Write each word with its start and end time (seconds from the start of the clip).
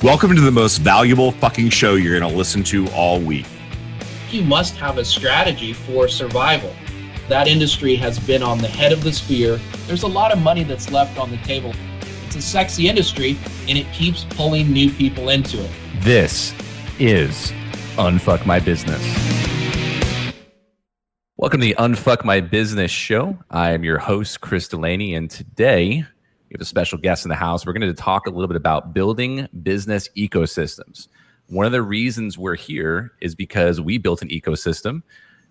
Welcome 0.00 0.32
to 0.36 0.40
the 0.40 0.52
most 0.52 0.78
valuable 0.78 1.32
fucking 1.32 1.70
show 1.70 1.96
you're 1.96 2.16
going 2.16 2.30
to 2.30 2.38
listen 2.38 2.62
to 2.64 2.88
all 2.90 3.20
week. 3.20 3.46
You 4.30 4.42
must 4.42 4.76
have 4.76 4.96
a 4.96 5.04
strategy 5.04 5.72
for 5.72 6.06
survival. 6.06 6.72
That 7.28 7.48
industry 7.48 7.96
has 7.96 8.16
been 8.16 8.40
on 8.40 8.58
the 8.58 8.68
head 8.68 8.92
of 8.92 9.02
the 9.02 9.12
spear. 9.12 9.58
There's 9.88 10.04
a 10.04 10.06
lot 10.06 10.30
of 10.30 10.40
money 10.40 10.62
that's 10.62 10.92
left 10.92 11.18
on 11.18 11.32
the 11.32 11.36
table. 11.38 11.72
It's 12.26 12.36
a 12.36 12.42
sexy 12.42 12.88
industry 12.88 13.36
and 13.66 13.76
it 13.76 13.92
keeps 13.92 14.22
pulling 14.22 14.72
new 14.72 14.92
people 14.92 15.30
into 15.30 15.60
it. 15.64 15.70
This 15.96 16.54
is 17.00 17.52
Unfuck 17.96 18.46
My 18.46 18.60
Business. 18.60 19.02
Welcome 21.36 21.60
to 21.60 21.66
the 21.66 21.74
Unfuck 21.74 22.24
My 22.24 22.40
Business 22.40 22.92
show. 22.92 23.36
I 23.50 23.72
am 23.72 23.82
your 23.82 23.98
host, 23.98 24.40
Chris 24.40 24.68
Delaney, 24.68 25.14
and 25.14 25.28
today 25.28 26.06
we 26.48 26.54
have 26.54 26.62
a 26.62 26.64
special 26.64 26.96
guest 26.96 27.24
in 27.24 27.28
the 27.28 27.34
house. 27.34 27.66
We're 27.66 27.74
going 27.74 27.82
to 27.82 27.94
talk 27.94 28.26
a 28.26 28.30
little 28.30 28.48
bit 28.48 28.56
about 28.56 28.94
building 28.94 29.48
business 29.62 30.08
ecosystems. 30.16 31.08
One 31.48 31.66
of 31.66 31.72
the 31.72 31.82
reasons 31.82 32.38
we're 32.38 32.56
here 32.56 33.12
is 33.20 33.34
because 33.34 33.80
we 33.80 33.98
built 33.98 34.22
an 34.22 34.28
ecosystem 34.28 35.02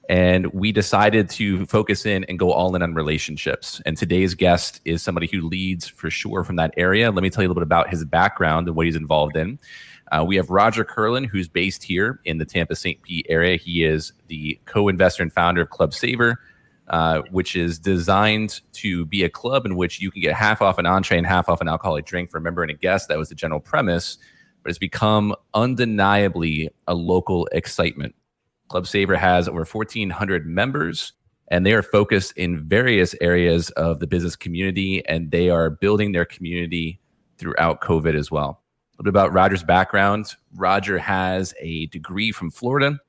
and 0.10 0.48
we 0.54 0.72
decided 0.72 1.30
to 1.32 1.68
focus 1.68 2.06
in 2.06 2.24
and 2.26 2.40
go 2.40 2.52
all 2.52 2.76
in 2.76 2.82
on 2.82 2.96
relationships. 2.96 3.80
And 3.86 3.96
today's 3.96 4.34
guest 4.34 4.82
is 4.86 5.04
somebody 5.04 5.28
who 5.28 5.42
leads 5.42 5.88
for 5.88 6.10
sure 6.10 6.44
from 6.44 6.56
that 6.56 6.74
area. 6.78 7.12
Let 7.12 7.22
me 7.22 7.30
tell 7.30 7.44
you 7.44 7.48
a 7.48 7.50
little 7.50 7.62
bit 7.62 7.68
about 7.68 7.90
his 7.90 8.04
background 8.04 8.68
and 8.68 8.76
what 8.76 8.88
he's 8.88 8.96
involved 8.96 9.38
in. 9.38 9.60
Uh, 10.12 10.24
we 10.26 10.36
have 10.38 10.50
Roger 10.50 10.84
Curlin, 10.84 11.26
who's 11.26 11.48
based 11.48 11.84
here 11.84 12.22
in 12.26 12.40
the 12.40 12.46
Tampa 12.46 12.76
St. 12.76 13.02
Pete 13.04 13.26
area. 13.30 13.58
He 13.58 13.84
is 13.84 14.14
the 14.28 14.58
co 14.66 14.88
investor 14.88 15.22
and 15.22 15.32
founder 15.32 15.62
of 15.62 15.70
Club 15.70 15.94
Saver 15.94 16.40
uh, 16.90 17.22
which 17.32 17.56
is 17.56 17.80
designed 17.80 18.62
to 18.72 19.06
be 19.06 19.24
a 19.24 19.30
club 19.30 19.66
in 19.66 19.76
which 19.76 20.00
you 20.00 20.10
can 20.10 20.22
get 20.22 20.34
half 20.34 20.62
off 20.62 20.78
an 20.78 20.86
entree 20.86 21.18
and 21.18 21.28
half 21.28 21.50
off 21.50 21.62
an 21.62 21.68
alcoholic 21.68 22.06
drink 22.06 22.30
for 22.30 22.38
a 22.38 22.42
member 22.42 22.62
and 22.62 22.72
a 22.72 22.76
guest. 22.76 23.10
That 23.10 23.18
was 23.18 23.30
the 23.30 23.36
general 23.36 23.60
premise, 23.60 24.18
but 24.64 24.70
it's 24.70 24.80
become 24.80 25.36
undeniably 25.54 26.70
a 26.88 26.94
local 26.94 27.48
excitement. 27.52 28.16
Club 28.70 28.88
Saver 28.88 29.16
has 29.16 29.48
over 29.48 29.66
1,400 29.66 30.46
members, 30.46 31.14
and 31.50 31.66
they 31.66 31.74
are 31.74 31.84
focused 31.84 32.38
in 32.38 32.68
various 32.68 33.16
areas 33.22 33.70
of 33.72 34.00
the 34.00 34.08
business 34.08 34.36
community, 34.36 35.06
and 35.08 35.32
they 35.32 35.50
are 35.50 35.70
building 35.70 36.12
their 36.12 36.26
community 36.26 37.00
throughout 37.38 37.82
COVID 37.82 38.16
as 38.16 38.32
well. 38.32 38.62
A 38.94 39.04
little 39.04 39.04
bit 39.04 39.10
about 39.10 39.34
Roger's 39.34 39.64
background. 39.64 40.34
Roger 40.56 40.98
has 40.98 41.54
a 41.60 41.86
degree 41.88 42.32
from 42.32 42.50
Florida 42.50 43.00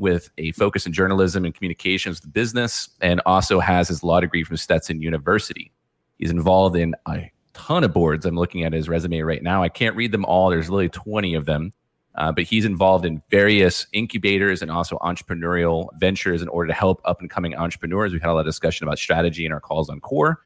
with 0.00 0.30
a 0.38 0.52
focus 0.52 0.86
in 0.86 0.92
journalism 0.92 1.44
and 1.44 1.54
communications 1.54 2.20
with 2.20 2.32
business, 2.32 2.88
and 3.00 3.20
also 3.26 3.60
has 3.60 3.88
his 3.88 4.02
law 4.02 4.18
degree 4.18 4.42
from 4.42 4.56
Stetson 4.56 5.00
University. 5.02 5.70
He's 6.18 6.30
involved 6.30 6.76
in 6.76 6.94
a 7.06 7.30
ton 7.52 7.84
of 7.84 7.92
boards. 7.92 8.26
I'm 8.26 8.36
looking 8.36 8.64
at 8.64 8.72
his 8.72 8.88
resume 8.88 9.20
right 9.20 9.42
now. 9.42 9.62
I 9.62 9.68
can't 9.68 9.94
read 9.94 10.12
them 10.12 10.24
all. 10.24 10.50
There's 10.50 10.70
literally 10.70 10.88
20 10.88 11.34
of 11.34 11.44
them. 11.44 11.72
Uh, 12.16 12.32
but 12.32 12.44
he's 12.44 12.64
involved 12.64 13.04
in 13.04 13.22
various 13.30 13.86
incubators 13.92 14.62
and 14.62 14.70
also 14.70 14.98
entrepreneurial 14.98 15.88
ventures 15.98 16.42
in 16.42 16.48
order 16.48 16.66
to 16.66 16.74
help 16.74 17.00
up 17.04 17.20
and 17.20 17.30
coming 17.30 17.54
entrepreneurs. 17.54 18.12
We've 18.12 18.20
had 18.20 18.30
a 18.30 18.34
lot 18.34 18.40
of 18.40 18.46
discussion 18.46 18.86
about 18.86 18.98
strategy 18.98 19.46
in 19.46 19.52
our 19.52 19.60
calls 19.60 19.88
on 19.88 20.00
core. 20.00 20.44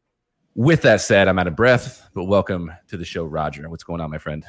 With 0.54 0.82
that 0.82 1.00
said, 1.00 1.26
I'm 1.26 1.38
out 1.38 1.46
of 1.46 1.56
breath, 1.56 2.08
but 2.14 2.24
welcome 2.24 2.70
to 2.88 2.96
the 2.96 3.04
show, 3.04 3.24
Roger. 3.24 3.68
What's 3.68 3.82
going 3.82 4.00
on, 4.00 4.10
my 4.10 4.18
friend? 4.18 4.44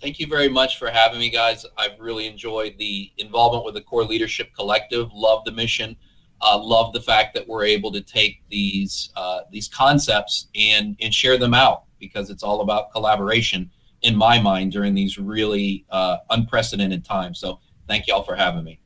Thank 0.00 0.18
you 0.18 0.26
very 0.26 0.48
much 0.48 0.78
for 0.78 0.88
having 0.88 1.18
me, 1.18 1.28
guys. 1.28 1.66
I've 1.76 1.98
really 2.00 2.26
enjoyed 2.26 2.76
the 2.78 3.12
involvement 3.18 3.66
with 3.66 3.74
the 3.74 3.82
Core 3.82 4.04
Leadership 4.04 4.50
Collective. 4.54 5.12
Love 5.12 5.44
the 5.44 5.52
mission. 5.52 5.94
Uh, 6.40 6.58
love 6.58 6.94
the 6.94 7.02
fact 7.02 7.34
that 7.34 7.46
we're 7.46 7.64
able 7.64 7.92
to 7.92 8.00
take 8.00 8.42
these 8.48 9.10
uh, 9.14 9.40
these 9.50 9.68
concepts 9.68 10.48
and 10.54 10.96
and 11.02 11.12
share 11.12 11.36
them 11.36 11.52
out 11.52 11.84
because 11.98 12.30
it's 12.30 12.42
all 12.42 12.62
about 12.62 12.90
collaboration 12.92 13.70
in 14.00 14.16
my 14.16 14.40
mind 14.40 14.72
during 14.72 14.94
these 14.94 15.18
really 15.18 15.84
uh, 15.90 16.16
unprecedented 16.30 17.04
times. 17.04 17.38
So 17.38 17.60
thank 17.86 18.06
you 18.06 18.14
all 18.14 18.22
for 18.22 18.34
having 18.34 18.64
me. 18.64 18.80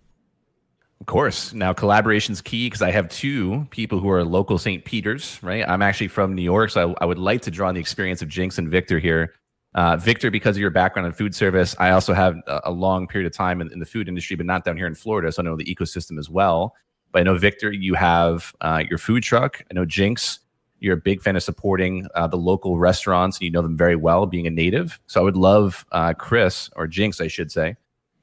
Of 0.98 1.06
course. 1.06 1.52
Now 1.52 1.72
collaboration's 1.72 2.40
key 2.40 2.66
because 2.66 2.82
I 2.82 2.90
have 2.90 3.08
two 3.08 3.68
people 3.70 4.00
who 4.00 4.10
are 4.10 4.24
local 4.24 4.58
St. 4.58 4.84
Peters, 4.84 5.38
right? 5.44 5.64
I'm 5.68 5.82
actually 5.82 6.08
from 6.08 6.34
New 6.34 6.42
York, 6.42 6.70
so 6.70 6.96
I, 7.00 7.04
I 7.04 7.06
would 7.06 7.18
like 7.18 7.42
to 7.42 7.52
draw 7.52 7.68
on 7.68 7.74
the 7.74 7.80
experience 7.80 8.20
of 8.20 8.28
Jinx 8.28 8.58
and 8.58 8.68
Victor 8.68 8.98
here 8.98 9.32
uh, 9.74 9.96
Victor, 9.96 10.30
because 10.30 10.56
of 10.56 10.60
your 10.60 10.70
background 10.70 11.06
in 11.06 11.12
food 11.12 11.34
service, 11.34 11.74
I 11.78 11.90
also 11.90 12.12
have 12.12 12.36
a, 12.46 12.70
long 12.70 13.08
period 13.08 13.26
of 13.26 13.36
time 13.36 13.60
in, 13.60 13.72
in, 13.72 13.80
the 13.80 13.86
food 13.86 14.08
industry, 14.08 14.36
but 14.36 14.46
not 14.46 14.64
down 14.64 14.76
here 14.76 14.86
in 14.86 14.94
Florida. 14.94 15.32
So 15.32 15.42
I 15.42 15.44
know 15.44 15.56
the 15.56 15.64
ecosystem 15.64 16.18
as 16.18 16.30
well. 16.30 16.74
But 17.10 17.20
I 17.20 17.22
know, 17.24 17.36
Victor, 17.36 17.72
you 17.72 17.94
have 17.94 18.54
uh, 18.60 18.84
your 18.88 18.98
food 18.98 19.24
truck. 19.24 19.64
I 19.70 19.74
know, 19.74 19.84
Jinx, 19.84 20.40
you're 20.78 20.94
a 20.94 21.00
big 21.00 21.22
fan 21.22 21.34
of 21.34 21.42
supporting 21.42 22.06
uh, 22.14 22.26
the 22.28 22.36
local 22.36 22.78
restaurants 22.78 23.38
and 23.38 23.42
you 23.46 23.50
know 23.50 23.62
them 23.62 23.76
very 23.76 23.96
well 23.96 24.26
being 24.26 24.46
a 24.46 24.50
native. 24.50 25.00
So 25.06 25.20
I 25.20 25.24
would 25.24 25.36
love 25.36 25.84
uh, 25.90 26.12
Chris, 26.14 26.70
or 26.76 26.86
Jinx, 26.86 27.20
I 27.20 27.26
should 27.26 27.50
say, 27.50 27.76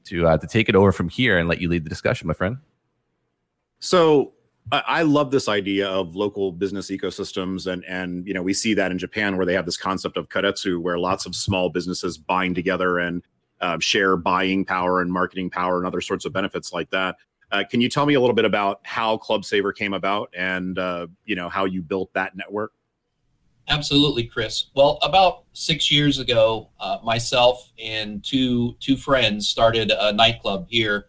to, 0.05 0.27
uh, 0.27 0.37
to 0.37 0.47
take 0.47 0.69
it 0.69 0.75
over 0.75 0.91
from 0.91 1.09
here 1.09 1.37
and 1.37 1.49
let 1.49 1.59
you 1.59 1.67
lead 1.67 1.83
the 1.83 1.89
discussion, 1.89 2.27
my 2.27 2.33
friend. 2.33 2.57
So 3.79 4.33
I 4.73 5.01
love 5.01 5.31
this 5.31 5.49
idea 5.49 5.89
of 5.89 6.15
local 6.15 6.53
business 6.53 6.89
ecosystems, 6.89 7.71
and 7.71 7.83
and 7.85 8.25
you 8.25 8.33
know 8.33 8.41
we 8.41 8.53
see 8.53 8.73
that 8.75 8.89
in 8.91 8.97
Japan 8.97 9.35
where 9.35 9.45
they 9.45 9.53
have 9.53 9.65
this 9.65 9.75
concept 9.75 10.15
of 10.15 10.29
keiretsu, 10.29 10.79
where 10.79 10.97
lots 10.97 11.25
of 11.25 11.35
small 11.35 11.69
businesses 11.69 12.17
bind 12.17 12.55
together 12.55 12.97
and 12.97 13.21
uh, 13.59 13.79
share 13.79 14.15
buying 14.15 14.63
power 14.63 15.01
and 15.01 15.11
marketing 15.11 15.49
power 15.49 15.77
and 15.77 15.85
other 15.85 15.99
sorts 15.99 16.23
of 16.25 16.31
benefits 16.31 16.71
like 16.71 16.89
that. 16.91 17.17
Uh, 17.51 17.63
can 17.69 17.81
you 17.81 17.89
tell 17.89 18.05
me 18.05 18.13
a 18.13 18.19
little 18.21 18.35
bit 18.35 18.45
about 18.45 18.79
how 18.83 19.17
Club 19.17 19.43
Saver 19.43 19.73
came 19.73 19.93
about 19.93 20.29
and 20.33 20.79
uh, 20.79 21.07
you 21.25 21.35
know 21.35 21.49
how 21.49 21.65
you 21.65 21.81
built 21.81 22.13
that 22.13 22.35
network? 22.35 22.71
Absolutely, 23.67 24.23
Chris. 24.23 24.67
Well, 24.73 24.99
about 25.01 25.43
six 25.53 25.91
years 25.91 26.19
ago, 26.19 26.69
uh, 26.79 26.99
myself 27.03 27.71
and 27.77 28.23
two 28.23 28.77
two 28.79 28.95
friends 28.95 29.49
started 29.49 29.91
a 29.91 30.13
nightclub 30.13 30.67
here 30.69 31.07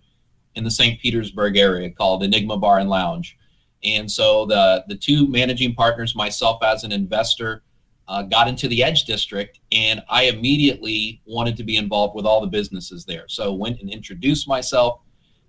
in 0.56 0.64
the 0.64 0.70
St. 0.70 1.00
Petersburg 1.00 1.56
area 1.56 1.90
called 1.90 2.24
Enigma 2.24 2.56
Bar 2.56 2.80
and 2.80 2.90
Lounge. 2.90 3.38
And 3.84 4.10
so 4.10 4.46
the 4.46 4.84
the 4.88 4.96
two 4.96 5.28
managing 5.28 5.74
partners, 5.74 6.14
myself 6.14 6.62
as 6.62 6.84
an 6.84 6.92
investor, 6.92 7.62
uh, 8.08 8.22
got 8.22 8.48
into 8.48 8.68
the 8.68 8.82
Edge 8.82 9.04
District, 9.04 9.58
and 9.70 10.02
I 10.08 10.24
immediately 10.24 11.20
wanted 11.24 11.56
to 11.56 11.64
be 11.64 11.76
involved 11.76 12.14
with 12.14 12.26
all 12.26 12.40
the 12.40 12.46
businesses 12.46 13.04
there. 13.04 13.24
So 13.28 13.52
went 13.52 13.80
and 13.80 13.90
introduced 13.90 14.48
myself, 14.48 15.00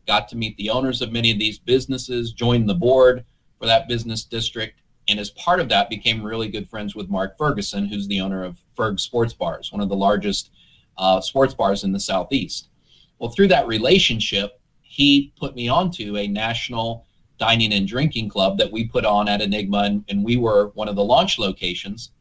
got 0.08 0.28
to 0.30 0.36
meet 0.36 0.56
the 0.58 0.70
owners 0.70 1.02
of 1.02 1.12
many 1.12 1.32
of 1.32 1.40
these 1.40 1.60
businesses, 1.60 2.32
joined 2.32 2.70
the 2.70 2.76
board 2.76 3.26
for 3.60 3.66
that 3.66 3.88
business 3.88 4.24
district, 4.24 4.82
and 5.08 5.20
as 5.20 5.32
part 5.32 5.60
of 5.60 5.70
that, 5.70 5.90
became 5.90 6.24
really 6.24 6.48
good 6.48 6.70
friends 6.70 6.96
with 6.96 7.10
Mark 7.10 7.38
Ferguson, 7.38 7.86
who's 7.86 8.08
the 8.08 8.22
owner 8.22 8.44
of 8.44 8.58
Ferg 8.78 9.00
Sports 9.00 9.34
Bars, 9.34 9.72
one 9.72 9.82
of 9.82 9.90
the 9.90 9.96
largest 9.96 10.52
uh, 10.98 11.20
sports 11.22 11.54
bars 11.54 11.84
in 11.84 11.92
the 11.92 12.00
southeast. 12.00 12.70
Well, 13.20 13.32
through 13.32 13.50
that 13.50 13.68
relationship, 13.68 14.60
he 14.82 15.34
put 15.40 15.56
me 15.56 15.68
onto 15.68 16.18
a 16.18 16.28
national 16.28 17.06
dining 17.44 17.74
and 17.74 17.86
drinking 17.86 18.30
club 18.30 18.58
that 18.58 18.72
we 18.72 18.86
put 18.86 19.04
on 19.04 19.28
at 19.28 19.42
Enigma, 19.42 19.80
and, 19.80 20.06
and 20.08 20.24
we 20.24 20.38
were 20.38 20.72
one 20.76 20.88
of 20.88 20.96
the 20.96 21.04
launch 21.04 21.38
locations. 21.38 22.12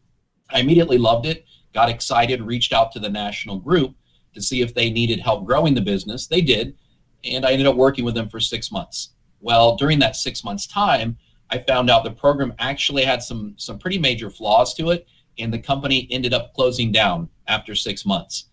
I 0.51 0.59
immediately 0.59 0.99
loved 0.99 1.27
it, 1.27 1.45
got 1.73 1.89
excited, 1.89 2.43
reached 2.43 2.73
out 2.73 2.91
to 2.91 2.99
the 2.99 3.09
national 3.09 3.61
group 3.61 3.95
to 4.35 4.43
see 4.43 4.63
if 4.63 4.75
they 4.75 4.91
needed 4.91 5.21
help 5.21 5.47
growing 5.47 5.75
the 5.75 5.81
business. 5.81 6.27
They 6.27 6.41
did, 6.41 6.77
and 7.23 7.47
I 7.47 7.53
ended 7.53 7.69
up 7.69 7.77
working 7.77 8.05
with 8.05 8.17
them 8.17 8.29
for 8.29 8.41
six 8.41 8.73
months. 8.73 9.11
Well, 9.41 9.77
during 9.77 10.01
that 10.01 10.17
six 10.17 10.43
months 10.43 10.67
time, 10.67 11.17
I 11.51 11.59
found 11.59 11.89
out 11.89 12.03
the 12.03 12.11
program 12.11 12.53
actually 12.59 13.05
had 13.05 13.23
some 13.23 13.55
some 13.57 13.79
pretty 13.79 13.99
major 14.01 14.29
flaws 14.29 14.75
to 14.75 14.91
it, 14.91 15.07
and 15.39 15.53
the 15.53 15.59
company 15.61 16.09
ended 16.11 16.35
up 16.35 16.53
closing 16.53 16.91
down 16.91 17.29
after 17.47 17.77
six 17.77 18.05
months. 18.05 18.47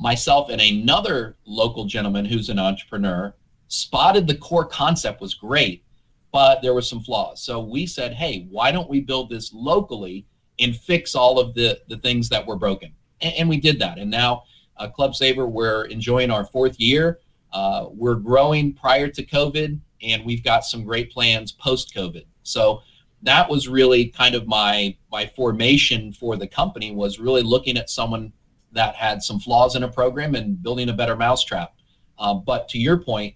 Myself 0.00 0.50
and 0.50 0.60
another 0.60 1.36
local 1.46 1.84
gentleman 1.84 2.24
who's 2.24 2.48
an 2.48 2.58
entrepreneur 2.58 3.36
spotted 3.68 4.26
the 4.26 4.34
core 4.34 4.66
concept 4.66 5.20
was 5.20 5.34
great, 5.34 5.84
but 6.32 6.62
there 6.62 6.74
were 6.74 6.82
some 6.82 7.00
flaws. 7.00 7.42
So 7.42 7.60
we 7.60 7.86
said, 7.86 8.14
hey, 8.14 8.46
why 8.50 8.72
don't 8.72 8.88
we 8.88 9.00
build 9.00 9.30
this 9.30 9.52
locally 9.52 10.26
and 10.58 10.74
fix 10.74 11.14
all 11.14 11.38
of 11.38 11.54
the, 11.54 11.80
the 11.88 11.98
things 11.98 12.28
that 12.30 12.46
were 12.46 12.56
broken? 12.56 12.92
And, 13.20 13.34
and 13.34 13.48
we 13.48 13.60
did 13.60 13.78
that. 13.80 13.98
And 13.98 14.10
now, 14.10 14.44
uh, 14.78 14.88
Club 14.88 15.14
Saver, 15.14 15.46
we're 15.46 15.84
enjoying 15.84 16.30
our 16.30 16.46
fourth 16.46 16.80
year. 16.80 17.20
Uh, 17.52 17.86
we're 17.90 18.14
growing 18.14 18.72
prior 18.72 19.08
to 19.08 19.24
COVID, 19.24 19.78
and 20.02 20.24
we've 20.24 20.42
got 20.42 20.64
some 20.64 20.84
great 20.84 21.12
plans 21.12 21.52
post 21.52 21.94
COVID. 21.94 22.24
So 22.42 22.82
that 23.22 23.48
was 23.48 23.68
really 23.68 24.06
kind 24.06 24.34
of 24.34 24.46
my 24.46 24.96
my 25.10 25.26
formation 25.26 26.12
for 26.12 26.36
the 26.36 26.46
company 26.46 26.92
was 26.92 27.20
really 27.20 27.42
looking 27.42 27.76
at 27.76 27.90
someone 27.90 28.32
that 28.72 28.94
had 28.94 29.22
some 29.22 29.38
flaws 29.38 29.76
in 29.76 29.82
a 29.82 29.88
program 29.88 30.34
and 30.34 30.60
building 30.62 30.88
a 30.88 30.92
better 30.92 31.14
mousetrap. 31.14 31.74
Uh, 32.18 32.34
but 32.34 32.68
to 32.70 32.78
your 32.78 32.96
point, 32.96 33.34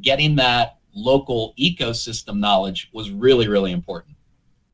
getting 0.00 0.36
that 0.36 0.75
local 0.96 1.54
ecosystem 1.58 2.38
knowledge 2.38 2.90
was 2.92 3.10
really 3.10 3.46
really 3.46 3.70
important. 3.70 4.16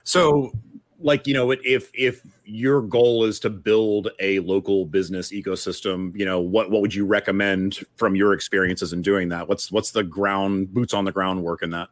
So 0.04 0.52
like 0.98 1.26
you 1.26 1.34
know 1.34 1.50
if 1.50 1.90
if 1.92 2.22
your 2.44 2.80
goal 2.80 3.24
is 3.24 3.40
to 3.40 3.50
build 3.50 4.08
a 4.20 4.38
local 4.40 4.84
business 4.86 5.32
ecosystem 5.32 6.16
you 6.16 6.24
know 6.24 6.40
what 6.40 6.70
what 6.70 6.80
would 6.80 6.94
you 6.94 7.04
recommend 7.04 7.80
from 7.96 8.14
your 8.14 8.32
experiences 8.32 8.92
in 8.92 9.02
doing 9.02 9.28
that? 9.28 9.48
What's 9.48 9.70
what's 9.70 9.90
the 9.90 10.04
ground 10.04 10.72
boots 10.72 10.94
on 10.94 11.04
the 11.04 11.12
ground 11.12 11.42
work 11.42 11.62
in 11.62 11.70
that? 11.70 11.88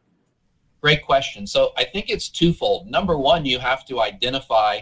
Great 0.81 1.03
question. 1.03 1.45
So 1.45 1.73
i 1.77 1.83
think 1.83 2.09
it's 2.09 2.29
twofold. 2.29 2.89
Number 2.89 3.17
one 3.17 3.45
you 3.45 3.59
have 3.59 3.85
to 3.85 4.01
identify 4.01 4.79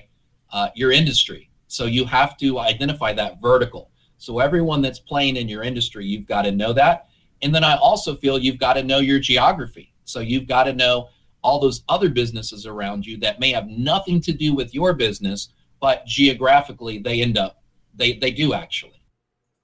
uh, 0.51 0.69
your 0.75 0.91
industry. 0.91 1.49
So 1.67 1.85
you 1.85 2.05
have 2.05 2.37
to 2.37 2.59
identify 2.59 3.13
that 3.13 3.41
vertical. 3.41 3.91
So 4.17 4.39
everyone 4.39 4.81
that's 4.81 4.99
playing 4.99 5.37
in 5.37 5.47
your 5.47 5.63
industry, 5.63 6.05
you've 6.05 6.25
got 6.25 6.41
to 6.41 6.51
know 6.51 6.73
that. 6.73 7.08
And 7.41 7.53
then 7.53 7.63
I 7.63 7.77
also 7.77 8.15
feel 8.15 8.37
you've 8.37 8.59
got 8.59 8.73
to 8.73 8.83
know 8.83 8.99
your 8.99 9.19
geography. 9.19 9.93
So 10.03 10.19
you've 10.19 10.47
got 10.47 10.63
to 10.65 10.73
know 10.73 11.09
all 11.41 11.59
those 11.59 11.83
other 11.87 12.09
businesses 12.09 12.65
around 12.65 13.05
you 13.05 13.17
that 13.17 13.39
may 13.39 13.51
have 13.51 13.67
nothing 13.67 14.19
to 14.21 14.33
do 14.33 14.53
with 14.53 14.73
your 14.73 14.93
business, 14.93 15.49
but 15.79 16.05
geographically 16.05 16.99
they 16.99 17.21
end 17.21 17.37
up 17.37 17.59
they 17.95 18.13
they 18.13 18.31
do 18.31 18.53
actually. 18.53 18.93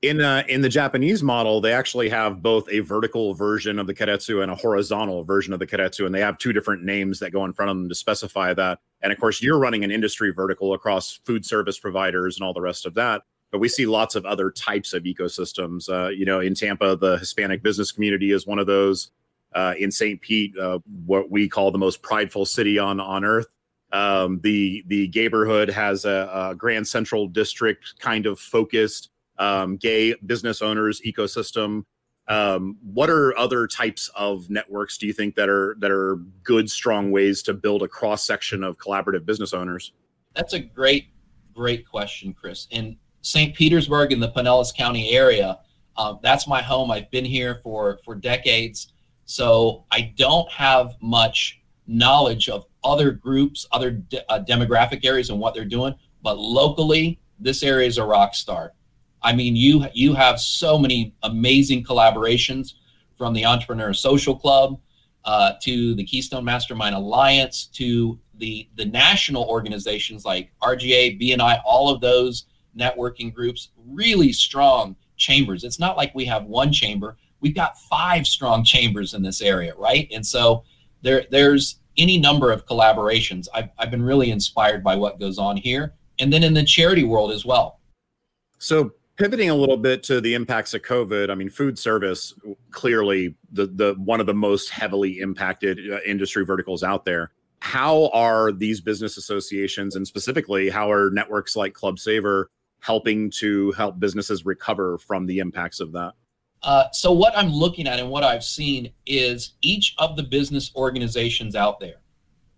In 0.01 0.21
uh, 0.21 0.43
in 0.47 0.61
the 0.61 0.69
Japanese 0.69 1.23
model, 1.23 1.61
they 1.61 1.73
actually 1.73 2.09
have 2.09 2.43
both 2.43 2.69
a 2.69 2.79
vertical 2.79 3.33
version 3.33 3.79
of 3.79 3.87
the 3.87 3.93
keiretsu 3.93 4.43
and 4.43 4.51
a 4.51 4.55
horizontal 4.55 5.23
version 5.23 5.51
of 5.51 5.59
the 5.59 5.65
keiretsu, 5.65 6.05
and 6.05 6.13
they 6.13 6.19
have 6.19 6.37
two 6.37 6.53
different 6.53 6.83
names 6.83 7.19
that 7.19 7.31
go 7.31 7.43
in 7.43 7.53
front 7.53 7.71
of 7.71 7.77
them 7.77 7.89
to 7.89 7.95
specify 7.95 8.53
that. 8.53 8.79
And 9.01 9.11
of 9.11 9.19
course, 9.19 9.41
you're 9.41 9.57
running 9.57 9.83
an 9.83 9.91
industry 9.91 10.31
vertical 10.31 10.73
across 10.73 11.19
food 11.25 11.45
service 11.45 11.79
providers 11.79 12.37
and 12.37 12.45
all 12.45 12.53
the 12.53 12.61
rest 12.61 12.85
of 12.85 12.93
that. 12.95 13.23
But 13.55 13.61
we 13.61 13.69
see 13.69 13.85
lots 13.85 14.15
of 14.15 14.25
other 14.25 14.51
types 14.51 14.91
of 14.91 15.03
ecosystems. 15.03 15.87
Uh, 15.87 16.09
you 16.09 16.25
know, 16.25 16.41
in 16.41 16.55
Tampa, 16.55 16.97
the 16.97 17.17
Hispanic 17.17 17.63
business 17.63 17.89
community 17.89 18.33
is 18.33 18.45
one 18.45 18.59
of 18.59 18.67
those. 18.67 19.11
Uh, 19.53 19.75
in 19.79 19.93
St. 19.93 20.19
Pete, 20.19 20.57
uh, 20.57 20.79
what 21.05 21.31
we 21.31 21.47
call 21.47 21.71
the 21.71 21.77
most 21.77 22.01
prideful 22.01 22.45
city 22.45 22.77
on 22.77 22.99
on 22.99 23.23
earth. 23.23 23.47
Um, 23.93 24.41
the 24.43 24.83
the 24.87 25.09
neighborhood 25.15 25.69
has 25.69 26.03
a, 26.03 26.29
a, 26.49 26.53
Grand 26.53 26.85
Central 26.85 27.27
District 27.27 27.97
kind 27.97 28.25
of 28.25 28.41
focused 28.41 29.09
um, 29.37 29.77
gay 29.77 30.13
business 30.25 30.61
owners 30.61 30.99
ecosystem. 31.07 31.85
Um, 32.27 32.75
what 32.83 33.09
are 33.09 33.37
other 33.37 33.67
types 33.67 34.09
of 34.17 34.49
networks 34.49 34.97
do 34.97 35.07
you 35.07 35.13
think 35.13 35.35
that 35.35 35.47
are 35.47 35.77
that 35.79 35.91
are 35.91 36.17
good, 36.43 36.69
strong 36.69 37.09
ways 37.09 37.41
to 37.43 37.53
build 37.53 37.83
a 37.83 37.87
cross 37.87 38.25
section 38.25 38.65
of 38.65 38.77
collaborative 38.79 39.25
business 39.25 39.53
owners? 39.53 39.93
That's 40.35 40.51
a 40.51 40.59
great, 40.59 41.07
great 41.53 41.87
question, 41.87 42.33
Chris. 42.33 42.67
In 42.71 42.97
St. 43.25 43.55
Petersburg 43.55 44.11
in 44.11 44.19
the 44.19 44.29
Pinellas 44.29 44.71
County 44.71 45.09
area, 45.09 45.57
uh, 45.97 46.13
that's 46.21 46.47
my 46.47 46.61
home. 46.61 46.91
I've 46.91 47.09
been 47.09 47.25
here 47.25 47.55
for 47.63 47.99
for 48.05 48.13
decades, 48.13 48.93
so 49.25 49.83
I 49.91 50.13
don't 50.15 50.49
have 50.51 50.93
much 51.01 51.59
knowledge 51.87 52.49
of 52.49 52.67
other 52.83 53.09
groups, 53.09 53.65
other 53.71 53.89
de- 53.89 54.31
uh, 54.31 54.43
demographic 54.43 55.03
areas, 55.03 55.31
and 55.31 55.39
what 55.39 55.55
they're 55.55 55.65
doing. 55.65 55.95
But 56.21 56.37
locally, 56.37 57.19
this 57.39 57.63
area 57.63 57.87
is 57.87 57.97
a 57.97 58.05
rock 58.05 58.35
star. 58.35 58.73
I 59.23 59.33
mean, 59.33 59.55
you 59.55 59.87
you 59.95 60.13
have 60.13 60.39
so 60.39 60.77
many 60.77 61.15
amazing 61.23 61.83
collaborations 61.83 62.75
from 63.17 63.33
the 63.33 63.43
Entrepreneur 63.43 63.91
Social 63.91 64.35
Club 64.35 64.79
uh, 65.23 65.53
to 65.63 65.95
the 65.95 66.03
Keystone 66.03 66.45
Mastermind 66.45 66.93
Alliance 66.93 67.65
to 67.73 68.19
the 68.35 68.69
the 68.75 68.85
national 68.85 69.45
organizations 69.45 70.25
like 70.25 70.51
RGA, 70.61 71.19
BNI, 71.19 71.59
all 71.65 71.89
of 71.89 72.01
those 72.01 72.45
networking 72.77 73.33
groups, 73.33 73.69
really 73.87 74.31
strong 74.33 74.95
chambers. 75.17 75.63
It's 75.63 75.79
not 75.79 75.97
like 75.97 76.13
we 76.15 76.25
have 76.25 76.45
one 76.45 76.71
chamber; 76.71 77.17
we've 77.41 77.55
got 77.55 77.79
five 77.89 78.27
strong 78.27 78.63
chambers 78.63 79.13
in 79.13 79.23
this 79.23 79.41
area, 79.41 79.73
right? 79.75 80.07
And 80.11 80.25
so 80.25 80.63
there 81.01 81.25
there's 81.31 81.79
any 81.97 82.17
number 82.17 82.51
of 82.51 82.65
collaborations. 82.65 83.47
I've 83.53 83.69
I've 83.77 83.91
been 83.91 84.03
really 84.03 84.31
inspired 84.31 84.83
by 84.83 84.95
what 84.95 85.19
goes 85.19 85.37
on 85.37 85.57
here, 85.57 85.93
and 86.19 86.31
then 86.31 86.43
in 86.43 86.53
the 86.53 86.63
charity 86.63 87.03
world 87.03 87.31
as 87.31 87.45
well. 87.45 87.79
So 88.57 88.91
pivoting 89.17 89.49
a 89.49 89.55
little 89.55 89.77
bit 89.77 90.03
to 90.03 90.19
the 90.19 90.33
impacts 90.33 90.73
of 90.73 90.81
covid 90.81 91.29
i 91.29 91.35
mean 91.35 91.49
food 91.49 91.79
service 91.79 92.33
clearly 92.71 93.35
the 93.51 93.67
the 93.67 93.95
one 93.97 94.19
of 94.19 94.25
the 94.25 94.33
most 94.33 94.69
heavily 94.69 95.19
impacted 95.19 95.79
uh, 95.91 95.99
industry 96.05 96.45
verticals 96.45 96.83
out 96.83 97.05
there 97.05 97.31
how 97.61 98.09
are 98.09 98.51
these 98.51 98.81
business 98.81 99.17
associations 99.17 99.95
and 99.95 100.05
specifically 100.05 100.69
how 100.69 100.91
are 100.91 101.09
networks 101.11 101.55
like 101.55 101.73
club 101.73 101.97
saver 101.97 102.49
helping 102.85 103.29
to 103.29 103.71
help 103.73 103.99
businesses 103.99 104.45
recover 104.45 104.97
from 104.97 105.25
the 105.25 105.39
impacts 105.39 105.79
of 105.79 105.91
that 105.91 106.13
uh, 106.63 106.85
so 106.91 107.11
what 107.11 107.37
i'm 107.37 107.49
looking 107.49 107.87
at 107.87 107.99
and 107.99 108.09
what 108.09 108.23
i've 108.23 108.43
seen 108.43 108.91
is 109.05 109.53
each 109.61 109.95
of 109.97 110.15
the 110.15 110.23
business 110.23 110.71
organizations 110.75 111.55
out 111.55 111.79
there 111.79 112.01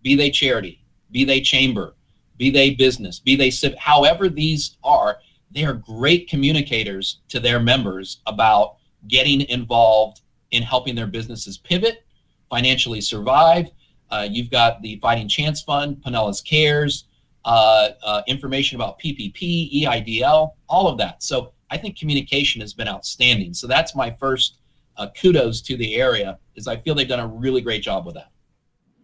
be 0.02 0.14
they 0.14 0.30
charity 0.30 0.84
be 1.10 1.24
they 1.24 1.40
chamber 1.40 1.94
be 2.36 2.50
they 2.50 2.70
business 2.70 3.18
be 3.18 3.36
they 3.36 3.50
civic 3.50 3.78
however 3.78 4.28
these 4.28 4.76
are 4.84 5.18
they 5.50 5.64
are 5.64 5.74
great 5.74 6.28
communicators 6.28 7.20
to 7.28 7.40
their 7.40 7.60
members 7.60 8.20
about 8.26 8.76
getting 9.06 9.42
involved 9.42 10.20
in 10.50 10.62
helping 10.62 10.94
their 10.94 11.06
businesses 11.06 11.58
pivot, 11.58 12.04
financially 12.50 13.00
survive. 13.00 13.70
Uh, 14.10 14.26
you've 14.28 14.50
got 14.50 14.80
the 14.82 14.98
Fighting 15.00 15.28
Chance 15.28 15.62
Fund, 15.62 16.02
Pinellas 16.04 16.44
Cares, 16.44 17.04
uh, 17.44 17.90
uh, 18.02 18.22
information 18.26 18.76
about 18.76 18.98
PPP, 18.98 19.84
EIDL, 19.84 20.52
all 20.68 20.88
of 20.88 20.98
that. 20.98 21.22
So 21.22 21.52
I 21.70 21.76
think 21.76 21.98
communication 21.98 22.60
has 22.60 22.74
been 22.74 22.88
outstanding. 22.88 23.54
So 23.54 23.66
that's 23.66 23.94
my 23.94 24.10
first 24.10 24.58
uh, 24.96 25.08
kudos 25.20 25.60
to 25.62 25.76
the 25.76 25.96
area, 25.96 26.38
is 26.56 26.66
I 26.66 26.76
feel 26.76 26.94
they've 26.94 27.08
done 27.08 27.20
a 27.20 27.26
really 27.26 27.60
great 27.60 27.82
job 27.82 28.06
with 28.06 28.16
that. 28.16 28.30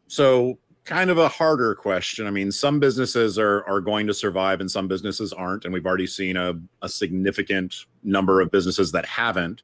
So 0.09 0.59
kind 0.85 1.11
of 1.11 1.19
a 1.19 1.29
harder 1.29 1.75
question. 1.75 2.27
I 2.27 2.31
mean, 2.31 2.53
some 2.53 2.79
businesses 2.79 3.39
are 3.39 3.65
are 3.67 3.81
going 3.81 4.07
to 4.07 4.15
survive 4.15 4.61
and 4.61 4.71
some 4.71 4.89
businesses 4.89 5.33
aren't, 5.33 5.65
and 5.65 5.73
we've 5.73 5.87
already 5.87 6.07
seen 6.07 6.37
a, 6.37 6.55
a 6.83 6.89
significant 6.89 7.75
number 8.03 8.41
of 8.41 8.51
businesses 8.51 8.93
that 8.93 9.07
haven't. 9.07 9.63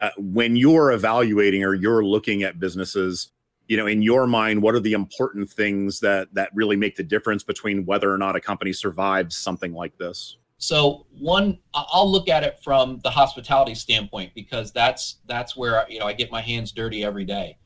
Uh, 0.00 0.10
when 0.18 0.56
you're 0.56 0.92
evaluating 0.92 1.64
or 1.64 1.72
you're 1.72 2.04
looking 2.04 2.42
at 2.42 2.60
businesses, 2.60 3.30
you 3.68 3.76
know, 3.76 3.86
in 3.86 4.02
your 4.02 4.26
mind, 4.26 4.62
what 4.62 4.74
are 4.74 4.80
the 4.80 4.92
important 4.92 5.50
things 5.50 6.00
that 6.00 6.28
that 6.34 6.50
really 6.54 6.76
make 6.76 6.96
the 6.96 7.02
difference 7.02 7.42
between 7.42 7.84
whether 7.84 8.12
or 8.12 8.18
not 8.18 8.36
a 8.36 8.40
company 8.40 8.72
survives 8.72 9.36
something 9.36 9.72
like 9.72 9.96
this? 9.98 10.36
So 10.58 11.06
one, 11.18 11.58
I'll 11.74 12.10
look 12.10 12.28
at 12.28 12.42
it 12.42 12.58
from 12.62 13.00
the 13.02 13.10
hospitality 13.10 13.74
standpoint 13.74 14.32
because 14.34 14.72
that's 14.72 15.18
that's 15.26 15.56
where 15.56 15.84
you 15.88 15.98
know 15.98 16.06
I 16.06 16.12
get 16.12 16.30
my 16.30 16.40
hands 16.40 16.72
dirty 16.72 17.04
every 17.04 17.24
day, 17.24 17.58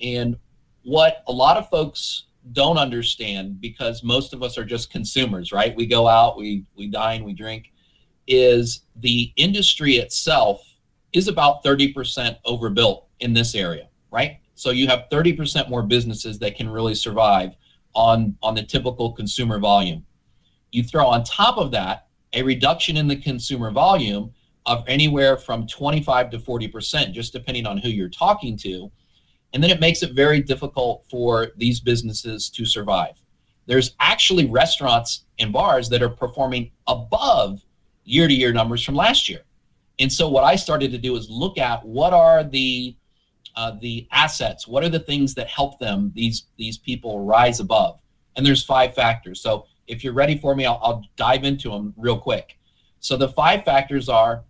and 0.00 0.36
what 0.82 1.22
a 1.28 1.32
lot 1.32 1.56
of 1.56 1.68
folks 1.68 2.24
don't 2.52 2.76
understand 2.76 3.60
because 3.60 4.02
most 4.02 4.34
of 4.34 4.42
us 4.42 4.58
are 4.58 4.64
just 4.64 4.90
consumers, 4.90 5.52
right? 5.52 5.74
We 5.76 5.86
go 5.86 6.08
out, 6.08 6.36
we 6.36 6.64
we 6.74 6.88
dine, 6.88 7.24
we 7.24 7.34
drink. 7.34 7.72
Is 8.26 8.80
the 8.96 9.32
industry 9.36 9.96
itself 9.96 10.62
is 11.12 11.28
about 11.28 11.62
30% 11.62 12.36
overbuilt 12.44 13.06
in 13.20 13.34
this 13.34 13.54
area, 13.54 13.88
right? 14.10 14.38
So 14.54 14.70
you 14.70 14.86
have 14.88 15.06
30% 15.10 15.68
more 15.68 15.82
businesses 15.82 16.38
that 16.38 16.56
can 16.56 16.68
really 16.68 16.94
survive 16.94 17.56
on 17.94 18.36
on 18.42 18.54
the 18.54 18.62
typical 18.62 19.12
consumer 19.12 19.58
volume. 19.58 20.04
You 20.72 20.82
throw 20.82 21.06
on 21.06 21.24
top 21.24 21.58
of 21.58 21.70
that 21.72 22.06
a 22.32 22.42
reduction 22.42 22.96
in 22.96 23.06
the 23.06 23.16
consumer 23.16 23.70
volume 23.70 24.32
of 24.66 24.82
anywhere 24.88 25.36
from 25.36 25.66
25 25.66 26.30
to 26.30 26.38
40%, 26.38 27.12
just 27.12 27.32
depending 27.32 27.66
on 27.66 27.78
who 27.78 27.88
you're 27.88 28.08
talking 28.08 28.56
to 28.58 28.90
and 29.54 29.62
then 29.62 29.70
it 29.70 29.80
makes 29.80 30.02
it 30.02 30.12
very 30.12 30.42
difficult 30.42 31.04
for 31.08 31.52
these 31.56 31.80
businesses 31.80 32.50
to 32.50 32.66
survive. 32.66 33.14
There's 33.66 33.94
actually 34.00 34.46
restaurants 34.46 35.24
and 35.38 35.52
bars 35.52 35.88
that 35.90 36.02
are 36.02 36.08
performing 36.08 36.72
above 36.88 37.64
year 38.04 38.26
to 38.26 38.34
year 38.34 38.52
numbers 38.52 38.82
from 38.82 38.96
last 38.96 39.28
year. 39.28 39.42
And 40.00 40.12
so 40.12 40.28
what 40.28 40.42
I 40.42 40.56
started 40.56 40.90
to 40.90 40.98
do 40.98 41.14
is 41.14 41.30
look 41.30 41.56
at 41.56 41.84
what 41.86 42.12
are 42.12 42.42
the 42.42 42.96
uh, 43.56 43.72
the 43.80 44.06
assets, 44.10 44.66
what 44.66 44.82
are 44.82 44.88
the 44.88 44.98
things 44.98 45.34
that 45.34 45.48
help 45.48 45.78
them 45.78 46.10
these 46.14 46.46
these 46.56 46.78
people 46.78 47.24
rise 47.24 47.60
above. 47.60 48.00
And 48.36 48.44
there's 48.44 48.64
five 48.64 48.94
factors. 48.94 49.40
So 49.40 49.66
if 49.86 50.02
you're 50.02 50.12
ready 50.12 50.36
for 50.36 50.56
me, 50.56 50.66
I'll, 50.66 50.80
I'll 50.82 51.04
dive 51.16 51.44
into 51.44 51.70
them 51.70 51.94
real 51.96 52.18
quick. 52.18 52.58
So 52.98 53.16
the 53.16 53.28
five 53.28 53.64
factors 53.64 54.08
are 54.08 54.42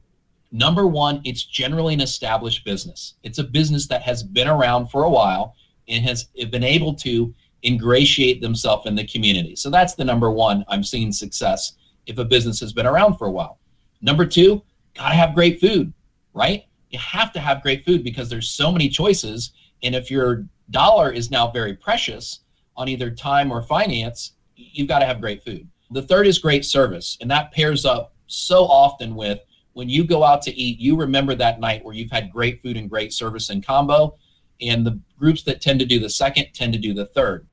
Number 0.54 0.86
one, 0.86 1.20
it's 1.24 1.42
generally 1.42 1.94
an 1.94 2.00
established 2.00 2.64
business. 2.64 3.14
It's 3.24 3.40
a 3.40 3.44
business 3.44 3.88
that 3.88 4.02
has 4.02 4.22
been 4.22 4.46
around 4.46 4.86
for 4.86 5.02
a 5.02 5.10
while 5.10 5.56
and 5.88 6.04
has 6.04 6.26
been 6.52 6.62
able 6.62 6.94
to 6.94 7.34
ingratiate 7.64 8.40
themselves 8.40 8.86
in 8.86 8.94
the 8.94 9.04
community. 9.04 9.56
So 9.56 9.68
that's 9.68 9.96
the 9.96 10.04
number 10.04 10.30
one 10.30 10.64
I'm 10.68 10.84
seeing 10.84 11.10
success 11.10 11.72
if 12.06 12.18
a 12.18 12.24
business 12.24 12.60
has 12.60 12.72
been 12.72 12.86
around 12.86 13.16
for 13.16 13.26
a 13.26 13.32
while. 13.32 13.58
Number 14.00 14.24
two, 14.24 14.62
gotta 14.94 15.16
have 15.16 15.34
great 15.34 15.60
food, 15.60 15.92
right? 16.34 16.66
You 16.94 17.00
have 17.00 17.32
to 17.32 17.40
have 17.40 17.60
great 17.60 17.84
food 17.84 18.04
because 18.04 18.30
there's 18.30 18.48
so 18.48 18.70
many 18.70 18.88
choices. 18.88 19.50
And 19.82 19.96
if 19.96 20.12
your 20.12 20.46
dollar 20.70 21.10
is 21.10 21.28
now 21.28 21.50
very 21.50 21.74
precious 21.74 22.38
on 22.76 22.88
either 22.88 23.10
time 23.10 23.50
or 23.50 23.62
finance, 23.62 24.34
you've 24.54 24.86
got 24.86 25.00
to 25.00 25.06
have 25.06 25.20
great 25.20 25.42
food. 25.42 25.66
The 25.90 26.02
third 26.02 26.28
is 26.28 26.38
great 26.38 26.64
service, 26.64 27.18
and 27.20 27.28
that 27.32 27.50
pairs 27.50 27.84
up 27.84 28.14
so 28.28 28.64
often 28.64 29.16
with 29.16 29.40
when 29.72 29.88
you 29.88 30.04
go 30.04 30.22
out 30.22 30.40
to 30.42 30.54
eat, 30.54 30.78
you 30.78 30.94
remember 30.94 31.34
that 31.34 31.58
night 31.58 31.84
where 31.84 31.96
you've 31.96 32.12
had 32.12 32.30
great 32.30 32.62
food 32.62 32.76
and 32.76 32.88
great 32.88 33.12
service 33.12 33.50
in 33.50 33.60
combo. 33.60 34.16
And 34.60 34.86
the 34.86 35.00
groups 35.18 35.42
that 35.42 35.60
tend 35.60 35.80
to 35.80 35.86
do 35.86 35.98
the 35.98 36.08
second 36.08 36.46
tend 36.54 36.74
to 36.74 36.78
do 36.78 36.94
the 36.94 37.06
third. 37.06 37.48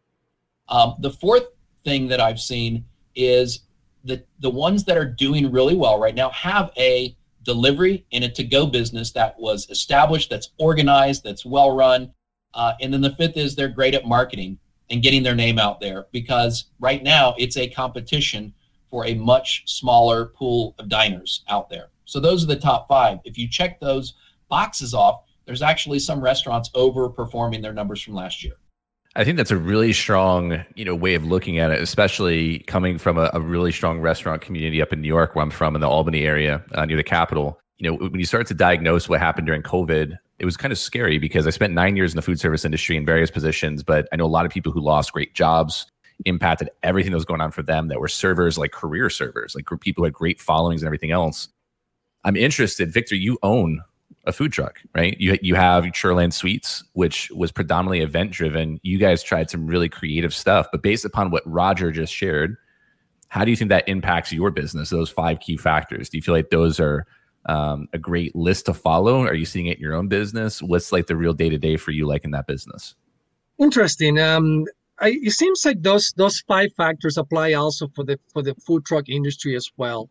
Um, 0.70 0.98
the 1.00 1.10
fourth 1.10 1.46
thing 1.84 2.08
that 2.10 2.22
I've 2.22 2.40
seen 2.40 2.86
is 3.16 3.62
the 4.04 4.24
the 4.40 4.52
ones 4.52 4.84
that 4.84 4.98
are 4.98 5.06
doing 5.06 5.52
really 5.52 5.76
well 5.76 6.00
right 6.00 6.14
now 6.14 6.30
have 6.30 6.72
a 6.78 7.16
delivery 7.44 8.06
in 8.12 8.24
a 8.24 8.32
to-go 8.32 8.66
business 8.66 9.12
that 9.12 9.40
was 9.40 9.70
established, 9.70 10.30
that's 10.30 10.52
organized, 10.58 11.24
that's 11.24 11.46
well 11.46 11.76
run. 11.76 12.12
Uh, 12.54 12.74
and 12.82 12.94
then 12.94 13.02
the 13.02 13.16
fifth 13.16 13.38
is 13.38 13.56
they're 13.56 13.68
great 13.68 13.96
at 13.96 14.06
marketing 14.06 14.58
and 14.90 15.02
getting 15.02 15.24
their 15.24 15.36
name 15.36 15.58
out 15.58 15.80
there 15.80 16.08
because 16.12 16.66
right 16.80 17.02
now 17.02 17.34
it's 17.38 17.58
a 17.58 17.70
competition 17.70 18.54
for 18.90 19.06
a 19.06 19.14
much 19.16 19.64
smaller 19.66 20.26
pool 20.26 20.76
of 20.78 20.90
diners 20.90 21.44
out 21.48 21.70
there. 21.70 21.88
So 22.06 22.20
those 22.20 22.44
are 22.44 22.48
the 22.48 22.58
top 22.58 22.88
five. 22.90 23.20
If 23.24 23.38
you 23.38 23.48
check 23.48 23.80
those 23.80 24.16
boxes 24.50 24.94
off, 24.94 25.24
there's 25.46 25.62
actually 25.62 26.00
some 26.00 26.22
restaurants 26.22 26.70
overperforming 26.72 27.62
their 27.62 27.74
numbers 27.74 28.02
from 28.02 28.16
last 28.16 28.44
year. 28.44 28.56
I 29.16 29.26
think 29.26 29.36
that's 29.36 29.52
a 29.52 29.58
really 29.58 29.92
strong, 29.92 30.64
you 30.76 30.86
know, 30.86 30.96
way 30.96 31.16
of 31.16 31.26
looking 31.26 31.60
at 31.60 31.70
it, 31.70 31.82
especially 31.82 32.60
coming 32.60 32.98
from 32.98 33.18
a, 33.18 33.30
a 33.34 33.42
really 33.42 33.72
strong 33.74 34.00
restaurant 34.00 34.42
community 34.42 34.82
up 34.82 34.94
in 34.94 35.02
New 35.02 35.08
York, 35.08 35.36
where 35.36 35.44
I'm 35.44 35.52
from, 35.52 35.76
in 35.76 35.82
the 35.82 35.90
Albany 35.90 36.24
area 36.24 36.64
uh, 36.74 36.86
near 36.86 36.96
the 36.96 37.04
capital. 37.04 37.60
You 37.78 37.92
know, 37.92 37.98
when 37.98 38.20
you 38.20 38.26
start 38.26 38.48
to 38.48 38.54
diagnose 38.54 39.10
what 39.10 39.20
happened 39.20 39.48
during 39.48 39.64
COVID, 39.64 40.18
it 40.40 40.46
was 40.46 40.56
kind 40.56 40.72
of 40.72 40.78
scary 40.78 41.18
because 41.18 41.46
I 41.46 41.50
spent 41.50 41.74
nine 41.74 41.98
years 41.98 42.14
in 42.14 42.16
the 42.16 42.22
food 42.22 42.40
service 42.40 42.64
industry 42.64 42.96
in 42.96 43.06
various 43.06 43.30
positions, 43.30 43.84
but 43.84 44.08
I 44.14 44.16
know 44.16 44.26
a 44.26 44.28
lot 44.28 44.46
of 44.46 44.52
people 44.52 44.72
who 44.72 44.80
lost 44.80 45.12
great 45.12 45.34
jobs, 45.34 45.88
impacted 46.26 46.70
everything 46.84 47.12
that 47.12 47.18
was 47.18 47.26
going 47.26 47.42
on 47.42 47.52
for 47.52 47.64
them 47.64 47.88
that 47.88 48.00
were 48.00 48.08
servers, 48.08 48.58
like 48.58 48.72
career 48.72 49.10
servers, 49.10 49.56
like 49.56 49.66
people 49.82 50.02
who 50.02 50.06
had 50.06 50.14
great 50.14 50.40
followings 50.40 50.82
and 50.82 50.88
everything 50.88 51.12
else. 51.12 51.50
I'm 52.24 52.36
interested, 52.36 52.94
Victor. 52.94 53.16
You 53.16 53.40
own 53.42 53.82
a 54.26 54.32
food 54.32 54.52
truck, 54.52 54.80
right? 54.94 55.20
You 55.20 55.38
you 55.42 55.56
have 55.56 55.84
Churland 55.86 56.34
Sweets, 56.34 56.84
which 56.94 57.32
was 57.32 57.52
predominantly 57.52 58.02
event 58.02 58.32
driven. 58.32 58.80
You 58.84 58.98
guys 58.98 59.24
tried 59.24 59.50
some 59.50 59.66
really 59.66 59.90
creative 59.90 60.34
stuff, 60.34 60.68
but 60.72 60.84
based 60.84 61.06
upon 61.06 61.32
what 61.32 61.44
Roger 61.46 61.92
just 61.92 62.14
shared, 62.14 62.58
how 63.30 63.44
do 63.44 63.52
you 63.52 63.58
think 63.58 63.70
that 63.70 63.88
impacts 63.88 64.32
your 64.32 64.52
business? 64.52 64.90
Those 64.90 65.10
five 65.10 65.40
key 65.40 65.58
factors. 65.58 66.10
Do 66.10 66.18
you 66.18 66.22
feel 66.22 66.36
like 66.36 66.50
those 66.50 66.80
are 66.80 67.06
um, 67.48 67.88
a 67.94 67.98
great 67.98 68.36
list 68.36 68.68
to 68.68 68.74
follow? 68.74 69.24
Are 69.24 69.34
you 69.34 69.46
seeing 69.46 69.68
it 69.68 69.78
in 69.78 69.82
your 69.82 69.96
own 69.96 70.08
business? 70.08 70.62
What's 70.62 70.92
like 70.92 71.08
the 71.08 71.16
real 71.16 71.34
day 71.34 71.50
to 71.50 71.58
day 71.58 71.78
for 71.78 71.92
you, 71.92 72.06
like 72.06 72.24
in 72.24 72.32
that 72.32 72.46
business? 72.46 72.96
Interesting. 73.58 74.20
Um, 74.20 74.66
I, 75.00 75.18
it 75.24 75.32
seems 75.32 75.66
like 75.66 75.82
those 75.82 76.14
those 76.16 76.40
five 76.42 76.72
factors 76.78 77.18
apply 77.18 77.54
also 77.54 77.88
for 77.96 78.04
the 78.04 78.20
for 78.32 78.44
the 78.44 78.54
food 78.56 78.86
truck 78.86 79.10
industry 79.10 79.56
as 79.56 79.68
well. 79.78 80.10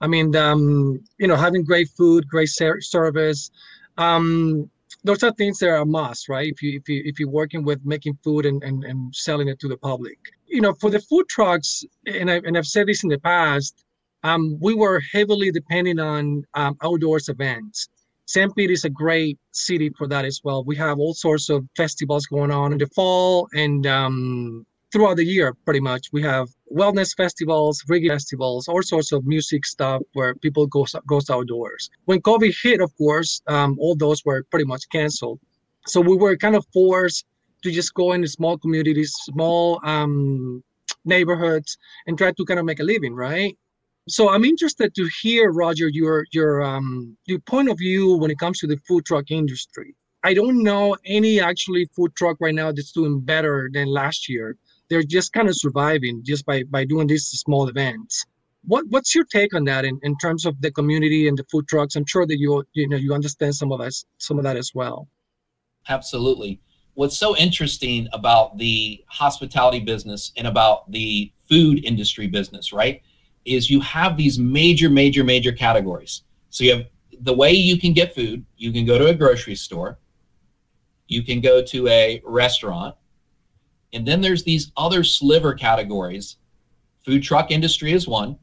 I 0.00 0.06
mean, 0.06 0.34
um, 0.36 1.00
you 1.18 1.26
know, 1.26 1.36
having 1.36 1.64
great 1.64 1.88
food, 1.96 2.28
great 2.28 2.48
ser- 2.48 2.80
service, 2.80 3.50
um, 3.96 4.70
those 5.04 5.22
are 5.22 5.32
things 5.32 5.58
that 5.58 5.68
are 5.68 5.76
a 5.76 5.86
must, 5.86 6.28
right? 6.28 6.50
If 6.50 6.62
you 6.62 6.78
if 6.78 6.88
you 6.88 7.02
if 7.04 7.20
you're 7.20 7.28
working 7.28 7.64
with 7.64 7.84
making 7.84 8.18
food 8.24 8.46
and, 8.46 8.62
and, 8.62 8.84
and 8.84 9.14
selling 9.14 9.48
it 9.48 9.58
to 9.60 9.68
the 9.68 9.76
public, 9.76 10.18
you 10.46 10.60
know, 10.60 10.74
for 10.74 10.90
the 10.90 11.00
food 11.00 11.28
trucks, 11.28 11.84
and 12.06 12.30
I 12.30 12.36
and 12.44 12.56
I've 12.56 12.66
said 12.66 12.86
this 12.86 13.04
in 13.04 13.10
the 13.10 13.18
past, 13.18 13.84
um, 14.22 14.58
we 14.60 14.74
were 14.74 15.00
heavily 15.00 15.50
depending 15.50 15.98
on 15.98 16.44
um, 16.54 16.76
outdoors 16.82 17.28
events. 17.28 17.88
St. 18.26 18.54
Pete 18.56 18.70
is 18.70 18.86
a 18.86 18.90
great 18.90 19.38
city 19.52 19.90
for 19.98 20.08
that 20.08 20.24
as 20.24 20.40
well. 20.42 20.64
We 20.64 20.76
have 20.76 20.98
all 20.98 21.12
sorts 21.12 21.50
of 21.50 21.66
festivals 21.76 22.24
going 22.26 22.50
on 22.50 22.72
in 22.72 22.78
the 22.78 22.86
fall 22.86 23.48
and 23.54 23.86
um, 23.86 24.64
throughout 24.94 25.16
the 25.16 25.24
year, 25.24 25.52
pretty 25.64 25.80
much. 25.80 26.12
We 26.12 26.22
have 26.22 26.48
wellness 26.72 27.16
festivals, 27.16 27.82
reggae 27.90 28.10
festivals, 28.10 28.68
all 28.68 28.80
sorts 28.80 29.10
of 29.10 29.26
music 29.26 29.66
stuff 29.66 30.00
where 30.12 30.36
people 30.36 30.68
go 30.68 30.86
goes 31.08 31.28
outdoors. 31.28 31.90
When 32.04 32.22
COVID 32.22 32.54
hit, 32.62 32.80
of 32.80 32.96
course, 32.96 33.42
um, 33.48 33.76
all 33.80 33.96
those 33.96 34.24
were 34.24 34.44
pretty 34.52 34.66
much 34.66 34.84
canceled. 34.90 35.40
So 35.86 36.00
we 36.00 36.16
were 36.16 36.36
kind 36.36 36.54
of 36.54 36.64
forced 36.72 37.26
to 37.64 37.72
just 37.72 37.92
go 37.94 38.12
into 38.12 38.28
small 38.28 38.56
communities, 38.56 39.12
small 39.30 39.80
um, 39.84 40.62
neighborhoods, 41.04 41.76
and 42.06 42.16
try 42.16 42.30
to 42.30 42.44
kind 42.44 42.60
of 42.60 42.64
make 42.64 42.78
a 42.78 42.84
living, 42.84 43.14
right? 43.14 43.58
So 44.08 44.30
I'm 44.30 44.44
interested 44.44 44.94
to 44.94 45.08
hear, 45.20 45.50
Roger, 45.50 45.88
your 45.88 46.24
your 46.30 46.62
um, 46.62 47.16
your 47.26 47.40
point 47.40 47.68
of 47.68 47.78
view 47.78 48.16
when 48.20 48.30
it 48.30 48.38
comes 48.38 48.60
to 48.60 48.68
the 48.68 48.78
food 48.86 49.04
truck 49.06 49.26
industry. 49.32 49.96
I 50.22 50.34
don't 50.34 50.62
know 50.62 50.96
any 51.04 51.40
actually 51.40 51.84
food 51.96 52.14
truck 52.14 52.36
right 52.40 52.54
now 52.54 52.70
that's 52.72 52.92
doing 52.92 53.20
better 53.20 53.68
than 53.74 53.88
last 53.88 54.28
year 54.28 54.56
they're 54.90 55.02
just 55.02 55.32
kind 55.32 55.48
of 55.48 55.56
surviving 55.56 56.22
just 56.24 56.44
by 56.46 56.62
by 56.64 56.84
doing 56.84 57.06
these 57.06 57.26
small 57.26 57.68
events. 57.68 58.24
What 58.66 58.84
what's 58.88 59.14
your 59.14 59.24
take 59.24 59.54
on 59.54 59.64
that 59.64 59.84
in, 59.84 59.98
in 60.02 60.16
terms 60.18 60.46
of 60.46 60.60
the 60.60 60.70
community 60.70 61.28
and 61.28 61.36
the 61.36 61.44
food 61.50 61.68
trucks? 61.68 61.96
I'm 61.96 62.06
sure 62.06 62.26
that 62.26 62.38
you 62.38 62.64
you 62.72 62.88
know 62.88 62.96
you 62.96 63.14
understand 63.14 63.54
some 63.54 63.72
of 63.72 63.78
that 63.80 63.94
some 64.18 64.38
of 64.38 64.44
that 64.44 64.56
as 64.56 64.72
well. 64.74 65.08
Absolutely. 65.88 66.60
What's 66.94 67.18
so 67.18 67.36
interesting 67.36 68.08
about 68.12 68.56
the 68.56 69.04
hospitality 69.08 69.80
business 69.80 70.32
and 70.36 70.46
about 70.46 70.90
the 70.92 71.32
food 71.48 71.84
industry 71.84 72.28
business, 72.28 72.72
right, 72.72 73.02
is 73.44 73.68
you 73.68 73.80
have 73.80 74.16
these 74.16 74.38
major, 74.38 74.88
major, 74.88 75.24
major 75.24 75.52
categories. 75.52 76.22
So 76.50 76.64
you 76.64 76.76
have 76.76 76.86
the 77.20 77.34
way 77.34 77.50
you 77.50 77.78
can 77.78 77.92
get 77.92 78.14
food. 78.14 78.44
You 78.56 78.72
can 78.72 78.86
go 78.86 78.96
to 78.96 79.06
a 79.06 79.14
grocery 79.14 79.56
store. 79.56 79.98
You 81.08 81.22
can 81.22 81.40
go 81.40 81.62
to 81.62 81.88
a 81.88 82.22
restaurant 82.24 82.94
and 83.94 84.06
then 84.06 84.20
there's 84.20 84.42
these 84.42 84.72
other 84.76 85.04
sliver 85.04 85.54
categories. 85.54 86.36
Food 87.04 87.22
truck 87.22 87.50
industry 87.50 87.92
is 87.92 88.08
one. 88.08 88.36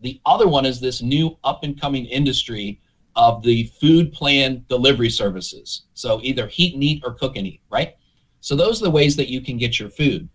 The 0.00 0.20
other 0.26 0.46
one 0.46 0.66
is 0.66 0.80
this 0.80 1.02
new 1.02 1.36
up 1.42 1.64
and 1.64 1.80
coming 1.80 2.04
industry 2.06 2.80
of 3.16 3.42
the 3.42 3.64
food 3.80 4.12
plan 4.12 4.64
delivery 4.68 5.10
services. 5.10 5.84
So 5.94 6.20
either 6.22 6.46
heat 6.46 6.74
and 6.74 6.84
eat 6.84 7.02
or 7.04 7.14
cook 7.14 7.36
and 7.36 7.46
eat, 7.46 7.62
right? 7.70 7.96
So 8.40 8.54
those 8.54 8.80
are 8.80 8.84
the 8.84 8.90
ways 8.90 9.16
that 9.16 9.28
you 9.28 9.40
can 9.40 9.56
get 9.56 9.80
your 9.80 9.88
food. 9.88 10.28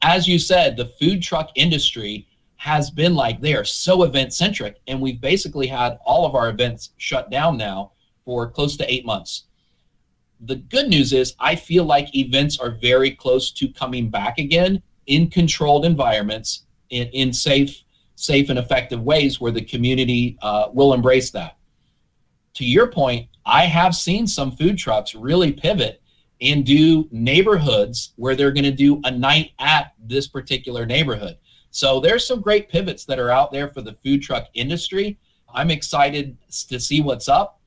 As 0.00 0.26
you 0.26 0.38
said, 0.38 0.76
the 0.76 0.86
food 0.86 1.22
truck 1.22 1.50
industry 1.54 2.26
has 2.56 2.90
been 2.90 3.14
like 3.14 3.40
they 3.40 3.54
are 3.54 3.64
so 3.64 4.04
event 4.04 4.32
centric, 4.32 4.80
and 4.86 5.00
we've 5.00 5.20
basically 5.20 5.66
had 5.66 5.98
all 6.04 6.24
of 6.24 6.34
our 6.34 6.48
events 6.48 6.90
shut 6.96 7.28
down 7.30 7.56
now 7.56 7.92
for 8.24 8.48
close 8.48 8.76
to 8.76 8.90
eight 8.90 9.04
months 9.04 9.44
the 10.44 10.56
good 10.56 10.88
news 10.88 11.12
is 11.12 11.34
I 11.38 11.54
feel 11.54 11.84
like 11.84 12.14
events 12.14 12.58
are 12.58 12.70
very 12.70 13.12
close 13.12 13.50
to 13.52 13.68
coming 13.68 14.10
back 14.10 14.38
again 14.38 14.82
in 15.06 15.30
controlled 15.30 15.84
environments 15.84 16.64
in, 16.90 17.08
in 17.08 17.32
safe 17.32 17.82
safe 18.14 18.50
and 18.50 18.58
effective 18.58 19.02
ways 19.02 19.40
where 19.40 19.50
the 19.50 19.64
community 19.64 20.36
uh, 20.42 20.68
will 20.72 20.92
embrace 20.92 21.30
that. 21.30 21.56
To 22.54 22.64
your 22.64 22.88
point 22.88 23.28
i 23.44 23.64
have 23.64 23.94
seen 23.94 24.26
some 24.26 24.52
food 24.52 24.78
trucks 24.78 25.14
really 25.14 25.52
pivot 25.52 26.00
and 26.40 26.64
do 26.64 27.08
neighborhoods 27.10 28.12
where 28.16 28.34
they're 28.34 28.52
going 28.52 28.64
to 28.64 28.72
do 28.72 29.00
a 29.04 29.10
night 29.10 29.52
at 29.58 29.94
this 29.98 30.26
particular 30.26 30.84
neighborhood. 30.84 31.38
So 31.70 32.00
there's 32.00 32.26
some 32.26 32.40
great 32.40 32.68
pivots 32.68 33.04
that 33.06 33.18
are 33.18 33.30
out 33.30 33.52
there 33.52 33.68
for 33.68 33.80
the 33.80 33.94
food 34.04 34.22
truck 34.22 34.48
industry. 34.54 35.18
I'm 35.54 35.70
excited 35.70 36.36
to 36.68 36.80
see 36.80 37.00
what's 37.00 37.28
up 37.28 37.60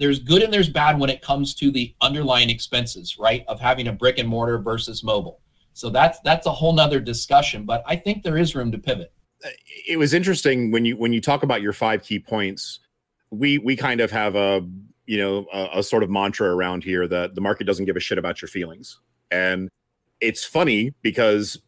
there's 0.00 0.18
good 0.18 0.42
and 0.42 0.52
there's 0.52 0.70
bad 0.70 0.98
when 0.98 1.10
it 1.10 1.20
comes 1.20 1.54
to 1.54 1.70
the 1.70 1.94
underlying 2.00 2.48
expenses, 2.48 3.18
right? 3.18 3.44
Of 3.46 3.60
having 3.60 3.86
a 3.86 3.92
brick 3.92 4.18
and 4.18 4.26
mortar 4.26 4.58
versus 4.58 5.04
mobile. 5.04 5.42
So 5.74 5.90
that's 5.90 6.18
that's 6.20 6.46
a 6.46 6.50
whole 6.50 6.72
nother 6.72 6.98
discussion, 6.98 7.64
but 7.64 7.84
I 7.86 7.96
think 7.96 8.22
there 8.22 8.38
is 8.38 8.56
room 8.56 8.72
to 8.72 8.78
pivot. 8.78 9.12
It 9.86 9.98
was 9.98 10.14
interesting 10.14 10.70
when 10.70 10.84
you 10.84 10.96
when 10.96 11.12
you 11.12 11.20
talk 11.20 11.42
about 11.42 11.62
your 11.62 11.74
five 11.74 12.02
key 12.02 12.18
points. 12.18 12.80
We 13.30 13.58
we 13.58 13.76
kind 13.76 14.00
of 14.00 14.10
have 14.10 14.34
a 14.34 14.66
you 15.06 15.18
know 15.18 15.46
a, 15.52 15.78
a 15.78 15.82
sort 15.82 16.02
of 16.02 16.10
mantra 16.10 16.48
around 16.48 16.82
here 16.82 17.06
that 17.06 17.34
the 17.34 17.40
market 17.40 17.64
doesn't 17.64 17.84
give 17.84 17.96
a 17.96 18.00
shit 18.00 18.18
about 18.18 18.40
your 18.40 18.48
feelings, 18.48 18.98
and 19.30 19.68
it's 20.20 20.44
funny 20.44 20.94
because 21.02 21.58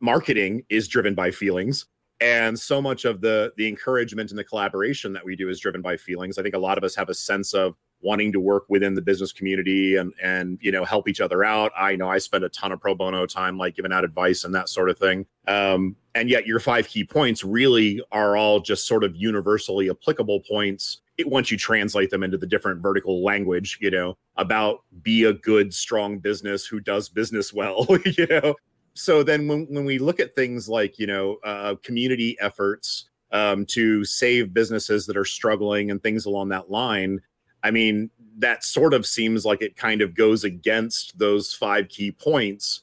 marketing 0.00 0.62
is 0.68 0.88
driven 0.88 1.14
by 1.14 1.30
feelings 1.30 1.86
and 2.20 2.58
so 2.58 2.82
much 2.82 3.04
of 3.04 3.20
the 3.20 3.52
the 3.56 3.68
encouragement 3.68 4.30
and 4.30 4.38
the 4.38 4.44
collaboration 4.44 5.12
that 5.12 5.24
we 5.24 5.36
do 5.36 5.48
is 5.48 5.60
driven 5.60 5.82
by 5.82 5.96
feelings. 5.96 6.38
I 6.38 6.42
think 6.42 6.54
a 6.54 6.58
lot 6.58 6.78
of 6.78 6.84
us 6.84 6.94
have 6.94 7.08
a 7.08 7.14
sense 7.14 7.54
of 7.54 7.74
wanting 8.00 8.30
to 8.32 8.38
work 8.38 8.64
within 8.68 8.94
the 8.94 9.02
business 9.02 9.32
community 9.32 9.96
and 9.96 10.12
and 10.22 10.58
you 10.60 10.70
know 10.70 10.84
help 10.84 11.08
each 11.08 11.20
other 11.20 11.44
out. 11.44 11.72
I 11.76 11.96
know 11.96 12.08
i 12.08 12.18
spend 12.18 12.44
a 12.44 12.48
ton 12.48 12.72
of 12.72 12.80
pro 12.80 12.94
bono 12.94 13.26
time 13.26 13.58
like 13.58 13.74
giving 13.76 13.92
out 13.92 14.04
advice 14.04 14.44
and 14.44 14.54
that 14.54 14.68
sort 14.68 14.90
of 14.90 14.98
thing. 14.98 15.26
Um, 15.46 15.96
and 16.14 16.28
yet 16.28 16.46
your 16.46 16.60
five 16.60 16.88
key 16.88 17.04
points 17.04 17.44
really 17.44 18.02
are 18.10 18.36
all 18.36 18.60
just 18.60 18.86
sort 18.86 19.04
of 19.04 19.14
universally 19.14 19.88
applicable 19.88 20.40
points 20.40 21.00
it, 21.16 21.28
once 21.28 21.50
you 21.50 21.58
translate 21.58 22.10
them 22.10 22.22
into 22.22 22.38
the 22.38 22.46
different 22.46 22.82
vertical 22.82 23.22
language 23.22 23.78
you 23.80 23.90
know 23.90 24.16
about 24.36 24.80
be 25.02 25.24
a 25.24 25.32
good 25.32 25.72
strong 25.72 26.18
business 26.18 26.66
who 26.66 26.80
does 26.80 27.08
business 27.08 27.52
well 27.52 27.86
you 28.04 28.26
know 28.26 28.54
so 28.98 29.22
then 29.22 29.46
when, 29.48 29.66
when 29.66 29.84
we 29.84 29.98
look 29.98 30.20
at 30.20 30.34
things 30.34 30.68
like 30.68 30.98
you 30.98 31.06
know 31.06 31.38
uh, 31.44 31.74
community 31.82 32.36
efforts 32.40 33.08
um, 33.32 33.66
to 33.66 34.04
save 34.04 34.54
businesses 34.54 35.06
that 35.06 35.16
are 35.16 35.24
struggling 35.24 35.90
and 35.90 36.02
things 36.02 36.26
along 36.26 36.48
that 36.48 36.70
line 36.70 37.20
i 37.62 37.70
mean 37.70 38.10
that 38.38 38.64
sort 38.64 38.94
of 38.94 39.04
seems 39.04 39.44
like 39.44 39.62
it 39.62 39.76
kind 39.76 40.00
of 40.00 40.14
goes 40.14 40.44
against 40.44 41.18
those 41.18 41.52
five 41.52 41.88
key 41.88 42.12
points. 42.12 42.82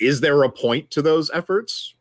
Is 0.00 0.22
there 0.22 0.42
a 0.44 0.50
point 0.50 0.90
to 0.92 1.02
those 1.02 1.30
efforts? 1.34 1.94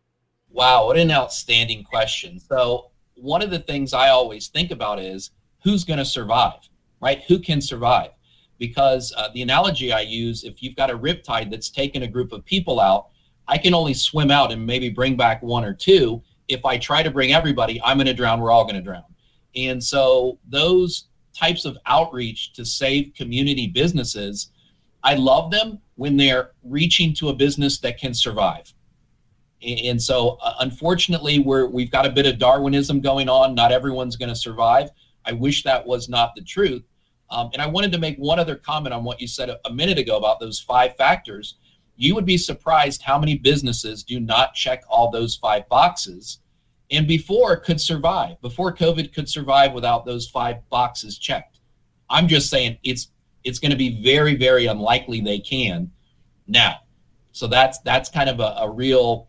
Wow 0.49 0.87
what 0.87 0.97
an 0.97 1.11
outstanding 1.11 1.83
question. 1.83 2.39
So 2.39 2.91
one 3.15 3.41
of 3.41 3.51
the 3.51 3.59
things 3.59 3.93
i 3.93 4.09
always 4.09 4.47
think 4.47 4.71
about 4.71 4.99
is 4.99 5.31
who's 5.63 5.83
going 5.83 5.99
to 5.99 6.05
survive 6.05 6.69
right? 7.03 7.21
Who 7.27 7.37
can 7.37 7.59
survive? 7.59 8.11
Because 8.57 9.13
uh, 9.17 9.27
the 9.33 9.41
analogy 9.41 9.91
i 9.91 9.99
use 9.99 10.43
if 10.45 10.63
you've 10.63 10.75
got 10.75 10.89
a 10.89 10.97
riptide 10.97 11.51
that's 11.51 11.69
taken 11.69 12.03
a 12.03 12.07
group 12.07 12.31
of 12.31 12.45
people 12.45 12.79
out 12.79 13.09
I 13.47 13.57
can 13.57 13.73
only 13.73 13.93
swim 13.93 14.31
out 14.31 14.51
and 14.51 14.65
maybe 14.65 14.89
bring 14.89 15.15
back 15.15 15.41
one 15.41 15.63
or 15.63 15.73
two. 15.73 16.21
If 16.47 16.65
I 16.65 16.77
try 16.77 17.03
to 17.03 17.11
bring 17.11 17.33
everybody, 17.33 17.81
I'm 17.83 17.97
going 17.97 18.07
to 18.07 18.13
drown. 18.13 18.39
We're 18.39 18.51
all 18.51 18.63
going 18.63 18.75
to 18.75 18.81
drown. 18.81 19.03
And 19.55 19.83
so 19.83 20.39
those 20.47 21.05
types 21.33 21.65
of 21.65 21.77
outreach 21.85 22.53
to 22.53 22.65
save 22.65 23.13
community 23.13 23.67
businesses, 23.67 24.51
I 25.03 25.15
love 25.15 25.51
them 25.51 25.79
when 25.95 26.17
they're 26.17 26.51
reaching 26.63 27.13
to 27.15 27.29
a 27.29 27.33
business 27.33 27.79
that 27.79 27.99
can 27.99 28.13
survive. 28.13 28.73
And 29.61 30.01
so, 30.01 30.37
uh, 30.41 30.55
unfortunately, 30.59 31.39
we're 31.39 31.67
we've 31.67 31.91
got 31.91 32.05
a 32.05 32.09
bit 32.09 32.25
of 32.25 32.37
Darwinism 32.37 32.99
going 32.99 33.29
on. 33.29 33.55
Not 33.55 33.71
everyone's 33.71 34.17
going 34.17 34.29
to 34.29 34.35
survive. 34.35 34.89
I 35.25 35.31
wish 35.31 35.63
that 35.63 35.85
was 35.85 36.09
not 36.09 36.35
the 36.35 36.41
truth. 36.41 36.83
Um, 37.29 37.49
and 37.53 37.61
I 37.61 37.67
wanted 37.67 37.91
to 37.93 37.97
make 37.97 38.17
one 38.17 38.39
other 38.39 38.55
comment 38.55 38.93
on 38.93 39.05
what 39.05 39.21
you 39.21 39.27
said 39.27 39.49
a, 39.49 39.59
a 39.65 39.73
minute 39.73 39.97
ago 39.97 40.17
about 40.17 40.41
those 40.41 40.59
five 40.59 40.97
factors. 40.97 41.55
You 41.95 42.15
would 42.15 42.25
be 42.25 42.37
surprised 42.37 43.01
how 43.01 43.19
many 43.19 43.37
businesses 43.37 44.03
do 44.03 44.19
not 44.19 44.53
check 44.53 44.83
all 44.89 45.11
those 45.11 45.35
five 45.35 45.67
boxes 45.69 46.39
and 46.93 47.07
before 47.07 47.57
could 47.57 47.81
survive, 47.81 48.39
before 48.41 48.73
COVID 48.73 49.13
could 49.13 49.27
survive 49.27 49.73
without 49.73 50.05
those 50.05 50.29
five 50.29 50.57
boxes 50.69 51.17
checked. 51.17 51.59
I'm 52.09 52.27
just 52.27 52.49
saying 52.49 52.77
it's 52.83 53.09
it's 53.43 53.59
going 53.59 53.71
to 53.71 53.77
be 53.77 54.01
very, 54.01 54.35
very 54.35 54.67
unlikely 54.67 55.19
they 55.19 55.39
can 55.39 55.91
now. 56.47 56.77
So 57.31 57.47
that's 57.47 57.79
that's 57.79 58.09
kind 58.09 58.29
of 58.29 58.39
a, 58.39 58.55
a 58.59 58.69
real 58.69 59.27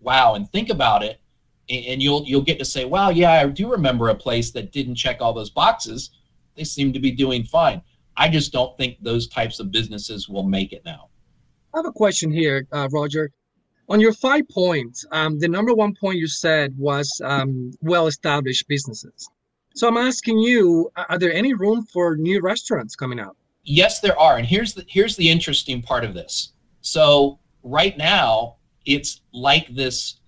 wow. 0.00 0.34
And 0.34 0.50
think 0.50 0.70
about 0.70 1.02
it, 1.02 1.20
and, 1.68 1.84
and 1.84 2.02
you'll 2.02 2.24
you'll 2.26 2.40
get 2.40 2.58
to 2.60 2.64
say, 2.64 2.86
wow, 2.86 3.10
yeah, 3.10 3.32
I 3.32 3.46
do 3.46 3.70
remember 3.70 4.08
a 4.08 4.14
place 4.14 4.50
that 4.52 4.72
didn't 4.72 4.94
check 4.94 5.20
all 5.20 5.34
those 5.34 5.50
boxes. 5.50 6.10
They 6.56 6.64
seem 6.64 6.92
to 6.94 6.98
be 7.00 7.10
doing 7.10 7.44
fine. 7.44 7.82
I 8.16 8.28
just 8.28 8.52
don't 8.52 8.76
think 8.76 8.96
those 9.00 9.28
types 9.28 9.60
of 9.60 9.70
businesses 9.70 10.28
will 10.28 10.42
make 10.42 10.72
it 10.72 10.84
now. 10.84 11.08
I 11.74 11.78
have 11.78 11.86
a 11.86 11.92
question 11.92 12.30
here, 12.30 12.66
uh, 12.72 12.88
Roger. 12.92 13.30
On 13.88 13.98
your 13.98 14.12
five 14.12 14.48
points, 14.48 15.04
um, 15.10 15.38
the 15.38 15.48
number 15.48 15.74
one 15.74 15.94
point 15.94 16.18
you 16.18 16.28
said 16.28 16.76
was 16.78 17.10
um, 17.24 17.72
well-established 17.80 18.68
businesses. 18.68 19.28
So 19.74 19.88
I'm 19.88 19.96
asking 19.96 20.38
you, 20.38 20.90
are 20.96 21.18
there 21.18 21.32
any 21.32 21.54
room 21.54 21.86
for 21.86 22.16
new 22.16 22.40
restaurants 22.40 22.94
coming 22.94 23.18
out? 23.18 23.36
Yes, 23.64 24.00
there 24.00 24.18
are. 24.18 24.36
And 24.36 24.46
here's 24.46 24.74
the 24.74 24.84
here's 24.88 25.16
the 25.16 25.30
interesting 25.30 25.82
part 25.82 26.04
of 26.04 26.14
this. 26.14 26.52
So 26.80 27.38
right 27.62 27.96
now, 27.96 28.56
it's 28.84 29.20
like 29.32 29.74
this 29.74 30.20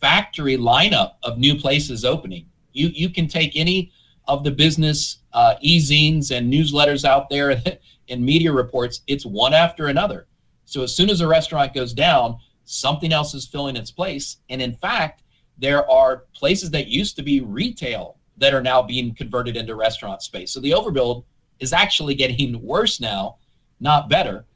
factory 0.00 0.56
lineup 0.56 1.14
of 1.22 1.38
new 1.38 1.56
places 1.58 2.04
opening. 2.04 2.46
You 2.72 2.88
you 2.88 3.10
can 3.10 3.28
take 3.28 3.56
any 3.56 3.92
of 4.28 4.44
the 4.44 4.50
business 4.50 5.18
uh, 5.32 5.54
e-zines 5.60 6.30
and 6.30 6.52
newsletters 6.52 7.04
out 7.04 7.28
there 7.28 7.60
and 8.08 8.24
media 8.24 8.52
reports. 8.52 9.00
It's 9.06 9.26
one 9.26 9.54
after 9.54 9.86
another. 9.86 10.26
So 10.72 10.82
as 10.82 10.96
soon 10.96 11.10
as 11.10 11.20
a 11.20 11.28
restaurant 11.28 11.74
goes 11.74 11.92
down, 11.92 12.38
something 12.64 13.12
else 13.12 13.34
is 13.34 13.46
filling 13.46 13.76
its 13.76 13.90
place. 13.90 14.38
And 14.48 14.62
in 14.62 14.74
fact, 14.76 15.22
there 15.58 15.88
are 15.90 16.24
places 16.32 16.70
that 16.70 16.86
used 16.86 17.14
to 17.16 17.22
be 17.22 17.42
retail 17.42 18.16
that 18.38 18.54
are 18.54 18.62
now 18.62 18.80
being 18.80 19.14
converted 19.14 19.54
into 19.54 19.74
restaurant 19.74 20.22
space. 20.22 20.50
So 20.50 20.60
the 20.60 20.70
overbuild 20.70 21.24
is 21.60 21.74
actually 21.74 22.14
getting 22.14 22.62
worse 22.66 23.00
now, 23.00 23.36
not 23.80 24.08
better. 24.08 24.46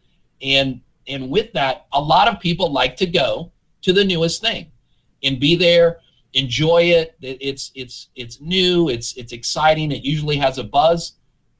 And 0.41 0.81
and 1.07 1.31
with 1.31 1.53
that, 1.53 1.87
a 1.93 2.01
lot 2.01 2.29
of 2.29 2.41
people 2.41 2.73
like 2.73 2.97
to 2.97 3.07
go 3.07 3.53
to 3.83 3.93
the 3.93 4.03
newest 4.03 4.41
thing 4.41 4.73
and 5.23 5.39
be 5.39 5.55
there, 5.55 5.99
enjoy 6.33 6.85
it. 6.85 7.15
It's 7.21 7.73
it's 7.75 8.09
it's 8.17 8.41
new, 8.41 8.89
it's 8.89 9.13
it's 9.19 9.35
exciting, 9.35 9.93
it 9.93 10.03
usually 10.03 10.39
has 10.39 10.57
a 10.57 10.65
buzz. 10.65 11.13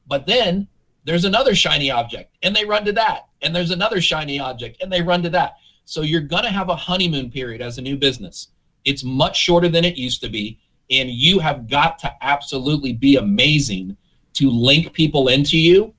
But 0.07 0.25
then 0.25 0.67
there's 1.07 1.25
another 1.25 1.55
shiny 1.55 1.89
object 1.89 2.35
and 2.43 2.53
they 2.53 2.65
run 2.65 2.83
to 2.85 2.91
that. 2.91 3.27
And 3.41 3.55
there's 3.55 3.71
another 3.71 4.01
shiny 4.01 4.39
object 4.39 4.81
and 4.81 4.91
they 4.91 5.01
run 5.01 5.23
to 5.23 5.29
that. 5.29 5.55
So 5.85 6.01
you're 6.01 6.19
going 6.19 6.43
to 6.43 6.49
have 6.49 6.67
a 6.67 6.75
honeymoon 6.75 7.31
period 7.31 7.61
as 7.61 7.77
a 7.77 7.81
new 7.81 7.95
business. 7.95 8.49
It's 8.83 9.05
much 9.05 9.37
shorter 9.37 9.69
than 9.69 9.85
it 9.85 9.95
used 9.95 10.19
to 10.21 10.29
be 10.29 10.59
and 10.89 11.09
you 11.09 11.39
have 11.39 11.69
got 11.69 11.97
to 11.99 12.13
absolutely 12.21 12.93
be 12.93 13.15
amazing 13.15 13.95
to 14.33 14.49
link 14.49 14.91
people 14.93 15.29
into 15.29 15.57
you 15.57 15.93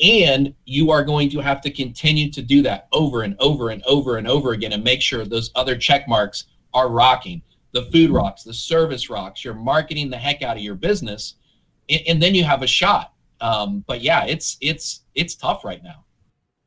and 0.00 0.54
you 0.64 0.90
are 0.90 1.04
going 1.04 1.30
to 1.30 1.40
have 1.40 1.60
to 1.62 1.70
continue 1.70 2.30
to 2.30 2.42
do 2.42 2.62
that 2.62 2.88
over 2.92 3.22
and 3.22 3.36
over 3.38 3.70
and 3.70 3.82
over 3.84 4.16
and 4.16 4.28
over 4.28 4.52
again 4.52 4.72
and 4.72 4.84
make 4.84 5.00
sure 5.00 5.24
those 5.24 5.50
other 5.54 5.76
check 5.76 6.06
marks 6.08 6.44
are 6.74 6.88
rocking 6.88 7.40
the 7.72 7.82
food 7.92 8.10
rocks 8.10 8.42
the 8.42 8.52
service 8.52 9.08
rocks 9.08 9.44
you're 9.44 9.54
marketing 9.54 10.10
the 10.10 10.16
heck 10.16 10.42
out 10.42 10.56
of 10.56 10.62
your 10.62 10.74
business 10.74 11.34
and, 11.88 12.00
and 12.08 12.22
then 12.22 12.34
you 12.34 12.44
have 12.44 12.62
a 12.62 12.66
shot 12.66 13.12
um, 13.40 13.84
but 13.86 14.00
yeah 14.00 14.24
it's 14.24 14.56
it's 14.60 15.02
it's 15.14 15.34
tough 15.34 15.64
right 15.64 15.82
now 15.82 16.04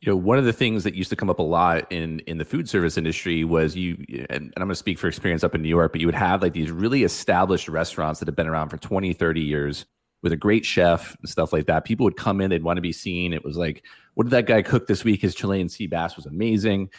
you 0.01 0.11
know 0.11 0.15
one 0.15 0.37
of 0.37 0.45
the 0.45 0.53
things 0.53 0.83
that 0.83 0.95
used 0.95 1.09
to 1.09 1.15
come 1.15 1.29
up 1.29 1.39
a 1.39 1.43
lot 1.43 1.91
in 1.91 2.19
in 2.21 2.37
the 2.37 2.45
food 2.45 2.69
service 2.69 2.97
industry 2.97 3.43
was 3.43 3.75
you 3.75 3.97
and, 4.29 4.41
and 4.41 4.53
i'm 4.57 4.63
going 4.63 4.69
to 4.69 4.75
speak 4.75 4.97
for 4.97 5.07
experience 5.07 5.43
up 5.43 5.55
in 5.55 5.61
new 5.61 5.69
york 5.69 5.91
but 5.91 5.99
you 5.99 6.07
would 6.07 6.15
have 6.15 6.41
like 6.41 6.53
these 6.53 6.71
really 6.71 7.03
established 7.03 7.67
restaurants 7.67 8.19
that 8.19 8.27
have 8.27 8.35
been 8.35 8.47
around 8.47 8.69
for 8.69 8.77
20 8.77 9.13
30 9.13 9.41
years 9.41 9.85
with 10.21 10.33
a 10.33 10.37
great 10.37 10.65
chef 10.65 11.15
and 11.19 11.29
stuff 11.29 11.53
like 11.53 11.65
that. 11.67 11.85
People 11.85 12.03
would 12.03 12.17
come 12.17 12.41
in, 12.41 12.49
they'd 12.49 12.63
want 12.63 12.77
to 12.77 12.81
be 12.81 12.91
seen. 12.91 13.33
It 13.33 13.43
was 13.43 13.57
like, 13.57 13.83
what 14.15 14.25
did 14.25 14.31
that 14.31 14.47
guy 14.47 14.61
cook 14.61 14.87
this 14.87 15.03
week? 15.03 15.21
His 15.21 15.35
Chilean 15.35 15.69
sea 15.69 15.87
bass 15.87 16.15
was 16.15 16.25
amazing. 16.25 16.89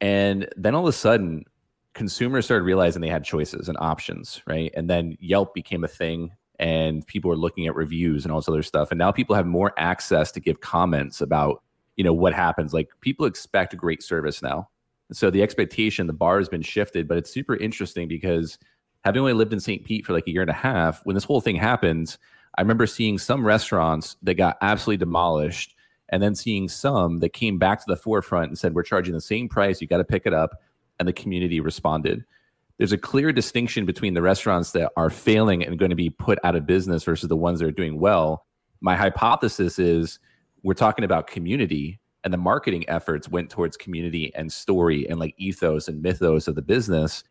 And 0.00 0.48
then 0.56 0.74
all 0.74 0.82
of 0.82 0.88
a 0.88 0.96
sudden, 0.96 1.44
consumers 1.94 2.44
started 2.44 2.64
realizing 2.64 3.02
they 3.02 3.08
had 3.08 3.24
choices 3.24 3.68
and 3.68 3.76
options, 3.80 4.42
right? 4.46 4.72
And 4.76 4.88
then 4.88 5.16
Yelp 5.20 5.54
became 5.54 5.84
a 5.84 5.88
thing 5.88 6.32
and 6.60 7.06
people 7.06 7.32
are 7.32 7.36
looking 7.36 7.66
at 7.66 7.74
reviews 7.74 8.24
and 8.24 8.30
all 8.30 8.38
this 8.38 8.48
other 8.48 8.62
stuff. 8.62 8.92
And 8.92 8.98
now 8.98 9.10
people 9.10 9.34
have 9.34 9.46
more 9.46 9.72
access 9.78 10.30
to 10.32 10.40
give 10.40 10.60
comments 10.60 11.22
about, 11.22 11.62
you 11.96 12.04
know, 12.04 12.12
what 12.12 12.34
happens. 12.34 12.74
Like 12.74 12.90
people 13.00 13.24
expect 13.24 13.74
great 13.78 14.02
service 14.02 14.42
now. 14.42 14.68
So 15.10 15.30
the 15.30 15.42
expectation, 15.42 16.06
the 16.06 16.12
bar 16.12 16.36
has 16.36 16.50
been 16.50 16.62
shifted, 16.62 17.08
but 17.08 17.16
it's 17.16 17.32
super 17.32 17.56
interesting 17.56 18.08
because 18.08 18.58
having 19.04 19.20
only 19.20 19.32
lived 19.32 19.54
in 19.54 19.58
St. 19.58 19.84
Pete 19.84 20.04
for 20.04 20.12
like 20.12 20.26
a 20.26 20.30
year 20.30 20.42
and 20.42 20.50
a 20.50 20.54
half, 20.54 21.00
when 21.04 21.14
this 21.14 21.24
whole 21.24 21.40
thing 21.40 21.56
happens, 21.56 22.18
I 22.58 22.60
remember 22.60 22.86
seeing 22.86 23.16
some 23.16 23.44
restaurants 23.44 24.16
that 24.22 24.34
got 24.34 24.58
absolutely 24.60 24.98
demolished 24.98 25.74
and 26.10 26.22
then 26.22 26.34
seeing 26.34 26.68
some 26.68 27.18
that 27.18 27.32
came 27.32 27.58
back 27.58 27.78
to 27.78 27.86
the 27.88 27.96
forefront 27.96 28.48
and 28.48 28.58
said, 28.58 28.74
We're 28.74 28.82
charging 28.82 29.14
the 29.14 29.20
same 29.20 29.48
price. 29.48 29.80
You 29.80 29.86
got 29.86 29.98
to 29.98 30.04
pick 30.04 30.26
it 30.26 30.34
up. 30.34 30.60
And 30.98 31.08
the 31.08 31.14
community 31.14 31.60
responded. 31.60 32.26
There's 32.80 32.92
a 32.92 32.98
clear 32.98 33.30
distinction 33.30 33.84
between 33.84 34.14
the 34.14 34.22
restaurants 34.22 34.72
that 34.72 34.90
are 34.96 35.10
failing 35.10 35.62
and 35.62 35.78
going 35.78 35.90
to 35.90 35.96
be 35.96 36.08
put 36.08 36.38
out 36.44 36.56
of 36.56 36.66
business 36.66 37.04
versus 37.04 37.28
the 37.28 37.36
ones 37.36 37.60
that 37.60 37.66
are 37.66 37.70
doing 37.70 38.00
well. 38.00 38.46
My 38.80 38.96
hypothesis 38.96 39.78
is 39.78 40.18
we're 40.62 40.72
talking 40.72 41.04
about 41.04 41.26
community, 41.26 42.00
and 42.24 42.32
the 42.32 42.38
marketing 42.38 42.88
efforts 42.88 43.28
went 43.28 43.50
towards 43.50 43.76
community 43.76 44.34
and 44.34 44.50
story 44.50 45.06
and 45.08 45.20
like 45.20 45.34
ethos 45.36 45.88
and 45.88 46.00
mythos 46.00 46.48
of 46.48 46.54
the 46.54 46.62
business, 46.62 47.22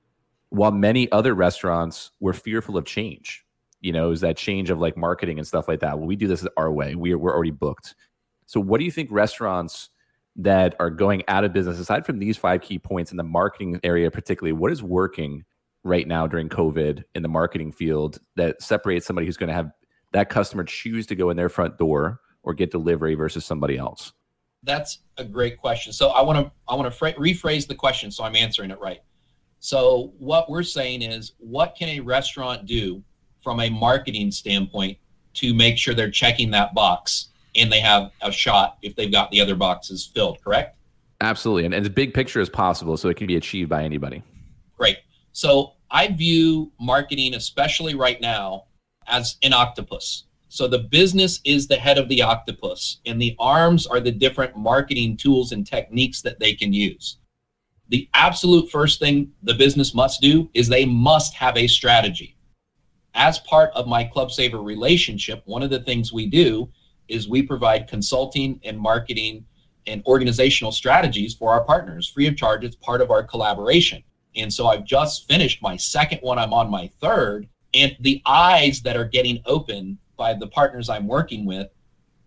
while 0.49 0.71
many 0.71 1.11
other 1.11 1.33
restaurants 1.33 2.11
were 2.19 2.33
fearful 2.33 2.77
of 2.77 2.85
change 2.85 3.43
you 3.81 3.93
know, 3.93 4.11
is 4.11 4.21
that 4.21 4.37
change 4.37 4.69
of 4.69 4.79
like 4.79 4.97
marketing 4.97 5.37
and 5.37 5.47
stuff 5.47 5.67
like 5.67 5.79
that. 5.79 5.97
Well, 5.97 6.07
we 6.07 6.15
do 6.15 6.27
this 6.27 6.45
our 6.57 6.71
way. 6.71 6.95
We're 6.95 7.17
we're 7.17 7.33
already 7.33 7.51
booked. 7.51 7.95
So 8.45 8.59
what 8.59 8.79
do 8.79 8.85
you 8.85 8.91
think 8.91 9.09
restaurants 9.11 9.89
that 10.35 10.75
are 10.79 10.89
going 10.89 11.23
out 11.27 11.43
of 11.43 11.53
business, 11.53 11.79
aside 11.79 12.05
from 12.05 12.19
these 12.19 12.37
five 12.37 12.61
key 12.61 12.79
points 12.79 13.11
in 13.11 13.17
the 13.17 13.23
marketing 13.23 13.79
area, 13.83 14.09
particularly, 14.09 14.53
what 14.53 14.71
is 14.71 14.81
working 14.81 15.43
right 15.83 16.07
now 16.07 16.27
during 16.27 16.49
COVID 16.49 17.03
in 17.15 17.23
the 17.23 17.29
marketing 17.29 17.71
field 17.71 18.19
that 18.35 18.61
separates 18.61 19.05
somebody 19.05 19.25
who's 19.25 19.37
going 19.37 19.47
to 19.47 19.53
have 19.53 19.71
that 20.11 20.29
customer 20.29 20.63
choose 20.63 21.05
to 21.07 21.15
go 21.15 21.29
in 21.29 21.37
their 21.37 21.49
front 21.49 21.77
door 21.77 22.21
or 22.43 22.53
get 22.53 22.71
delivery 22.71 23.15
versus 23.15 23.45
somebody 23.45 23.77
else? 23.77 24.13
That's 24.63 24.99
a 25.17 25.23
great 25.23 25.57
question. 25.57 25.93
So 25.93 26.09
I 26.09 26.21
want 26.21 26.39
to 26.39 26.51
I 26.67 26.75
want 26.75 26.91
to 26.91 26.99
rephrase 26.99 27.67
the 27.67 27.75
question 27.75 28.11
so 28.11 28.23
I'm 28.23 28.35
answering 28.35 28.71
it 28.71 28.79
right. 28.79 28.99
So 29.59 30.13
what 30.19 30.49
we're 30.49 30.63
saying 30.63 31.01
is, 31.01 31.33
what 31.37 31.75
can 31.75 31.89
a 31.89 31.99
restaurant 31.99 32.65
do 32.65 33.03
from 33.41 33.59
a 33.59 33.69
marketing 33.69 34.31
standpoint 34.31 34.97
to 35.35 35.53
make 35.53 35.77
sure 35.77 35.93
they're 35.93 36.09
checking 36.09 36.51
that 36.51 36.73
box 36.73 37.29
and 37.55 37.71
they 37.71 37.79
have 37.79 38.11
a 38.21 38.31
shot 38.31 38.77
if 38.81 38.95
they've 38.95 39.11
got 39.11 39.31
the 39.31 39.41
other 39.41 39.55
boxes 39.55 40.09
filled, 40.13 40.41
correct? 40.43 40.77
Absolutely. 41.21 41.65
And, 41.65 41.73
and 41.73 41.85
as 41.85 41.91
big 41.91 42.13
picture 42.13 42.39
as 42.39 42.49
possible 42.49 42.97
so 42.97 43.09
it 43.09 43.17
can 43.17 43.27
be 43.27 43.35
achieved 43.35 43.69
by 43.69 43.83
anybody. 43.83 44.23
Great. 44.77 44.97
So 45.31 45.73
I 45.91 46.07
view 46.07 46.71
marketing, 46.79 47.33
especially 47.33 47.95
right 47.95 48.19
now, 48.21 48.65
as 49.07 49.37
an 49.43 49.53
octopus. 49.53 50.25
So 50.47 50.67
the 50.67 50.79
business 50.79 51.41
is 51.43 51.67
the 51.67 51.75
head 51.75 51.97
of 51.97 52.09
the 52.09 52.21
octopus, 52.23 52.99
and 53.05 53.21
the 53.21 53.35
arms 53.37 53.85
are 53.85 53.99
the 53.99 54.11
different 54.11 54.55
marketing 54.55 55.17
tools 55.17 55.51
and 55.51 55.65
techniques 55.65 56.21
that 56.21 56.39
they 56.39 56.53
can 56.53 56.73
use. 56.73 57.17
The 57.89 58.09
absolute 58.13 58.71
first 58.71 58.99
thing 58.99 59.31
the 59.43 59.53
business 59.53 59.93
must 59.93 60.21
do 60.21 60.49
is 60.53 60.67
they 60.67 60.85
must 60.85 61.35
have 61.35 61.57
a 61.57 61.67
strategy 61.67 62.35
as 63.15 63.39
part 63.39 63.71
of 63.73 63.87
my 63.87 64.03
Club 64.03 64.31
Saver 64.31 64.61
relationship, 64.61 65.41
one 65.45 65.63
of 65.63 65.69
the 65.69 65.81
things 65.81 66.13
we 66.13 66.25
do 66.25 66.69
is 67.09 67.27
we 67.27 67.41
provide 67.41 67.87
consulting 67.87 68.59
and 68.63 68.79
marketing 68.79 69.45
and 69.87 70.03
organizational 70.05 70.71
strategies 70.71 71.33
for 71.33 71.51
our 71.51 71.63
partners 71.63 72.07
free 72.07 72.27
of 72.27 72.37
charge. 72.37 72.63
It's 72.63 72.75
part 72.75 73.01
of 73.01 73.11
our 73.11 73.23
collaboration. 73.23 74.03
And 74.35 74.53
so 74.53 74.67
I've 74.67 74.85
just 74.85 75.27
finished 75.27 75.61
my 75.61 75.75
second 75.75 76.19
one. 76.19 76.37
I'm 76.37 76.53
on 76.53 76.69
my 76.69 76.89
third. 77.01 77.47
And 77.73 77.95
the 77.99 78.21
eyes 78.25 78.81
that 78.81 78.95
are 78.95 79.05
getting 79.05 79.41
open 79.45 79.97
by 80.17 80.33
the 80.33 80.47
partners 80.47 80.89
I'm 80.89 81.07
working 81.07 81.45
with, 81.45 81.67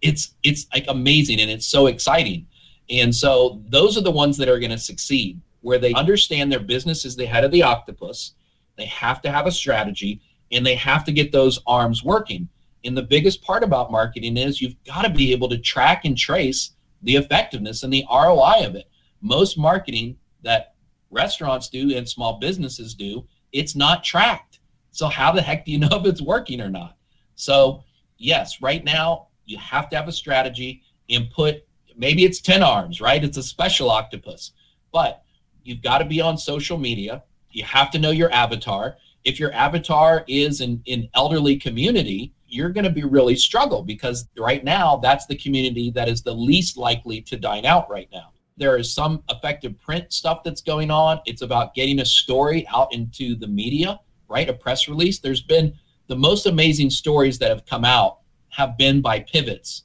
it's 0.00 0.34
it's 0.42 0.66
like 0.72 0.86
amazing 0.88 1.40
and 1.40 1.50
it's 1.50 1.66
so 1.66 1.86
exciting. 1.86 2.46
And 2.90 3.14
so 3.14 3.62
those 3.68 3.96
are 3.96 4.02
the 4.02 4.10
ones 4.10 4.36
that 4.38 4.48
are 4.48 4.58
going 4.58 4.72
to 4.72 4.78
succeed, 4.78 5.40
where 5.60 5.78
they 5.78 5.94
understand 5.94 6.50
their 6.50 6.60
business 6.60 7.04
is 7.04 7.16
the 7.16 7.26
head 7.26 7.44
of 7.44 7.52
the 7.52 7.62
octopus. 7.62 8.32
They 8.76 8.86
have 8.86 9.22
to 9.22 9.30
have 9.30 9.46
a 9.46 9.52
strategy 9.52 10.20
and 10.50 10.66
they 10.66 10.74
have 10.74 11.04
to 11.04 11.12
get 11.12 11.32
those 11.32 11.60
arms 11.66 12.02
working. 12.02 12.48
And 12.84 12.96
the 12.96 13.02
biggest 13.02 13.42
part 13.42 13.62
about 13.62 13.92
marketing 13.92 14.36
is 14.36 14.60
you've 14.60 14.82
got 14.84 15.02
to 15.02 15.10
be 15.10 15.32
able 15.32 15.48
to 15.48 15.58
track 15.58 16.04
and 16.04 16.16
trace 16.16 16.72
the 17.02 17.16
effectiveness 17.16 17.82
and 17.82 17.92
the 17.92 18.04
ROI 18.10 18.66
of 18.66 18.74
it. 18.74 18.88
Most 19.20 19.56
marketing 19.56 20.16
that 20.42 20.74
restaurants 21.10 21.68
do 21.68 21.94
and 21.96 22.08
small 22.08 22.38
businesses 22.38 22.94
do, 22.94 23.26
it's 23.52 23.76
not 23.76 24.02
tracked. 24.02 24.60
So 24.90 25.06
how 25.06 25.32
the 25.32 25.42
heck 25.42 25.64
do 25.64 25.72
you 25.72 25.78
know 25.80 25.88
if 25.92 26.06
it's 26.06 26.22
working 26.22 26.60
or 26.60 26.70
not? 26.70 26.96
So, 27.34 27.84
yes, 28.18 28.60
right 28.60 28.84
now 28.84 29.28
you 29.46 29.58
have 29.58 29.88
to 29.90 29.96
have 29.96 30.08
a 30.08 30.12
strategy 30.12 30.82
and 31.10 31.30
put 31.30 31.66
maybe 31.96 32.24
it's 32.24 32.40
10 32.40 32.62
arms, 32.62 33.00
right? 33.00 33.22
It's 33.22 33.36
a 33.36 33.42
special 33.42 33.90
octopus, 33.90 34.52
but 34.92 35.22
you've 35.62 35.82
got 35.82 35.98
to 35.98 36.04
be 36.04 36.20
on 36.20 36.38
social 36.38 36.78
media. 36.78 37.22
You 37.50 37.64
have 37.64 37.90
to 37.92 37.98
know 37.98 38.10
your 38.10 38.32
avatar. 38.32 38.96
If 39.24 39.38
your 39.38 39.52
avatar 39.52 40.24
is 40.26 40.60
an, 40.60 40.82
an 40.86 41.08
elderly 41.14 41.56
community, 41.56 42.32
you're 42.52 42.70
going 42.70 42.84
to 42.84 42.90
be 42.90 43.02
really 43.02 43.34
struggle 43.34 43.82
because 43.82 44.28
right 44.38 44.62
now 44.62 44.96
that's 44.96 45.26
the 45.26 45.36
community 45.36 45.90
that 45.90 46.08
is 46.08 46.22
the 46.22 46.32
least 46.32 46.76
likely 46.76 47.20
to 47.22 47.36
dine 47.36 47.64
out 47.64 47.90
right 47.90 48.08
now. 48.12 48.32
There 48.58 48.76
is 48.76 48.92
some 48.92 49.22
effective 49.30 49.80
print 49.80 50.12
stuff 50.12 50.42
that's 50.44 50.60
going 50.60 50.90
on. 50.90 51.20
It's 51.24 51.40
about 51.40 51.74
getting 51.74 52.00
a 52.00 52.04
story 52.04 52.66
out 52.72 52.92
into 52.92 53.34
the 53.36 53.46
media, 53.46 53.98
right? 54.28 54.48
A 54.50 54.52
press 54.52 54.86
release. 54.86 55.18
There's 55.18 55.42
been 55.42 55.72
the 56.08 56.16
most 56.16 56.44
amazing 56.44 56.90
stories 56.90 57.38
that 57.38 57.48
have 57.48 57.64
come 57.64 57.86
out 57.86 58.18
have 58.50 58.76
been 58.76 59.00
by 59.00 59.20
pivots, 59.20 59.84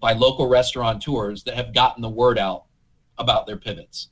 by 0.00 0.12
local 0.12 0.48
restaurateurs 0.48 1.44
that 1.44 1.54
have 1.54 1.72
gotten 1.72 2.02
the 2.02 2.08
word 2.08 2.36
out 2.36 2.64
about 3.18 3.46
their 3.46 3.56
pivots. 3.56 4.08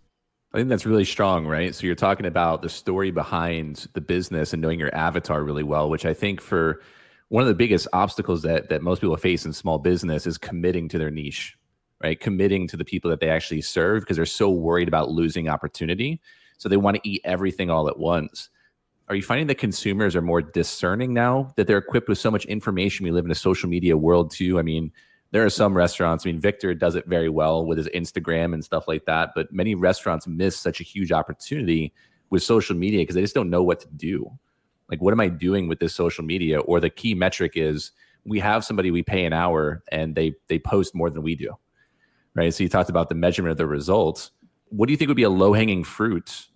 I 0.55 0.59
think 0.59 0.68
that's 0.68 0.87
really 0.87 1.05
strong, 1.05 1.44
right? 1.44 1.74
So 1.74 1.87
you're 1.87 1.96
talking 1.96 2.26
about 2.26 2.62
the 2.62 2.68
story 2.68 3.11
behind 3.11 3.88
the 3.94 4.00
business 4.00 4.53
and 4.53 4.62
knowing 4.62 4.79
your 4.79 4.94
avatar 4.94 5.42
really 5.42 5.64
well, 5.64 5.90
which 5.90 6.07
I 6.07 6.14
think 6.14 6.40
for 6.40 6.83
one 7.31 7.43
of 7.43 7.49
the 7.49 7.55
biggest 7.55 7.87
obstacles 7.93 8.43
that 8.43 8.69
that 8.69 8.83
most 8.83 9.01
people 9.01 9.16
face 9.16 9.47
in 9.47 9.53
small 9.53 9.79
business 9.79 10.27
is 10.27 10.37
committing 10.37 10.88
to 10.88 10.99
their 10.99 11.11
niche, 11.11 11.57
right? 12.03 12.19
Committing 12.19 12.66
to 12.69 12.77
the 12.77 12.85
people 12.85 13.09
that 13.11 13.21
they 13.21 13.31
actually 13.31 13.62
serve 13.62 14.03
because 14.03 14.16
they're 14.16 14.27
so 14.27 14.51
worried 14.51 14.88
about 14.88 15.11
losing 15.11 15.49
opportunity. 15.49 16.21
So 16.59 16.69
they 16.69 16.77
want 16.77 16.97
to 16.97 17.09
eat 17.09 17.23
everything 17.25 17.71
all 17.71 17.88
at 17.88 17.99
once. 17.99 18.51
Are 19.09 19.14
you 19.14 19.23
finding 19.23 19.47
that 19.47 19.59
consumers 19.59 20.14
are 20.14 20.23
more 20.23 20.43
discerning 20.43 21.14
now 21.14 21.53
that 21.57 21.66
they're 21.66 21.79
equipped 21.79 22.09
with 22.09 22.19
so 22.19 22.33
much 22.33 22.45
information? 22.47 23.05
We 23.05 23.12
live 23.12 23.25
in 23.25 23.31
a 23.31 23.37
social 23.37 23.69
media 23.69 23.97
world 23.97 24.33
too. 24.33 24.59
I 24.59 24.62
mean, 24.62 24.93
there 25.31 25.45
are 25.45 25.51
some 25.51 25.77
restaurants. 25.77 26.27
I 26.27 26.31
mean, 26.31 26.40
Victor 26.40 26.75
does 26.75 26.97
it 26.97 27.07
very 27.07 27.29
well 27.29 27.64
with 27.64 27.79
his 27.79 27.88
Instagram 27.88 28.55
and 28.55 28.64
stuff 28.64 28.88
like 28.88 29.05
that. 29.07 29.31
But 29.37 29.53
many 29.53 29.77
restaurants 29.77 30.27
miss 30.27 30.57
such 30.57 30.81
a 30.81 30.85
huge 30.85 31.12
opportunity 31.12 31.93
with 32.31 32.43
social 32.43 32.77
media 32.77 33.03
because 33.03 33.14
they 33.14 33.23
just 33.23 33.35
don't 33.35 33.51
know 33.51 33.62
what 33.62 33.79
to 33.81 33.88
do 33.88 34.37
like 34.90 35.00
what 35.00 35.12
am 35.12 35.20
i 35.20 35.29
doing 35.29 35.68
with 35.68 35.79
this 35.79 35.94
social 35.94 36.24
media? 36.24 36.61
Or 36.61 36.81
the 36.81 36.90
key 36.90 37.14
metric 37.14 37.53
is 37.55 37.92
we 38.24 38.40
have 38.40 38.64
somebody 38.64 38.90
we 38.90 39.03
pay 39.03 39.24
an 39.24 39.33
hour 39.33 39.83
and 39.90 40.14
they 40.14 40.35
they 40.48 40.59
post 40.59 40.94
more 40.94 41.11
than 41.11 41.22
we 41.22 41.35
do 41.35 41.57
right? 42.35 42.53
So 42.55 42.62
you 42.62 42.68
talked 42.68 42.90
about 42.90 43.09
the 43.09 43.14
measurement 43.14 43.53
of 43.53 43.59
the 43.59 43.66
results. 43.66 44.31
What 44.68 44.87
do 44.87 44.92
you 44.92 44.96
think 44.96 45.09
would 45.09 45.16
be 45.16 45.24
a 45.24 45.31
low 45.31 45.53
hanging 45.53 45.85
fruit 45.85 46.46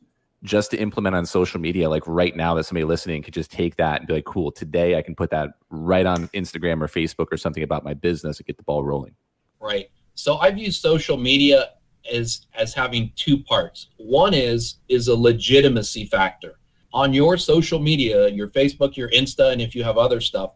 just 0.43 0.71
to 0.71 0.77
implement 0.77 1.17
on 1.17 1.27
social 1.27 1.61
media? 1.61 1.89
Like 1.89 2.03
right 2.07 2.37
now 2.37 2.55
that 2.55 2.65
somebody 2.65 2.85
listening 2.85 3.23
could 3.23 3.35
just 3.35 3.51
take 3.51 3.77
that 3.77 4.01
and 4.01 4.07
be 4.07 4.15
like 4.15 4.25
cool 4.25 4.53
today 4.53 4.97
i 4.97 5.03
can 5.03 5.15
put 5.15 5.31
that 5.31 5.51
right 5.71 6.07
on 6.07 6.29
instagram 6.29 6.83
or 6.83 6.87
facebook 6.87 7.27
or 7.33 7.37
something 7.37 7.63
about 7.63 7.85
my 7.85 7.95
business 7.95 8.39
and 8.39 8.47
get 8.47 8.57
the 8.57 8.63
ball 8.63 8.85
rolling. 8.85 9.15
Right. 9.61 9.91
So 10.15 10.37
i've 10.39 10.59
used 10.59 10.81
social 10.81 11.17
media 11.17 11.71
as 12.13 12.47
as 12.55 12.75
having 12.75 13.13
two 13.17 13.43
parts. 13.43 13.89
One 13.97 14.35
is 14.35 14.77
is 14.89 15.09
a 15.09 15.15
legitimacy 15.15 16.07
factor 16.07 16.59
on 16.95 17.13
your 17.13 17.37
social 17.37 17.81
media, 17.81 18.29
your 18.29 18.49
Facebook, 18.49 18.97
your 18.97 19.11
Insta, 19.11 19.53
and 19.53 19.61
if 19.61 19.75
you 19.75 19.83
have 19.83 19.99
other 19.99 20.21
stuff, 20.21 20.53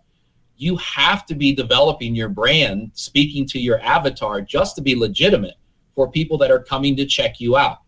you 0.57 0.77
have 0.77 1.27
to 1.27 1.35
be 1.35 1.53
developing 1.53 2.14
your 2.14 2.29
brand, 2.29 2.92
speaking 2.94 3.44
to 3.48 3.59
your 3.59 3.81
avatar 3.81 4.40
just 4.40 4.77
to 4.77 4.81
be 4.81 4.94
legitimate 4.94 5.57
for 5.96 6.09
people 6.09 6.38
that 6.38 6.53
are 6.53 6.62
coming 6.62 6.96
to 6.96 7.05
check 7.05 7.40
you 7.40 7.57
out. 7.57 7.79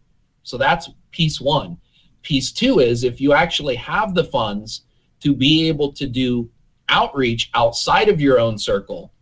So 0.42 0.58
that's 0.58 0.90
piece 1.12 1.40
one. 1.40 1.78
Piece 2.22 2.50
two 2.50 2.80
is 2.80 3.04
if 3.04 3.20
you 3.20 3.32
actually 3.32 3.76
have 3.76 4.14
the 4.14 4.24
funds 4.24 4.82
to 5.20 5.32
be 5.32 5.68
able 5.68 5.92
to 5.92 6.08
do 6.08 6.50
outreach 6.88 7.50
outside 7.54 8.08
of 8.08 8.20
your 8.20 8.40
own 8.40 8.58
circle, 8.58 9.12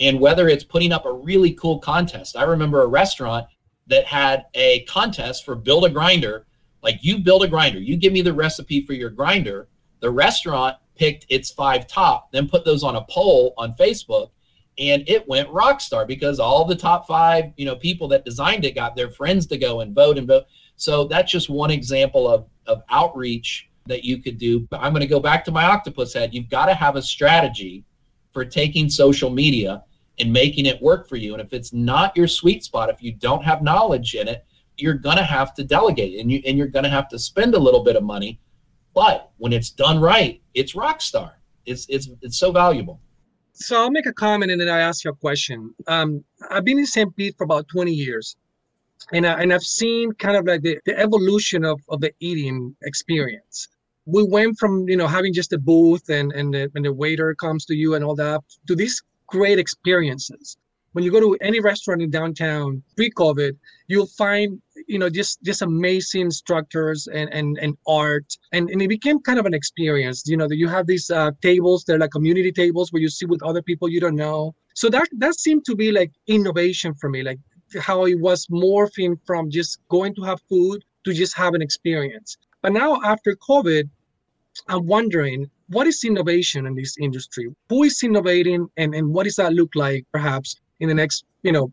and 0.00 0.18
whether 0.18 0.48
it's 0.48 0.64
putting 0.64 0.92
up 0.92 1.04
a 1.04 1.12
really 1.12 1.52
cool 1.52 1.78
contest. 1.78 2.36
I 2.36 2.44
remember 2.44 2.82
a 2.82 2.86
restaurant 2.86 3.46
that 3.88 4.06
had 4.06 4.46
a 4.54 4.84
contest 4.84 5.44
for 5.44 5.54
build 5.54 5.84
a 5.84 5.90
grinder 5.90 6.46
like 6.82 6.98
you 7.02 7.18
build 7.18 7.44
a 7.44 7.48
grinder, 7.48 7.78
you 7.78 7.96
give 7.96 8.12
me 8.12 8.22
the 8.22 8.32
recipe 8.32 8.84
for 8.84 8.92
your 8.92 9.10
grinder. 9.10 9.68
The 10.00 10.10
restaurant 10.10 10.76
picked 10.96 11.26
its 11.28 11.50
five 11.50 11.86
top, 11.86 12.30
then 12.32 12.48
put 12.48 12.64
those 12.64 12.82
on 12.82 12.96
a 12.96 13.04
poll 13.08 13.54
on 13.56 13.74
Facebook, 13.74 14.30
and 14.78 15.02
it 15.08 15.26
went 15.28 15.48
rock 15.50 15.80
star 15.80 16.06
because 16.06 16.38
all 16.38 16.64
the 16.64 16.76
top 16.76 17.06
five, 17.06 17.52
you 17.56 17.64
know, 17.64 17.76
people 17.76 18.06
that 18.08 18.24
designed 18.24 18.64
it 18.64 18.74
got 18.74 18.94
their 18.94 19.10
friends 19.10 19.46
to 19.46 19.58
go 19.58 19.80
and 19.80 19.94
vote 19.94 20.18
and 20.18 20.28
vote. 20.28 20.44
So 20.76 21.04
that's 21.04 21.32
just 21.32 21.50
one 21.50 21.70
example 21.70 22.28
of 22.28 22.46
of 22.66 22.82
outreach 22.90 23.68
that 23.86 24.04
you 24.04 24.18
could 24.18 24.38
do. 24.38 24.60
But 24.60 24.80
I'm 24.80 24.92
going 24.92 25.00
to 25.00 25.06
go 25.06 25.20
back 25.20 25.44
to 25.46 25.50
my 25.50 25.64
octopus 25.64 26.14
head. 26.14 26.34
You've 26.34 26.50
got 26.50 26.66
to 26.66 26.74
have 26.74 26.96
a 26.96 27.02
strategy 27.02 27.84
for 28.32 28.44
taking 28.44 28.88
social 28.88 29.30
media 29.30 29.82
and 30.20 30.32
making 30.32 30.66
it 30.66 30.80
work 30.82 31.08
for 31.08 31.16
you. 31.16 31.32
And 31.32 31.40
if 31.40 31.52
it's 31.52 31.72
not 31.72 32.16
your 32.16 32.28
sweet 32.28 32.62
spot, 32.62 32.90
if 32.90 33.02
you 33.02 33.12
don't 33.12 33.42
have 33.42 33.62
knowledge 33.62 34.14
in 34.14 34.28
it, 34.28 34.44
you're 34.78 34.94
gonna 34.94 35.24
have 35.24 35.54
to 35.54 35.64
delegate 35.64 36.18
and 36.20 36.30
you 36.30 36.40
and 36.46 36.56
you're 36.56 36.68
gonna 36.68 36.88
have 36.88 37.08
to 37.08 37.18
spend 37.18 37.54
a 37.54 37.58
little 37.58 37.82
bit 37.82 37.96
of 37.96 38.02
money. 38.02 38.40
But 38.94 39.30
when 39.36 39.52
it's 39.52 39.70
done 39.70 40.00
right, 40.00 40.40
it's 40.54 40.74
rock 40.74 41.00
star. 41.00 41.38
It's 41.66 41.86
it's 41.88 42.08
it's 42.22 42.38
so 42.38 42.52
valuable. 42.52 43.00
So 43.52 43.80
I'll 43.80 43.90
make 43.90 44.06
a 44.06 44.12
comment 44.12 44.52
and 44.52 44.60
then 44.60 44.68
I 44.68 44.78
ask 44.78 45.04
you 45.04 45.10
a 45.10 45.14
question. 45.14 45.74
Um, 45.88 46.24
I've 46.50 46.64
been 46.64 46.78
in 46.78 46.86
St. 46.86 47.14
Pete 47.16 47.36
for 47.36 47.42
about 47.42 47.66
20 47.66 47.92
years, 47.92 48.36
and 49.12 49.26
I, 49.26 49.42
and 49.42 49.52
I've 49.52 49.64
seen 49.64 50.12
kind 50.12 50.36
of 50.36 50.46
like 50.46 50.62
the, 50.62 50.78
the 50.86 50.96
evolution 50.96 51.64
of, 51.64 51.80
of 51.88 52.00
the 52.00 52.12
eating 52.20 52.76
experience. 52.84 53.66
We 54.06 54.22
went 54.22 54.58
from 54.58 54.88
you 54.88 54.96
know 54.96 55.06
having 55.06 55.34
just 55.34 55.52
a 55.52 55.58
booth 55.58 56.08
and 56.08 56.32
and 56.32 56.54
the, 56.54 56.70
and 56.74 56.84
the 56.84 56.92
waiter 56.92 57.34
comes 57.34 57.64
to 57.66 57.74
you 57.74 57.94
and 57.94 58.04
all 58.04 58.14
that 58.14 58.42
to 58.68 58.76
these 58.76 59.02
great 59.26 59.58
experiences 59.58 60.56
when 60.92 61.04
you 61.04 61.10
go 61.10 61.20
to 61.20 61.36
any 61.40 61.60
restaurant 61.60 62.02
in 62.02 62.10
downtown 62.10 62.82
pre-COVID, 62.96 63.56
you'll 63.88 64.06
find 64.06 64.60
you 64.86 64.98
know 64.98 65.10
just 65.10 65.42
just 65.42 65.62
amazing 65.62 66.30
structures 66.30 67.08
and 67.08 67.32
and, 67.32 67.58
and 67.58 67.76
art. 67.86 68.26
And, 68.52 68.70
and 68.70 68.80
it 68.80 68.88
became 68.88 69.20
kind 69.20 69.38
of 69.38 69.46
an 69.46 69.54
experience 69.54 70.22
you 70.26 70.36
know 70.36 70.48
that 70.48 70.56
you 70.56 70.68
have 70.68 70.86
these 70.86 71.10
uh, 71.10 71.30
tables 71.42 71.84
they're 71.84 71.98
like 71.98 72.10
community 72.10 72.52
tables 72.52 72.92
where 72.92 73.02
you 73.02 73.08
sit 73.08 73.28
with 73.28 73.42
other 73.42 73.62
people 73.62 73.88
you 73.88 74.00
don't 74.00 74.16
know. 74.16 74.54
So 74.74 74.88
that 74.90 75.08
that 75.18 75.34
seemed 75.38 75.64
to 75.66 75.74
be 75.74 75.92
like 75.92 76.12
innovation 76.26 76.94
for 76.94 77.08
me 77.08 77.22
like 77.22 77.38
how 77.80 78.06
it 78.06 78.18
was 78.18 78.46
morphing 78.46 79.18
from 79.26 79.50
just 79.50 79.78
going 79.88 80.14
to 80.14 80.22
have 80.22 80.40
food 80.48 80.84
to 81.04 81.12
just 81.12 81.36
have 81.36 81.54
an 81.54 81.62
experience. 81.62 82.36
But 82.62 82.72
now 82.72 83.00
after 83.04 83.36
covid 83.36 83.88
i'm 84.66 84.84
wondering 84.86 85.48
what 85.68 85.86
is 85.86 86.04
innovation 86.04 86.66
in 86.66 86.74
this 86.74 86.96
industry? 86.98 87.48
Who 87.68 87.82
is 87.84 88.02
innovating 88.02 88.68
and, 88.76 88.94
and 88.94 89.12
what 89.12 89.24
does 89.24 89.36
that 89.36 89.52
look 89.52 89.74
like 89.74 90.06
perhaps 90.12 90.56
in 90.80 90.88
the 90.88 90.94
next 90.94 91.24
you 91.42 91.52
know 91.52 91.72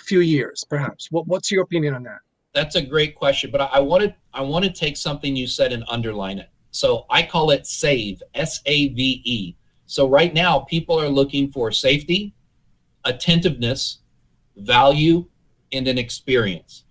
few 0.00 0.20
years 0.20 0.64
perhaps. 0.68 1.08
What, 1.10 1.26
what's 1.26 1.50
your 1.50 1.62
opinion 1.62 1.94
on 1.94 2.02
that? 2.04 2.20
That's 2.54 2.74
a 2.74 2.82
great 2.82 3.14
question 3.14 3.50
but 3.50 3.60
i, 3.60 3.66
I 3.66 3.80
want 3.80 4.02
to 4.04 4.14
i 4.34 4.40
want 4.40 4.64
to 4.64 4.72
take 4.72 4.96
something 4.96 5.36
you 5.36 5.46
said 5.46 5.72
and 5.72 5.84
underline 5.88 6.38
it. 6.38 6.48
So 6.70 7.06
i 7.10 7.22
call 7.22 7.50
it 7.50 7.66
save 7.66 8.22
s-a-v-e 8.34 9.56
so 9.86 10.08
right 10.08 10.32
now 10.32 10.60
people 10.60 11.00
are 11.00 11.08
looking 11.08 11.50
for 11.52 11.70
safety 11.70 12.34
attentiveness 13.04 13.98
value 14.56 15.26
and 15.72 15.88
an 15.88 15.96
experience. 15.96 16.84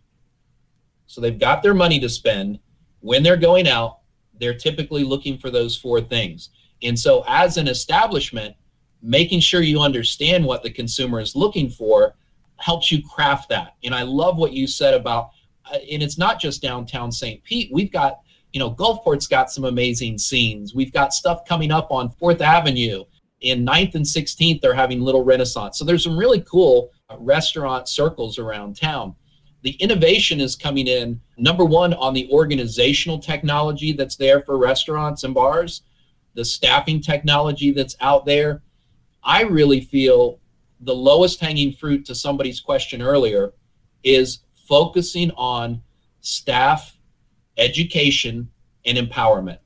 So 1.06 1.22
they've 1.22 1.38
got 1.38 1.62
their 1.62 1.74
money 1.74 2.00
to 2.00 2.10
spend. 2.10 2.60
When 3.02 3.22
they're 3.24 3.38
going 3.38 3.68
out 3.68 4.00
they're 4.40 4.58
typically 4.58 5.04
looking 5.04 5.38
for 5.38 5.50
those 5.50 5.76
four 5.76 6.02
things. 6.02 6.50
And 6.82 6.98
so 6.98 7.24
as 7.28 7.58
an 7.58 7.68
establishment 7.68 8.56
making 9.02 9.40
sure 9.40 9.62
you 9.62 9.80
understand 9.80 10.46
what 10.46 10.64
the 10.64 10.70
consumer 10.70 11.20
is 11.20 11.36
looking 11.36 11.70
for 11.70 12.16
helps 12.58 12.92
you 12.92 13.02
craft 13.08 13.50
that. 13.50 13.76
And 13.84 13.96
I 13.96 14.04
love 14.04 14.38
what 14.38 14.54
you 14.54 14.68
said 14.68 14.94
about, 14.94 15.32
uh, 15.72 15.78
and 15.92 16.04
it's 16.04 16.18
not 16.18 16.40
just 16.40 16.62
downtown 16.62 17.12
St. 17.12 17.44
Pete. 17.44 17.70
We've 17.72 17.92
got, 17.92 18.20
you 18.52 18.60
know, 18.60 18.72
Gulfport's 18.72 19.28
got 19.28 19.52
some 19.52 19.66
amazing 19.66 20.18
scenes. 20.18 20.76
We've 20.76 20.92
got 20.92 21.14
stuff 21.14 21.46
coming 21.46 21.72
up 21.72 21.92
on 21.92 22.10
Fourth 22.10 22.42
Avenue. 22.42 23.06
In 23.42 23.66
9th 23.66 23.96
and 23.96 24.06
16th, 24.06 24.60
they're 24.60 24.74
having 24.74 25.00
Little 25.00 25.24
Renaissance. 25.24 25.78
So 25.80 25.86
there's 25.86 26.04
some 26.04 26.18
really 26.18 26.42
cool 26.42 26.92
uh, 27.10 27.16
restaurant 27.20 27.88
circles 27.88 28.38
around 28.38 28.76
town. 28.76 29.16
The 29.62 29.72
innovation 29.72 30.40
is 30.40 30.56
coming 30.56 30.88
in, 30.88 31.20
number 31.38 31.66
one, 31.66 31.94
on 31.94 32.14
the 32.14 32.30
organizational 32.32 33.20
technology 33.20 33.94
that's 33.94 34.16
there 34.16 34.42
for 34.42 34.58
restaurants 34.58 35.24
and 35.24 35.34
bars, 35.34 35.84
the 36.34 36.46
staffing 36.46 37.02
technology 37.02 37.72
that's 37.72 37.96
out 38.00 38.26
there, 38.26 38.62
I 39.24 39.44
really 39.44 39.82
feel 39.82 40.40
the 40.82 40.96
lowest 40.96 41.40
hanging 41.40 41.74
fruit 41.74 42.06
to 42.06 42.16
somebody's 42.16 42.60
question 42.60 43.02
earlier 43.02 43.54
is 44.04 44.40
focusing 44.68 45.32
on 45.32 45.82
staff 46.22 46.98
education 47.58 48.50
and 48.86 48.98
empowerment. 48.98 49.60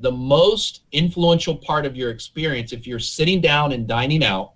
The 0.00 0.10
most 0.12 0.82
influential 0.92 1.56
part 1.56 1.86
of 1.86 1.96
your 1.96 2.10
experience, 2.10 2.72
if 2.72 2.86
you're 2.86 2.98
sitting 2.98 3.40
down 3.40 3.72
and 3.72 3.86
dining 3.86 4.24
out, 4.24 4.52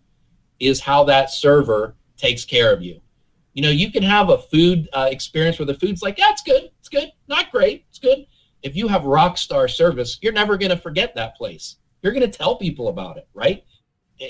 is 0.61 0.81
how 0.81 1.05
that 1.05 1.31
server 1.31 1.96
takes 2.16 2.44
care 2.44 2.72
of 2.72 2.83
you. 2.83 3.01
You 3.55 3.62
know, 3.62 3.70
you 3.70 3.92
can 3.92 4.03
have 4.03 4.31
a 4.31 4.38
food 4.38 4.88
uh, 4.92 5.09
experience 5.11 5.59
where 5.59 5.66
the 5.66 5.75
food's 5.75 6.03
like, 6.03 6.18
yeah, 6.18 6.31
it's 6.31 6.42
good, 6.42 6.70
it's 6.79 6.88
good, 6.88 7.11
not 7.29 7.51
great, 7.51 7.85
it's 7.90 7.98
good. 7.98 8.27
If 8.62 8.77
you 8.77 8.88
have 8.88 9.05
rock 9.05 9.37
star 9.37 9.68
service, 9.68 10.18
you're 10.22 10.33
never 10.33 10.57
going 10.57 10.70
to 10.70 10.77
forget 10.77 11.14
that 11.16 11.37
place 11.37 11.77
you're 12.03 12.12
going 12.12 12.29
to 12.29 12.38
tell 12.38 12.57
people 12.57 12.88
about 12.88 13.17
it, 13.17 13.29
right? 13.33 13.65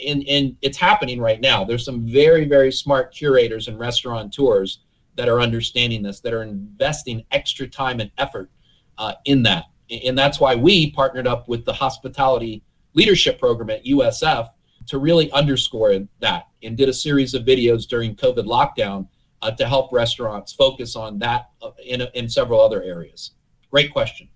And, 0.06 0.24
and 0.28 0.56
it's 0.62 0.78
happening 0.78 1.20
right 1.20 1.40
now. 1.40 1.64
There's 1.64 1.84
some 1.84 2.06
very, 2.06 2.44
very 2.44 2.70
smart 2.70 3.14
curators 3.14 3.68
and 3.68 3.78
restaurateurs 3.78 4.80
that 5.16 5.28
are 5.28 5.40
understanding 5.40 6.02
this, 6.02 6.20
that 6.20 6.32
are 6.32 6.42
investing 6.42 7.24
extra 7.30 7.66
time 7.66 8.00
and 8.00 8.10
effort 8.18 8.50
uh, 8.98 9.14
in 9.24 9.42
that. 9.42 9.64
And 10.04 10.16
that's 10.16 10.40
why 10.40 10.54
we 10.54 10.90
partnered 10.92 11.26
up 11.26 11.48
with 11.48 11.64
the 11.64 11.72
Hospitality 11.72 12.62
Leadership 12.94 13.38
Program 13.38 13.70
at 13.70 13.84
USF 13.84 14.48
to 14.86 14.98
really 14.98 15.30
underscore 15.32 15.98
that 16.20 16.48
and 16.62 16.76
did 16.76 16.88
a 16.88 16.92
series 16.94 17.34
of 17.34 17.44
videos 17.44 17.86
during 17.86 18.16
COVID 18.16 18.46
lockdown 18.46 19.08
uh, 19.42 19.50
to 19.50 19.66
help 19.66 19.92
restaurants 19.92 20.52
focus 20.52 20.96
on 20.96 21.18
that 21.18 21.50
uh, 21.60 21.70
in, 21.84 22.02
in 22.14 22.28
several 22.28 22.60
other 22.60 22.82
areas. 22.82 23.32
Great 23.70 23.92
question. 23.92 24.28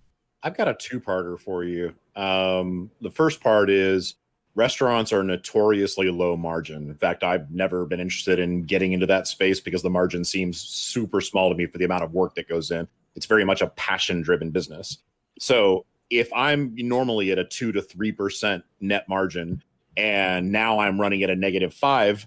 I've 0.46 0.56
got 0.56 0.68
a 0.68 0.74
two 0.74 1.00
parter 1.00 1.36
for 1.36 1.64
you. 1.64 1.92
Um, 2.14 2.88
the 3.00 3.10
first 3.10 3.40
part 3.40 3.68
is 3.68 4.14
restaurants 4.54 5.12
are 5.12 5.24
notoriously 5.24 6.08
low 6.08 6.36
margin. 6.36 6.88
In 6.88 6.94
fact, 6.94 7.24
I've 7.24 7.50
never 7.50 7.84
been 7.84 7.98
interested 7.98 8.38
in 8.38 8.62
getting 8.62 8.92
into 8.92 9.06
that 9.06 9.26
space 9.26 9.58
because 9.58 9.82
the 9.82 9.90
margin 9.90 10.24
seems 10.24 10.60
super 10.60 11.20
small 11.20 11.50
to 11.50 11.56
me 11.56 11.66
for 11.66 11.78
the 11.78 11.84
amount 11.84 12.04
of 12.04 12.12
work 12.12 12.36
that 12.36 12.48
goes 12.48 12.70
in. 12.70 12.86
It's 13.16 13.26
very 13.26 13.44
much 13.44 13.60
a 13.60 13.66
passion 13.70 14.22
driven 14.22 14.52
business. 14.52 14.98
So 15.40 15.84
if 16.10 16.32
I'm 16.32 16.72
normally 16.76 17.32
at 17.32 17.40
a 17.40 17.44
two 17.44 17.72
to 17.72 17.82
3% 17.82 18.62
net 18.80 19.08
margin 19.08 19.64
and 19.96 20.52
now 20.52 20.78
I'm 20.78 21.00
running 21.00 21.24
at 21.24 21.30
a 21.30 21.34
5%, 21.34 22.24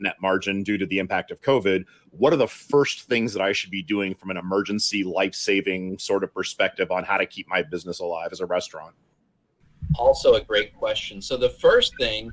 net 0.00 0.16
margin 0.20 0.62
due 0.62 0.78
to 0.78 0.86
the 0.86 0.98
impact 0.98 1.30
of 1.30 1.40
COVID, 1.40 1.84
what 2.10 2.32
are 2.32 2.36
the 2.36 2.48
first 2.48 3.02
things 3.02 3.32
that 3.32 3.42
I 3.42 3.52
should 3.52 3.70
be 3.70 3.82
doing 3.82 4.14
from 4.14 4.30
an 4.30 4.36
emergency 4.36 5.04
life 5.04 5.34
saving 5.34 5.98
sort 5.98 6.24
of 6.24 6.32
perspective 6.32 6.90
on 6.90 7.04
how 7.04 7.16
to 7.16 7.26
keep 7.26 7.48
my 7.48 7.62
business 7.62 8.00
alive 8.00 8.28
as 8.32 8.40
a 8.40 8.46
restaurant? 8.46 8.94
Also, 9.98 10.34
a 10.34 10.40
great 10.40 10.74
question. 10.74 11.22
So, 11.22 11.36
the 11.36 11.50
first 11.50 11.92
thing, 11.98 12.30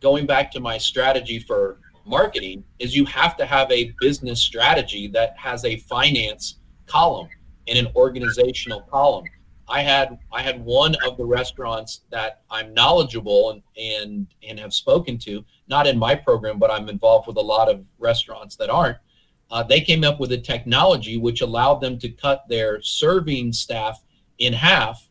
going 0.00 0.26
back 0.26 0.50
to 0.52 0.60
my 0.60 0.78
strategy 0.78 1.38
for 1.38 1.78
marketing, 2.04 2.64
is 2.78 2.96
you 2.96 3.04
have 3.06 3.36
to 3.36 3.46
have 3.46 3.70
a 3.70 3.92
business 4.00 4.40
strategy 4.40 5.08
that 5.08 5.36
has 5.38 5.64
a 5.64 5.76
finance 5.80 6.58
column 6.86 7.28
and 7.66 7.78
an 7.78 7.88
organizational 7.94 8.80
column. 8.82 9.24
I 9.68 9.82
had 9.82 10.18
I 10.32 10.42
had 10.42 10.64
one 10.64 10.94
of 11.06 11.16
the 11.16 11.24
restaurants 11.24 12.02
that 12.10 12.42
I'm 12.50 12.72
knowledgeable 12.72 13.50
and 13.50 13.62
and 13.76 14.26
and 14.48 14.58
have 14.58 14.72
spoken 14.72 15.18
to, 15.18 15.44
not 15.68 15.86
in 15.86 15.98
my 15.98 16.14
program, 16.14 16.58
but 16.58 16.70
I'm 16.70 16.88
involved 16.88 17.26
with 17.26 17.36
a 17.36 17.42
lot 17.42 17.68
of 17.68 17.84
restaurants 17.98 18.56
that 18.56 18.70
aren't. 18.70 18.98
Uh, 19.50 19.62
they 19.62 19.80
came 19.80 20.04
up 20.04 20.20
with 20.20 20.32
a 20.32 20.38
technology 20.38 21.16
which 21.16 21.40
allowed 21.40 21.80
them 21.80 21.98
to 21.98 22.08
cut 22.08 22.44
their 22.48 22.80
serving 22.82 23.52
staff 23.52 24.02
in 24.38 24.52
half 24.52 25.08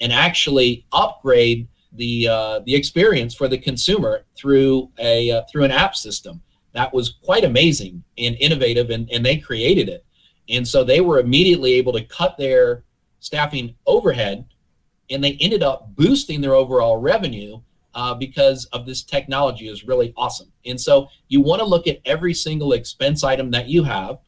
and 0.00 0.12
actually 0.12 0.84
upgrade 0.92 1.68
the 1.92 2.28
uh, 2.28 2.60
the 2.60 2.74
experience 2.74 3.34
for 3.34 3.48
the 3.48 3.58
consumer 3.58 4.24
through 4.36 4.90
a 4.98 5.30
uh, 5.30 5.42
through 5.50 5.64
an 5.64 5.70
app 5.70 5.94
system. 5.94 6.42
That 6.72 6.92
was 6.92 7.16
quite 7.22 7.44
amazing 7.44 8.02
and 8.16 8.34
innovative, 8.40 8.90
and, 8.90 9.08
and 9.12 9.24
they 9.24 9.36
created 9.36 9.88
it. 9.88 10.04
And 10.48 10.66
so 10.66 10.82
they 10.82 11.00
were 11.00 11.20
immediately 11.20 11.74
able 11.74 11.92
to 11.92 12.04
cut 12.04 12.36
their 12.38 12.84
staffing 13.22 13.74
overhead, 13.86 14.44
and 15.08 15.22
they 15.22 15.38
ended 15.40 15.62
up 15.62 15.94
boosting 15.94 16.40
their 16.40 16.54
overall 16.54 16.98
revenue 16.98 17.60
uh, 17.94 18.14
because 18.14 18.64
of 18.66 18.84
this 18.84 19.02
technology 19.02 19.68
is 19.68 19.84
really 19.84 20.12
awesome. 20.16 20.50
And 20.66 20.80
so 20.80 21.08
you 21.28 21.40
want 21.40 21.60
to 21.60 21.66
look 21.66 21.86
at 21.86 22.00
every 22.04 22.34
single 22.34 22.72
expense 22.72 23.22
item 23.22 23.50
that 23.52 23.68
you 23.68 23.84
have. 23.84 24.18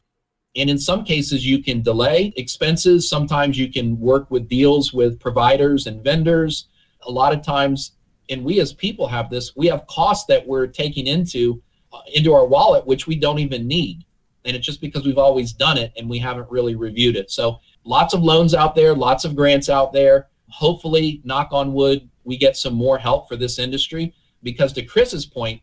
And 0.55 0.69
in 0.69 0.77
some 0.77 1.03
cases, 1.03 1.45
you 1.45 1.61
can 1.61 1.81
delay 1.81 2.33
expenses. 2.37 3.09
Sometimes 3.09 3.57
you 3.57 3.71
can 3.71 3.99
work 3.99 4.31
with 4.31 4.47
deals 4.47 4.93
with 4.93 5.19
providers 5.19 5.87
and 5.87 6.03
vendors. 6.03 6.67
A 7.01 7.11
lot 7.11 7.33
of 7.33 7.43
times, 7.43 7.91
and 8.29 8.45
we 8.45 8.61
as 8.61 8.71
people 8.71 9.07
have 9.07 9.29
this, 9.29 9.55
we 9.55 9.67
have 9.67 9.85
costs 9.87 10.25
that 10.27 10.47
we're 10.47 10.67
taking 10.67 11.07
into 11.07 11.61
uh, 11.91 11.99
into 12.13 12.33
our 12.33 12.45
wallet, 12.45 12.85
which 12.85 13.07
we 13.07 13.15
don't 13.15 13.39
even 13.39 13.67
need. 13.67 14.05
And 14.45 14.55
it's 14.55 14.65
just 14.65 14.79
because 14.79 15.05
we've 15.05 15.17
always 15.17 15.53
done 15.53 15.77
it 15.77 15.91
and 15.97 16.09
we 16.09 16.19
haven't 16.19 16.49
really 16.49 16.75
reviewed 16.75 17.15
it. 17.15 17.31
So 17.31 17.59
lots 17.85 18.13
of 18.13 18.23
loans 18.23 18.53
out 18.53 18.75
there, 18.75 18.93
lots 18.93 19.23
of 19.23 19.35
grants 19.35 19.69
out 19.69 19.93
there. 19.93 20.27
Hopefully, 20.49 21.21
knock 21.23 21.49
on 21.51 21.73
wood, 21.73 22.09
we 22.23 22.35
get 22.37 22.57
some 22.57 22.73
more 22.73 22.97
help 22.97 23.29
for 23.29 23.37
this 23.37 23.59
industry 23.59 24.13
because, 24.43 24.73
to 24.73 24.81
Chris's 24.81 25.25
point, 25.25 25.61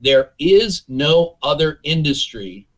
there 0.00 0.30
is 0.38 0.84
no 0.88 1.36
other 1.42 1.80
industry 1.82 2.68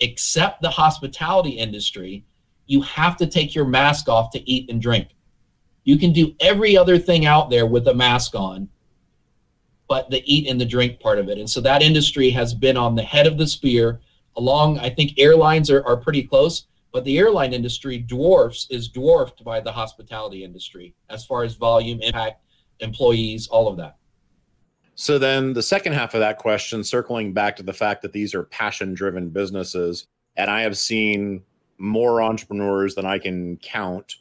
except 0.00 0.60
the 0.60 0.70
hospitality 0.70 1.50
industry. 1.50 2.24
You 2.66 2.82
have 2.82 3.16
to 3.18 3.26
take 3.26 3.54
your 3.54 3.64
mask 3.64 4.08
off 4.08 4.30
to 4.32 4.50
eat 4.50 4.70
and 4.70 4.82
drink. 4.82 5.08
You 5.84 5.96
can 5.96 6.12
do 6.12 6.34
every 6.40 6.76
other 6.76 6.98
thing 6.98 7.24
out 7.24 7.50
there 7.50 7.66
with 7.66 7.88
a 7.88 7.94
mask 7.94 8.34
on, 8.34 8.68
but 9.88 10.10
the 10.10 10.22
eat 10.26 10.48
and 10.48 10.60
the 10.60 10.66
drink 10.66 11.00
part 11.00 11.18
of 11.18 11.28
it. 11.28 11.38
And 11.38 11.48
so 11.48 11.60
that 11.62 11.82
industry 11.82 12.30
has 12.30 12.52
been 12.52 12.76
on 12.76 12.94
the 12.94 13.02
head 13.02 13.26
of 13.26 13.38
the 13.38 13.46
spear 13.46 14.00
along, 14.36 14.78
I 14.78 14.90
think 14.90 15.18
airlines 15.18 15.70
are, 15.70 15.84
are 15.86 15.96
pretty 15.96 16.22
close 16.22 16.66
but 16.98 17.04
the 17.04 17.16
airline 17.16 17.52
industry 17.52 17.96
dwarfs 17.96 18.66
is 18.70 18.88
dwarfed 18.88 19.44
by 19.44 19.60
the 19.60 19.70
hospitality 19.70 20.42
industry 20.42 20.96
as 21.10 21.24
far 21.24 21.44
as 21.44 21.54
volume, 21.54 22.02
impact, 22.02 22.42
employees, 22.80 23.46
all 23.46 23.68
of 23.68 23.76
that. 23.76 23.98
So 24.96 25.16
then 25.16 25.52
the 25.52 25.62
second 25.62 25.92
half 25.92 26.14
of 26.14 26.18
that 26.18 26.38
question, 26.38 26.82
circling 26.82 27.32
back 27.32 27.54
to 27.54 27.62
the 27.62 27.72
fact 27.72 28.02
that 28.02 28.12
these 28.12 28.34
are 28.34 28.42
passion 28.42 28.94
driven 28.94 29.28
businesses, 29.28 30.08
and 30.34 30.50
I 30.50 30.62
have 30.62 30.76
seen 30.76 31.44
more 31.78 32.20
entrepreneurs 32.20 32.96
than 32.96 33.06
I 33.06 33.20
can 33.20 33.58
count 33.58 34.16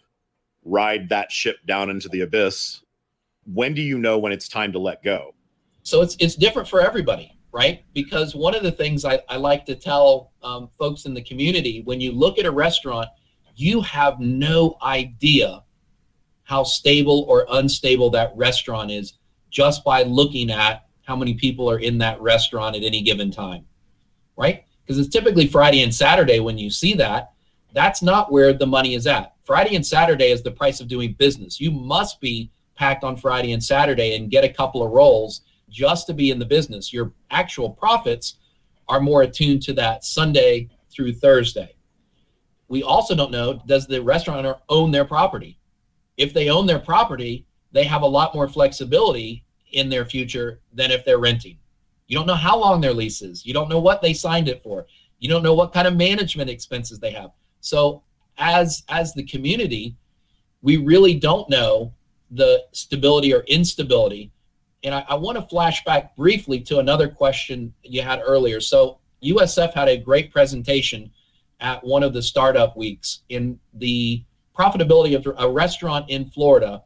ride 0.64 1.10
that 1.10 1.32
ship 1.32 1.58
down 1.66 1.90
into 1.90 2.10
the 2.10 2.22
abyss. 2.22 2.82
When 3.52 3.74
do 3.74 3.82
you 3.82 3.98
know 3.98 4.20
when 4.20 4.32
it's 4.32 4.48
time 4.48 4.72
to 4.74 4.78
let 4.78 5.02
go? 5.02 5.34
So 5.82 6.04
it's 6.04 6.16
it's 6.20 6.36
different 6.36 6.68
for 6.68 6.80
everybody 6.80 7.37
right? 7.58 7.84
Because 7.96 8.36
one 8.36 8.54
of 8.54 8.62
the 8.62 8.72
things 8.72 9.04
I, 9.04 9.20
I 9.30 9.38
like 9.38 9.66
to 9.66 9.74
tell 9.74 10.32
um, 10.44 10.70
folks 10.78 11.06
in 11.06 11.16
the 11.16 11.24
community 11.24 11.82
when 11.86 12.00
you 12.00 12.12
look 12.12 12.38
at 12.38 12.46
a 12.46 12.52
restaurant, 12.52 13.10
you 13.56 13.82
have 13.82 14.20
no 14.20 14.78
idea 14.84 15.64
how 16.44 16.62
stable 16.62 17.26
or 17.28 17.48
unstable 17.50 18.12
that 18.12 18.32
restaurant 18.36 18.92
is 18.92 19.14
just 19.50 19.84
by 19.84 20.04
looking 20.04 20.52
at 20.52 20.86
how 21.02 21.16
many 21.16 21.34
people 21.34 21.68
are 21.68 21.80
in 21.80 21.98
that 21.98 22.22
restaurant 22.22 22.76
at 22.76 22.84
any 22.84 23.02
given 23.02 23.32
time, 23.32 23.66
right? 24.36 24.66
Because 24.84 25.00
it's 25.00 25.10
typically 25.10 25.48
Friday 25.48 25.82
and 25.82 25.94
Saturday 25.94 26.40
when 26.40 26.60
you 26.60 26.70
see 26.70 26.94
that. 26.94 27.32
That's 27.74 28.04
not 28.04 28.32
where 28.32 28.54
the 28.54 28.68
money 28.68 28.94
is 28.94 29.08
at. 29.08 29.34
Friday 29.42 29.76
and 29.76 29.86
Saturday 29.86 30.30
is 30.30 30.44
the 30.44 30.52
price 30.52 30.80
of 30.80 30.88
doing 30.88 31.14
business. 31.14 31.60
You 31.60 31.72
must 31.72 32.22
be 32.22 32.52
packed 32.76 33.04
on 33.04 33.16
Friday 33.16 33.54
and 33.54 33.64
Saturday 33.64 34.16
and 34.16 34.30
get 34.30 34.44
a 34.44 34.54
couple 34.54 34.84
of 34.84 34.92
rolls 34.92 35.42
just 35.70 36.08
to 36.08 36.14
be 36.14 36.32
in 36.32 36.40
the 36.40 36.46
business. 36.46 36.94
Your 36.94 37.12
actual 37.32 37.70
profits 37.70 38.38
are 38.88 39.00
more 39.00 39.24
attuned 39.24 39.62
to 39.64 39.74
that 39.74 40.04
Sunday 40.04 40.70
through 40.92 41.14
Thursday. 41.14 41.76
We 42.68 42.84
also 42.84 43.16
don't 43.16 43.32
know 43.32 43.62
does 43.66 43.88
the 43.88 44.02
restaurant 44.02 44.46
owner 44.46 44.58
own 44.70 44.92
their 44.92 45.06
property? 45.06 45.60
If 46.18 46.34
they 46.34 46.50
own 46.50 46.66
their 46.66 46.80
property, 46.80 47.46
they 47.72 47.84
have 47.84 48.02
a 48.02 48.08
lot 48.08 48.34
more 48.34 48.48
flexibility 48.48 49.44
in 49.72 49.90
their 49.90 50.06
future 50.06 50.62
than 50.74 50.92
if 50.92 51.06
they're 51.06 51.20
renting. 51.20 51.58
You 52.08 52.18
don't 52.18 52.28
know 52.28 52.36
how 52.36 52.58
long 52.58 52.82
their 52.82 52.94
lease 52.94 53.22
is. 53.22 53.46
You 53.46 53.54
don't 53.54 53.70
know 53.70 53.80
what 53.80 54.02
they 54.02 54.14
signed 54.14 54.48
it 54.48 54.64
for. 54.64 54.86
You 55.20 55.30
don't 55.30 55.44
know 55.44 55.54
what 55.54 55.74
kind 55.74 55.88
of 55.88 55.96
management 55.96 56.50
expenses 56.50 57.00
they 57.00 57.12
have. 57.12 57.32
So 57.60 58.04
as 58.38 58.84
as 58.90 59.14
the 59.14 59.24
community, 59.24 59.96
we 60.62 60.78
really 60.78 61.14
don't 61.14 61.50
know 61.50 61.94
the 62.32 62.64
stability 62.72 63.34
or 63.34 63.42
instability 63.42 64.32
and 64.84 64.94
I, 64.94 65.06
I 65.10 65.16
want 65.16 65.38
to 65.38 65.42
flash 65.44 65.84
back 65.84 66.16
briefly 66.16 66.60
to 66.62 66.80
another 66.80 67.08
question 67.08 67.74
you 67.84 68.02
had 68.02 68.22
earlier. 68.24 68.60
So 68.62 69.00
USF 69.24 69.74
had 69.74 69.90
a 69.90 69.98
great 69.98 70.32
presentation 70.32 71.12
at 71.60 71.84
one 71.84 72.04
of 72.04 72.14
the 72.14 72.22
startup 72.22 72.78
weeks 72.78 73.22
in 73.30 73.60
the 73.74 74.24
profitability 74.58 75.16
of 75.16 75.28
a 75.38 75.50
restaurant 75.50 76.10
in 76.10 76.26
Florida. 76.26 76.84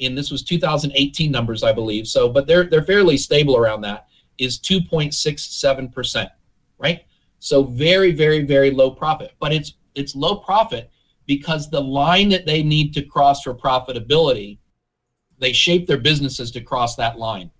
And 0.00 0.16
this 0.16 0.30
was 0.30 0.42
2018 0.42 1.30
numbers, 1.30 1.62
I 1.62 1.72
believe. 1.72 2.06
So, 2.06 2.28
but 2.28 2.46
they're 2.46 2.64
they're 2.64 2.82
fairly 2.82 3.16
stable 3.16 3.56
around 3.56 3.80
that. 3.82 4.06
Is 4.38 4.58
2.67 4.60 5.92
percent, 5.92 6.30
right? 6.78 7.04
So 7.40 7.64
very, 7.64 8.12
very, 8.12 8.44
very 8.44 8.70
low 8.70 8.90
profit. 8.90 9.32
But 9.40 9.52
it's 9.52 9.74
it's 9.94 10.14
low 10.14 10.36
profit 10.36 10.90
because 11.26 11.68
the 11.68 11.80
line 11.80 12.28
that 12.28 12.46
they 12.46 12.62
need 12.62 12.94
to 12.94 13.02
cross 13.02 13.42
for 13.42 13.54
profitability 13.54 14.58
they 15.38 15.52
shape 15.52 15.86
their 15.86 15.98
businesses 15.98 16.50
to 16.52 16.60
cross 16.60 16.96
that 16.96 17.18
line. 17.18 17.50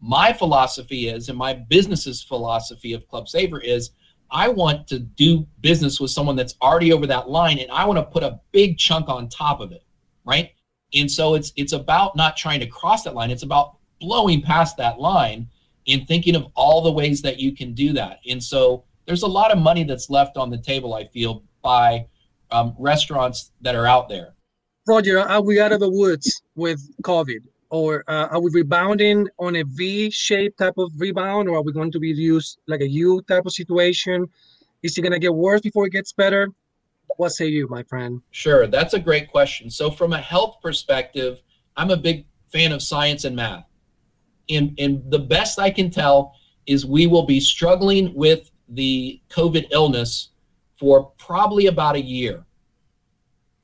My 0.00 0.32
philosophy 0.32 1.08
is, 1.08 1.28
and 1.28 1.38
my 1.38 1.54
business's 1.54 2.22
philosophy 2.22 2.92
of 2.92 3.06
Club 3.08 3.28
Saver 3.28 3.60
is, 3.60 3.90
I 4.30 4.48
want 4.48 4.86
to 4.88 4.98
do 4.98 5.46
business 5.60 6.00
with 6.00 6.10
someone 6.10 6.36
that's 6.36 6.56
already 6.62 6.92
over 6.92 7.06
that 7.06 7.28
line, 7.28 7.58
and 7.58 7.70
I 7.70 7.84
want 7.84 7.98
to 7.98 8.02
put 8.04 8.22
a 8.22 8.40
big 8.50 8.78
chunk 8.78 9.08
on 9.08 9.28
top 9.28 9.60
of 9.60 9.72
it, 9.72 9.84
right? 10.24 10.50
And 10.94 11.10
so 11.10 11.34
it's 11.34 11.52
it's 11.56 11.72
about 11.72 12.16
not 12.16 12.36
trying 12.36 12.60
to 12.60 12.66
cross 12.66 13.04
that 13.04 13.14
line. 13.14 13.30
It's 13.30 13.42
about 13.42 13.76
blowing 14.00 14.42
past 14.42 14.76
that 14.78 14.98
line 14.98 15.48
and 15.86 16.06
thinking 16.08 16.34
of 16.34 16.46
all 16.54 16.82
the 16.82 16.92
ways 16.92 17.22
that 17.22 17.38
you 17.38 17.54
can 17.54 17.72
do 17.74 17.92
that. 17.92 18.20
And 18.28 18.42
so 18.42 18.84
there's 19.06 19.22
a 19.22 19.28
lot 19.28 19.52
of 19.52 19.58
money 19.58 19.84
that's 19.84 20.10
left 20.10 20.36
on 20.36 20.50
the 20.50 20.58
table. 20.58 20.94
I 20.94 21.04
feel 21.04 21.42
by 21.62 22.06
um, 22.50 22.74
restaurants 22.78 23.52
that 23.60 23.74
are 23.74 23.86
out 23.86 24.08
there 24.08 24.34
Roger, 24.86 25.20
are 25.20 25.42
we 25.42 25.60
out 25.60 25.70
of 25.70 25.78
the 25.78 25.90
woods 25.90 26.42
with 26.56 26.80
COVID? 27.02 27.38
Or 27.70 28.02
uh, 28.08 28.28
are 28.30 28.40
we 28.40 28.50
rebounding 28.52 29.28
on 29.38 29.56
a 29.56 29.62
V-shaped 29.62 30.58
type 30.58 30.74
of 30.76 30.90
rebound, 30.98 31.48
or 31.48 31.58
are 31.58 31.62
we 31.62 31.72
going 31.72 31.92
to 31.92 32.00
be 32.00 32.08
used 32.08 32.58
like 32.66 32.80
a 32.80 32.88
U 32.88 33.22
type 33.28 33.46
of 33.46 33.52
situation? 33.52 34.26
Is 34.82 34.98
it 34.98 35.02
going 35.02 35.12
to 35.12 35.20
get 35.20 35.32
worse 35.32 35.60
before 35.60 35.86
it 35.86 35.90
gets 35.90 36.12
better? 36.12 36.48
What 37.16 37.30
say 37.30 37.46
you, 37.46 37.68
my 37.68 37.84
friend? 37.84 38.20
Sure, 38.32 38.66
that's 38.66 38.94
a 38.94 38.98
great 38.98 39.30
question. 39.30 39.70
So, 39.70 39.90
from 39.90 40.12
a 40.12 40.18
health 40.18 40.56
perspective, 40.60 41.42
I'm 41.76 41.90
a 41.90 41.96
big 41.96 42.26
fan 42.52 42.72
of 42.72 42.82
science 42.82 43.24
and 43.24 43.36
math. 43.36 43.64
And, 44.50 44.74
and 44.78 45.02
the 45.10 45.18
best 45.18 45.58
I 45.58 45.70
can 45.70 45.90
tell 45.90 46.34
is 46.66 46.84
we 46.84 47.06
will 47.06 47.24
be 47.24 47.38
struggling 47.38 48.12
with 48.14 48.50
the 48.68 49.20
COVID 49.30 49.68
illness 49.70 50.30
for 50.76 51.12
probably 51.18 51.66
about 51.66 51.94
a 51.94 52.02
year. 52.02 52.44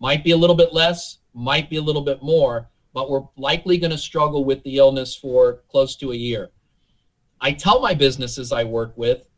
Might 0.01 0.25
be 0.25 0.31
a 0.31 0.37
little 0.37 0.57
bit 0.57 0.73
less, 0.73 1.19
might 1.35 1.69
be 1.71 1.77
a 1.77 1.83
little 1.83 2.03
bit 2.03 2.23
more, 2.23 2.69
but 2.95 3.11
we're 3.11 3.25
likely 3.37 3.79
going 3.79 3.91
to 3.91 3.99
struggle 3.99 4.45
with 4.45 4.63
the 4.63 4.77
illness 4.77 5.15
for 5.15 5.61
close 5.71 5.97
to 5.97 6.13
a 6.13 6.17
year. 6.17 6.51
I 7.41 7.53
tell 7.53 7.81
my 7.81 7.95
businesses 7.95 8.53
I 8.53 8.65
work 8.65 8.93
with, 8.97 9.29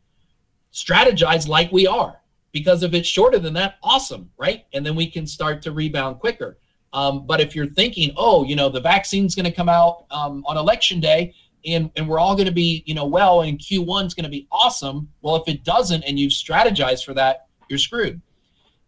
strategize 0.73 1.47
like 1.47 1.71
we 1.71 1.85
are, 1.85 2.19
because 2.51 2.83
if 2.83 2.93
it's 2.93 3.07
shorter 3.07 3.39
than 3.39 3.53
that, 3.53 3.75
awesome, 3.83 4.31
right? 4.37 4.65
And 4.73 4.85
then 4.85 4.95
we 4.95 5.09
can 5.09 5.27
start 5.27 5.61
to 5.63 5.71
rebound 5.71 6.19
quicker. 6.19 6.57
Um, 6.93 7.25
but 7.25 7.39
if 7.39 7.55
you're 7.55 7.69
thinking, 7.69 8.11
oh, 8.17 8.43
you 8.43 8.55
know, 8.55 8.69
the 8.69 8.81
vaccine's 8.81 9.35
going 9.35 9.45
to 9.45 9.51
come 9.51 9.69
out 9.69 10.05
um, 10.11 10.43
on 10.45 10.57
election 10.57 10.99
day, 10.99 11.33
and, 11.65 11.91
and 11.95 12.07
we're 12.07 12.19
all 12.19 12.35
going 12.35 12.47
to 12.47 12.53
be, 12.53 12.83
you 12.85 12.95
know, 12.95 13.05
well, 13.05 13.41
and 13.41 13.59
Q1 13.59 14.07
is 14.07 14.13
going 14.13 14.23
to 14.23 14.29
be 14.29 14.47
awesome. 14.51 15.07
Well, 15.21 15.35
if 15.35 15.47
it 15.47 15.63
doesn't, 15.63 16.03
and 16.03 16.19
you've 16.19 16.31
strategized 16.31 17.05
for 17.05 17.13
that, 17.13 17.47
you're 17.69 17.79
screwed. 17.79 18.21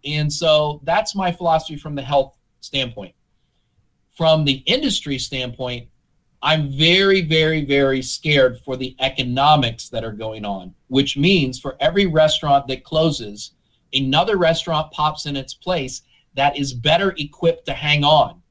And 0.06 0.32
so 0.32 0.82
that's 0.84 1.16
my 1.16 1.32
philosophy 1.32 1.78
from 1.78 1.96
the 1.96 2.02
health 2.02 2.38
standpoint. 2.60 3.16
From 4.16 4.46
the 4.46 4.64
industry 4.66 5.18
standpoint, 5.18 5.88
I'm 6.42 6.70
very, 6.78 7.22
very, 7.22 7.64
very 7.64 8.02
scared 8.02 8.60
for 8.66 8.76
the 8.76 8.96
economics 9.00 9.88
that 9.90 10.04
are 10.04 10.12
going 10.12 10.44
on, 10.44 10.76
which 10.88 11.16
means 11.16 11.58
for 11.60 11.78
every 11.80 12.06
restaurant 12.06 12.68
that 12.68 12.84
closes, 12.84 13.54
another 13.94 14.38
restaurant 14.38 14.92
pops 14.92 15.26
in 15.26 15.38
its 15.38 15.54
place 15.54 16.02
that 16.36 16.58
is 16.58 16.74
better 16.74 17.14
equipped 17.18 17.66
to 17.68 17.74
hang 17.74 18.04
on. 18.04 18.42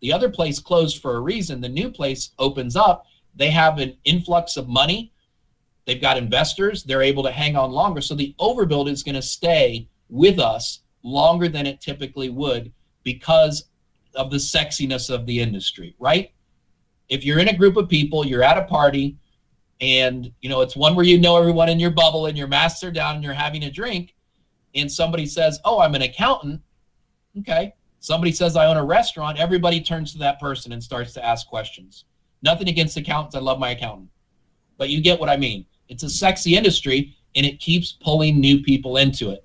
The 0.00 0.12
other 0.12 0.28
place 0.28 0.58
closed 0.58 1.00
for 1.00 1.16
a 1.16 1.20
reason. 1.20 1.60
The 1.60 1.68
new 1.68 1.90
place 1.90 2.30
opens 2.38 2.74
up. 2.74 3.06
They 3.36 3.50
have 3.50 3.78
an 3.78 3.96
influx 4.04 4.56
of 4.56 4.68
money. 4.68 5.12
They've 5.84 6.00
got 6.00 6.16
investors. 6.16 6.82
They're 6.82 7.02
able 7.02 7.22
to 7.22 7.30
hang 7.30 7.56
on 7.56 7.70
longer. 7.70 8.00
So 8.00 8.14
the 8.14 8.34
overbuild 8.40 8.90
is 8.90 9.02
going 9.02 9.14
to 9.14 9.22
stay 9.22 9.88
with 10.10 10.38
us 10.38 10.80
longer 11.02 11.48
than 11.48 11.66
it 11.66 11.80
typically 11.80 12.28
would 12.28 12.72
because 13.04 13.70
of 14.14 14.30
the 14.30 14.36
sexiness 14.36 15.08
of 15.08 15.24
the 15.26 15.40
industry, 15.40 15.94
right? 15.98 16.32
If 17.08 17.24
you're 17.24 17.38
in 17.38 17.48
a 17.48 17.56
group 17.56 17.76
of 17.76 17.88
people, 17.88 18.26
you're 18.26 18.42
at 18.42 18.58
a 18.58 18.64
party, 18.64 19.16
and 19.80 20.30
you 20.42 20.50
know 20.50 20.60
it's 20.60 20.76
one 20.76 20.94
where 20.94 21.06
you 21.06 21.18
know 21.18 21.36
everyone 21.38 21.68
in 21.68 21.80
your 21.80 21.90
bubble 21.90 22.26
and 22.26 22.36
your 22.36 22.48
masks 22.48 22.84
are 22.84 22.90
down 22.90 23.14
and 23.14 23.24
you're 23.24 23.32
having 23.32 23.64
a 23.64 23.70
drink, 23.70 24.14
and 24.74 24.90
somebody 24.90 25.26
says, 25.26 25.58
"Oh, 25.64 25.80
I'm 25.80 25.94
an 25.94 26.02
accountant." 26.02 26.60
Okay. 27.38 27.74
Somebody 28.00 28.32
says 28.32 28.56
I 28.56 28.66
own 28.66 28.78
a 28.78 28.84
restaurant, 28.84 29.38
everybody 29.38 29.80
turns 29.80 30.12
to 30.12 30.18
that 30.18 30.40
person 30.40 30.72
and 30.72 30.82
starts 30.82 31.12
to 31.14 31.24
ask 31.24 31.46
questions. 31.46 32.06
Nothing 32.42 32.68
against 32.68 32.96
accountants. 32.96 33.36
I 33.36 33.40
love 33.40 33.58
my 33.58 33.70
accountant. 33.70 34.08
But 34.78 34.88
you 34.88 35.02
get 35.02 35.20
what 35.20 35.28
I 35.28 35.36
mean. 35.36 35.66
It's 35.90 36.02
a 36.02 36.08
sexy 36.08 36.56
industry 36.56 37.14
and 37.36 37.44
it 37.44 37.60
keeps 37.60 37.92
pulling 37.92 38.40
new 38.40 38.62
people 38.62 38.96
into 38.96 39.30
it. 39.30 39.44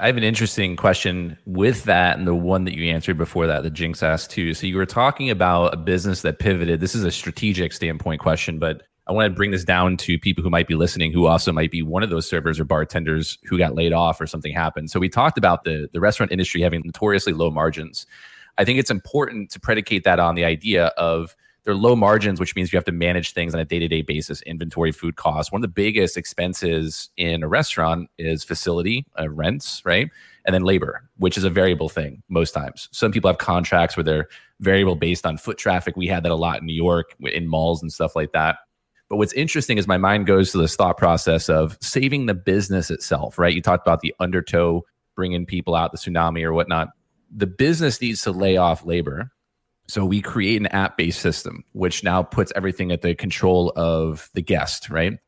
I 0.00 0.06
have 0.06 0.16
an 0.16 0.24
interesting 0.24 0.76
question 0.76 1.36
with 1.44 1.84
that 1.84 2.16
and 2.16 2.26
the 2.26 2.34
one 2.34 2.64
that 2.64 2.74
you 2.74 2.90
answered 2.90 3.18
before 3.18 3.46
that, 3.46 3.62
the 3.62 3.70
Jinx 3.70 4.02
asked 4.02 4.30
too. 4.30 4.54
So 4.54 4.66
you 4.66 4.78
were 4.78 4.86
talking 4.86 5.28
about 5.28 5.74
a 5.74 5.76
business 5.76 6.22
that 6.22 6.38
pivoted. 6.38 6.80
This 6.80 6.94
is 6.94 7.04
a 7.04 7.10
strategic 7.10 7.74
standpoint 7.74 8.18
question, 8.18 8.58
but 8.58 8.84
I 9.06 9.12
want 9.12 9.30
to 9.30 9.36
bring 9.36 9.50
this 9.50 9.62
down 9.62 9.98
to 9.98 10.18
people 10.18 10.42
who 10.42 10.48
might 10.48 10.66
be 10.66 10.74
listening 10.74 11.12
who 11.12 11.26
also 11.26 11.52
might 11.52 11.70
be 11.70 11.82
one 11.82 12.02
of 12.02 12.08
those 12.08 12.26
servers 12.26 12.58
or 12.58 12.64
bartenders 12.64 13.36
who 13.44 13.58
got 13.58 13.74
laid 13.74 13.92
off 13.92 14.22
or 14.22 14.26
something 14.26 14.54
happened. 14.54 14.90
So 14.90 15.00
we 15.00 15.10
talked 15.10 15.36
about 15.36 15.64
the 15.64 15.90
the 15.92 16.00
restaurant 16.00 16.32
industry 16.32 16.62
having 16.62 16.80
notoriously 16.82 17.34
low 17.34 17.50
margins. 17.50 18.06
I 18.56 18.64
think 18.64 18.78
it's 18.78 18.90
important 18.90 19.50
to 19.50 19.60
predicate 19.60 20.04
that 20.04 20.18
on 20.18 20.34
the 20.34 20.44
idea 20.44 20.86
of 20.96 21.36
they're 21.64 21.74
low 21.74 21.94
margins, 21.94 22.40
which 22.40 22.56
means 22.56 22.72
you 22.72 22.76
have 22.76 22.84
to 22.84 22.92
manage 22.92 23.32
things 23.32 23.54
on 23.54 23.60
a 23.60 23.64
day 23.64 23.78
to 23.78 23.88
day 23.88 24.02
basis, 24.02 24.42
inventory, 24.42 24.92
food 24.92 25.16
costs. 25.16 25.52
One 25.52 25.60
of 25.60 25.62
the 25.62 25.68
biggest 25.68 26.16
expenses 26.16 27.10
in 27.16 27.42
a 27.42 27.48
restaurant 27.48 28.08
is 28.18 28.44
facility 28.44 29.06
uh, 29.18 29.28
rents, 29.28 29.82
right? 29.84 30.08
And 30.46 30.54
then 30.54 30.62
labor, 30.62 31.08
which 31.18 31.36
is 31.36 31.44
a 31.44 31.50
variable 31.50 31.88
thing 31.88 32.22
most 32.28 32.52
times. 32.52 32.88
Some 32.92 33.12
people 33.12 33.28
have 33.28 33.38
contracts 33.38 33.96
where 33.96 34.04
they're 34.04 34.28
variable 34.60 34.96
based 34.96 35.26
on 35.26 35.36
foot 35.36 35.58
traffic. 35.58 35.96
We 35.96 36.06
had 36.06 36.22
that 36.22 36.32
a 36.32 36.36
lot 36.36 36.60
in 36.60 36.66
New 36.66 36.74
York, 36.74 37.14
in 37.20 37.46
malls 37.46 37.82
and 37.82 37.92
stuff 37.92 38.16
like 38.16 38.32
that. 38.32 38.58
But 39.10 39.16
what's 39.16 39.32
interesting 39.32 39.76
is 39.76 39.86
my 39.88 39.98
mind 39.98 40.26
goes 40.26 40.52
to 40.52 40.58
this 40.58 40.76
thought 40.76 40.96
process 40.96 41.48
of 41.48 41.76
saving 41.80 42.26
the 42.26 42.34
business 42.34 42.90
itself, 42.90 43.38
right? 43.38 43.52
You 43.52 43.60
talked 43.60 43.86
about 43.86 44.00
the 44.00 44.14
undertow, 44.20 44.84
bringing 45.16 45.46
people 45.46 45.74
out, 45.74 45.92
the 45.92 45.98
tsunami 45.98 46.42
or 46.44 46.52
whatnot. 46.52 46.90
The 47.34 47.46
business 47.46 48.00
needs 48.00 48.22
to 48.22 48.30
lay 48.30 48.56
off 48.56 48.84
labor 48.86 49.30
so 49.90 50.04
we 50.04 50.20
create 50.20 50.60
an 50.60 50.66
app 50.68 50.96
based 50.96 51.20
system, 51.20 51.64
which 51.72 52.04
now 52.04 52.22
puts 52.22 52.52
everything 52.54 52.92
at 52.92 53.02
the 53.02 53.14
control 53.14 53.72
of 53.76 54.30
the 54.34 54.42
guest, 54.42 54.88
right? 54.88 55.18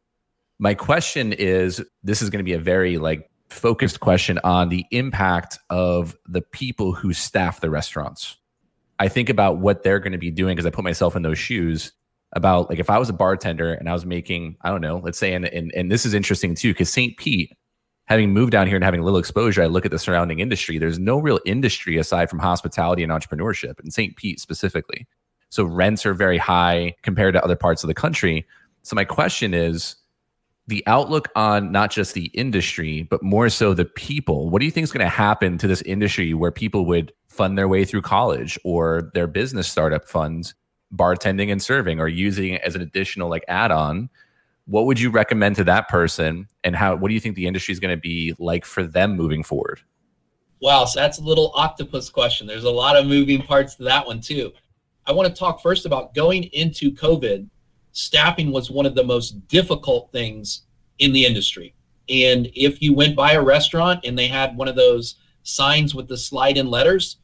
My 0.59 0.75
question 0.75 1.33
is 1.33 1.85
this 2.05 2.23
is 2.23 2.31
going 2.31 2.39
to 2.39 2.45
be 2.45 2.53
a 2.53 2.61
very 2.61 2.99
like 2.99 3.29
focused 3.49 4.01
question 4.01 4.39
on 4.45 4.69
the 4.69 4.85
impact 4.93 5.59
of 5.69 6.17
the 6.27 6.43
people 6.43 6.93
who 6.93 7.13
staff 7.13 7.61
the 7.61 7.71
restaurants. 7.71 8.37
I 8.99 9.09
think 9.09 9.29
about 9.29 9.59
what 9.59 9.83
they're 9.83 9.99
going 9.99 10.13
to 10.13 10.19
be 10.19 10.31
doing 10.31 10.55
because 10.55 10.67
I 10.67 10.71
put 10.71 10.85
myself 10.85 11.17
in 11.17 11.23
those 11.23 11.39
shoes 11.39 11.93
about 12.35 12.71
like 12.71 12.79
if 12.79 12.89
I 12.89 12.99
was 12.99 13.09
a 13.09 13.13
bartender 13.13 13.75
and 13.75 13.89
I 13.89 13.93
was 13.93 14.07
making, 14.07 14.57
I 14.63 14.71
don't 14.71 14.81
know, 14.81 15.01
let's 15.03 15.19
say, 15.19 15.35
and 15.35 15.45
and, 15.45 15.73
and 15.75 15.91
this 15.91 16.07
is 16.07 16.15
interesting 16.15 16.55
too, 16.55 16.73
because 16.73 16.89
St. 16.89 17.17
Pete 17.17 17.53
having 18.13 18.31
moved 18.31 18.53
down 18.53 18.67
here 18.67 18.77
and 18.77 18.85
having 18.85 19.01
a 19.01 19.05
little 19.05 19.19
exposure, 19.19 19.63
I 19.63 19.67
look 19.67 19.87
at 19.87 19.91
the 19.91 19.99
surrounding 19.99 20.39
industry. 20.39 20.77
There's 20.77 20.99
no 20.99 21.19
real 21.19 21.41
industry 21.47 21.97
aside 21.97 22.29
from 22.29 22.41
hospitality 22.41 23.03
and 23.03 23.11
entrepreneurship 23.11 23.81
in 23.81 23.91
St. 23.91 24.15
Pete 24.17 24.39
specifically. 24.39 25.07
So 25.49 25.65
rents 25.65 26.05
are 26.05 26.13
very 26.13 26.37
high 26.37 26.95
compared 27.01 27.33
to 27.33 27.43
other 27.43 27.57
parts 27.57 27.83
of 27.83 27.89
the 27.89 27.95
country. 27.95 28.47
So 28.83 28.95
my 28.95 29.05
question 29.05 29.55
is 29.55 29.97
the 30.67 30.85
outlook 30.87 31.31
on 31.37 31.73
not 31.73 31.91
just 31.91 32.13
the 32.13 32.27
industry, 32.35 33.03
but 33.05 33.23
more 33.23 33.49
so 33.49 33.73
the 33.73 33.87
people. 33.87 34.51
What 34.51 34.61
do 34.61 34.67
you 34.67 34.71
think 34.71 34.85
is 34.85 34.93
going 34.93 35.07
to 35.07 35.09
happen 35.09 35.57
to 35.57 35.67
this 35.67 35.81
industry 35.83 36.35
where 36.35 36.53
people 36.53 36.85
would 36.85 37.15
fund 37.29 37.57
their 37.57 37.67
way 37.67 37.87
through 37.87 38.03
college 38.03 38.59
or 38.63 39.11
their 39.15 39.27
business 39.27 39.69
startup 39.69 40.07
funds, 40.07 40.55
bartending 40.95 41.51
and 41.51 41.63
serving, 41.63 41.99
or 41.99 42.09
using 42.09 42.53
it 42.53 42.61
as 42.63 42.75
an 42.75 42.83
additional 42.83 43.31
like 43.31 43.47
add-on 43.49 44.11
what 44.67 44.87
would 44.87 45.01
you 45.01 45.11
recommend 45.11 45.57
to 45.57 45.65
that 45.65 45.89
person? 45.89 46.49
And 46.65 46.77
how 46.77 46.97
what 46.97 47.09
do 47.09 47.15
you 47.15 47.21
think 47.21 47.37
the 47.37 47.47
industry 47.47 47.73
is 47.73 47.81
going 47.81 47.95
to 47.95 48.01
be 48.01 48.35
like 48.39 48.65
for 48.65 48.85
them 48.85 49.17
moving 49.17 49.43
forward? 49.43 49.81
Wow 50.61 50.85
so 50.85 51.01
that's 51.01 51.19
a 51.19 51.23
little 51.23 51.53
octopus 51.55 52.09
question. 52.09 52.47
There's 52.47 52.65
a 52.65 52.71
lot 52.71 52.97
of 52.97 53.07
moving 53.07 53.43
parts 53.43 53.75
to 53.77 53.85
that 53.85 54.07
one 54.07 54.21
too. 54.21 54.53
I 55.07 55.13
want 55.13 55.29
to 55.29 55.39
talk 55.39 55.61
first 55.61 55.87
about 55.87 56.15
going 56.15 56.45
into 56.45 56.93
covid 56.93 57.49
staffing 57.95 58.51
was 58.51 58.71
one 58.71 58.87
of 58.87 58.95
the 58.95 59.05
most 59.05 59.47
difficult 59.49 60.11
things 60.13 60.63
in 60.99 61.13
the 61.13 61.27
industry. 61.27 61.75
And 62.09 62.49
if 62.55 62.81
you 62.81 62.95
went 62.95 63.15
by 63.15 63.33
a 63.33 63.43
restaurant 63.43 64.01
and 64.05 64.19
they 64.19 64.29
had 64.29 64.57
one 64.57 64.69
of 64.69 64.77
those 64.77 65.17
signs 65.43 65.95
with 65.95 66.09
the 66.09 66.17
slide 66.17 66.57
in 66.57 66.69
letters 66.69 67.19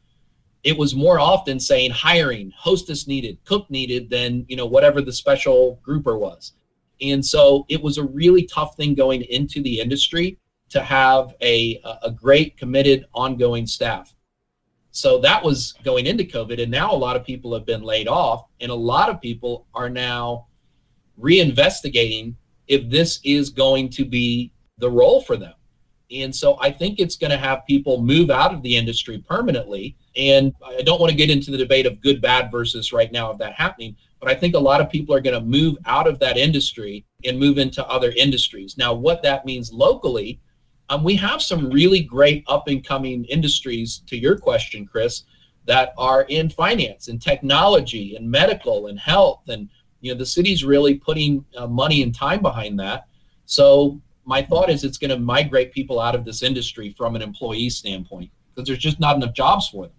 it 0.65 0.77
was 0.77 0.95
more 0.95 1.21
often 1.21 1.61
saying 1.61 1.91
hiring 1.91 2.53
hostess 2.57 3.07
needed 3.07 3.39
cook 3.45 3.71
needed 3.71 4.11
than 4.11 4.45
you 4.49 4.57
know 4.57 4.67
whatever 4.67 5.01
the 5.01 5.13
special 5.13 5.81
grouper 5.83 6.19
was 6.19 6.53
and 7.01 7.25
so 7.25 7.65
it 7.69 7.83
was 7.83 7.99
a 7.99 8.05
really 8.05 8.45
tough 8.47 8.77
thing 8.77 8.95
going 8.95 9.23
into 9.23 9.63
the 9.63 9.81
industry 9.81 10.39
to 10.71 10.83
have 10.83 11.35
a, 11.41 11.81
a 12.03 12.11
great, 12.11 12.57
committed, 12.57 13.07
ongoing 13.15 13.67
staff. 13.67 14.15
So 14.91 15.19
that 15.21 15.43
was 15.43 15.75
going 15.85 16.07
into 16.07 16.25
COVID. 16.25 16.61
And 16.61 16.71
now 16.71 16.93
a 16.93 16.97
lot 16.97 17.17
of 17.17 17.25
people 17.25 17.55
have 17.55 17.65
been 17.65 17.83
laid 17.83 18.09
off, 18.09 18.45
and 18.61 18.71
a 18.71 18.75
lot 18.75 19.09
of 19.09 19.21
people 19.21 19.67
are 19.75 19.89
now 19.89 20.47
reinvestigating 21.19 22.35
if 22.67 22.89
this 22.91 23.21
is 23.25 23.51
going 23.51 23.89
to 23.91 24.05
be 24.05 24.53
the 24.79 24.91
role 24.91 25.23
for 25.23 25.37
them. 25.37 25.55
And 26.11 26.35
so 26.35 26.57
I 26.61 26.71
think 26.71 26.99
it's 26.99 27.17
going 27.17 27.31
to 27.31 27.37
have 27.37 27.67
people 27.67 28.01
move 28.01 28.31
out 28.31 28.55
of 28.55 28.63
the 28.63 28.77
industry 28.77 29.19
permanently. 29.19 29.97
And 30.17 30.55
I 30.65 30.83
don't 30.83 31.01
want 31.01 31.11
to 31.11 31.17
get 31.17 31.31
into 31.31 31.51
the 31.51 31.59
debate 31.59 31.87
of 31.87 32.01
good, 32.01 32.21
bad 32.23 32.51
versus 32.51 32.93
right 32.93 33.13
now 33.13 33.31
of 33.31 33.39
that 33.39 33.53
happening. 33.53 33.95
But 34.21 34.31
I 34.31 34.35
think 34.35 34.55
a 34.55 34.59
lot 34.59 34.81
of 34.81 34.91
people 34.91 35.15
are 35.15 35.21
going 35.21 35.39
to 35.39 35.45
move 35.45 35.77
out 35.85 36.09
of 36.09 36.19
that 36.21 36.37
industry 36.37 37.05
and 37.25 37.39
move 37.39 37.59
into 37.59 37.87
other 37.87 38.13
industries. 38.17 38.77
Now, 38.79 38.95
what 38.95 39.23
that 39.23 39.45
means 39.45 39.73
locally, 39.73 40.41
um, 40.89 41.05
we 41.05 41.15
have 41.17 41.43
some 41.43 41.71
really 41.71 42.01
great 42.01 42.43
up 42.49 42.69
and 42.69 42.85
coming 42.85 43.25
industries, 43.27 44.03
to 44.07 44.17
your 44.17 44.37
question, 44.37 44.87
Chris, 44.87 45.25
that 45.67 45.93
are 45.99 46.23
in 46.23 46.49
finance 46.49 47.09
and 47.09 47.21
technology 47.21 48.17
and 48.17 48.29
medical 48.29 48.87
and 48.87 48.99
health. 48.99 49.43
And, 49.49 49.69
you 50.01 50.13
know, 50.13 50.19
the 50.19 50.27
city's 50.27 50.65
really 50.65 50.95
putting 50.95 51.45
uh, 51.57 51.67
money 51.67 52.03
and 52.03 52.15
time 52.15 52.41
behind 52.41 52.81
that. 52.81 53.05
So, 53.45 54.01
my 54.29 54.43
thought 54.43 54.69
is 54.69 54.85
it's 54.85 54.99
going 54.99 55.11
to 55.11 55.19
migrate 55.19 55.73
people 55.73 55.99
out 55.99 56.15
of 56.15 56.27
this 56.27 56.43
industry 56.43 56.95
from 56.99 57.17
an 57.17 57.23
employee 57.23 57.71
standpoint 57.71 58.31
because 58.55 58.69
there's 58.69 58.79
just 58.79 59.01
not 59.01 59.17
enough 59.17 59.33
jobs 59.33 59.71
for 59.71 59.85
them. 59.85 59.95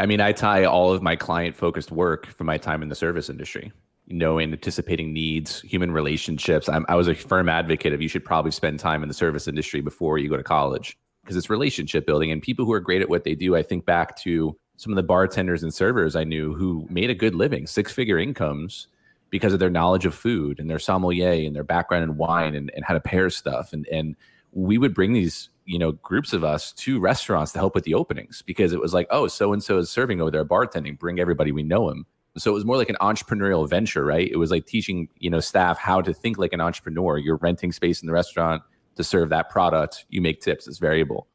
I 0.00 0.06
mean, 0.06 0.18
I 0.18 0.32
tie 0.32 0.64
all 0.64 0.94
of 0.94 1.02
my 1.02 1.14
client 1.14 1.54
focused 1.54 1.92
work 1.92 2.26
from 2.26 2.46
my 2.46 2.56
time 2.56 2.82
in 2.82 2.88
the 2.88 2.94
service 2.94 3.28
industry, 3.28 3.70
knowing, 4.08 4.50
anticipating 4.50 5.12
needs, 5.12 5.60
human 5.60 5.92
relationships. 5.92 6.70
I'm, 6.70 6.86
I 6.88 6.94
was 6.94 7.06
a 7.06 7.14
firm 7.14 7.50
advocate 7.50 7.92
of 7.92 8.00
you 8.00 8.08
should 8.08 8.24
probably 8.24 8.50
spend 8.50 8.80
time 8.80 9.02
in 9.02 9.08
the 9.08 9.14
service 9.14 9.46
industry 9.46 9.82
before 9.82 10.16
you 10.16 10.30
go 10.30 10.38
to 10.38 10.42
college 10.42 10.96
because 11.22 11.36
it's 11.36 11.50
relationship 11.50 12.06
building. 12.06 12.32
And 12.32 12.40
people 12.40 12.64
who 12.64 12.72
are 12.72 12.80
great 12.80 13.02
at 13.02 13.10
what 13.10 13.24
they 13.24 13.34
do, 13.34 13.54
I 13.54 13.62
think 13.62 13.84
back 13.84 14.16
to 14.22 14.56
some 14.78 14.90
of 14.90 14.96
the 14.96 15.02
bartenders 15.02 15.62
and 15.62 15.72
servers 15.72 16.16
I 16.16 16.24
knew 16.24 16.54
who 16.54 16.86
made 16.88 17.10
a 17.10 17.14
good 17.14 17.34
living, 17.34 17.66
six 17.66 17.92
figure 17.92 18.18
incomes 18.18 18.88
because 19.34 19.52
of 19.52 19.58
their 19.58 19.68
knowledge 19.68 20.06
of 20.06 20.14
food 20.14 20.60
and 20.60 20.70
their 20.70 20.78
sommelier 20.78 21.44
and 21.44 21.56
their 21.56 21.64
background 21.64 22.04
in 22.04 22.16
wine 22.16 22.54
and, 22.54 22.70
and 22.76 22.84
how 22.84 22.94
to 22.94 23.00
pair 23.00 23.28
stuff. 23.28 23.72
And, 23.72 23.84
and 23.88 24.14
we 24.52 24.78
would 24.78 24.94
bring 24.94 25.12
these, 25.12 25.48
you 25.64 25.76
know, 25.76 25.90
groups 25.90 26.32
of 26.32 26.44
us 26.44 26.70
to 26.74 27.00
restaurants 27.00 27.50
to 27.50 27.58
help 27.58 27.74
with 27.74 27.82
the 27.82 27.94
openings 27.94 28.42
because 28.42 28.72
it 28.72 28.80
was 28.80 28.94
like, 28.94 29.08
oh, 29.10 29.26
so 29.26 29.52
and 29.52 29.60
so 29.60 29.78
is 29.78 29.90
serving 29.90 30.20
over 30.20 30.30
there, 30.30 30.44
bartending, 30.44 30.96
bring 30.96 31.18
everybody 31.18 31.50
we 31.50 31.64
know 31.64 31.90
him. 31.90 32.06
So 32.38 32.52
it 32.52 32.54
was 32.54 32.64
more 32.64 32.76
like 32.76 32.88
an 32.88 32.96
entrepreneurial 33.00 33.68
venture, 33.68 34.04
right? 34.04 34.30
It 34.30 34.36
was 34.36 34.52
like 34.52 34.66
teaching, 34.66 35.08
you 35.18 35.30
know, 35.30 35.40
staff 35.40 35.78
how 35.78 36.00
to 36.00 36.14
think 36.14 36.38
like 36.38 36.52
an 36.52 36.60
entrepreneur. 36.60 37.18
You're 37.18 37.38
renting 37.38 37.72
space 37.72 38.02
in 38.02 38.06
the 38.06 38.12
restaurant 38.12 38.62
to 38.94 39.02
serve 39.02 39.30
that 39.30 39.50
product. 39.50 40.06
You 40.10 40.20
make 40.20 40.42
tips. 40.42 40.68
It's 40.68 40.78
variable 40.78 41.26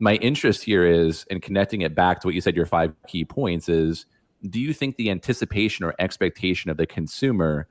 my 0.00 0.14
interest 0.16 0.64
here 0.64 0.86
is 0.86 1.24
in 1.30 1.40
connecting 1.40 1.82
it 1.82 1.94
back 1.94 2.20
to 2.20 2.26
what 2.26 2.34
you 2.34 2.40
said 2.40 2.56
your 2.56 2.66
five 2.66 2.94
key 3.06 3.24
points 3.24 3.68
is 3.68 4.06
do 4.48 4.60
you 4.60 4.72
think 4.72 4.96
the 4.96 5.10
anticipation 5.10 5.84
or 5.84 5.94
expectation 5.98 6.70
of 6.70 6.76
the 6.76 6.86
consumer 6.86 7.68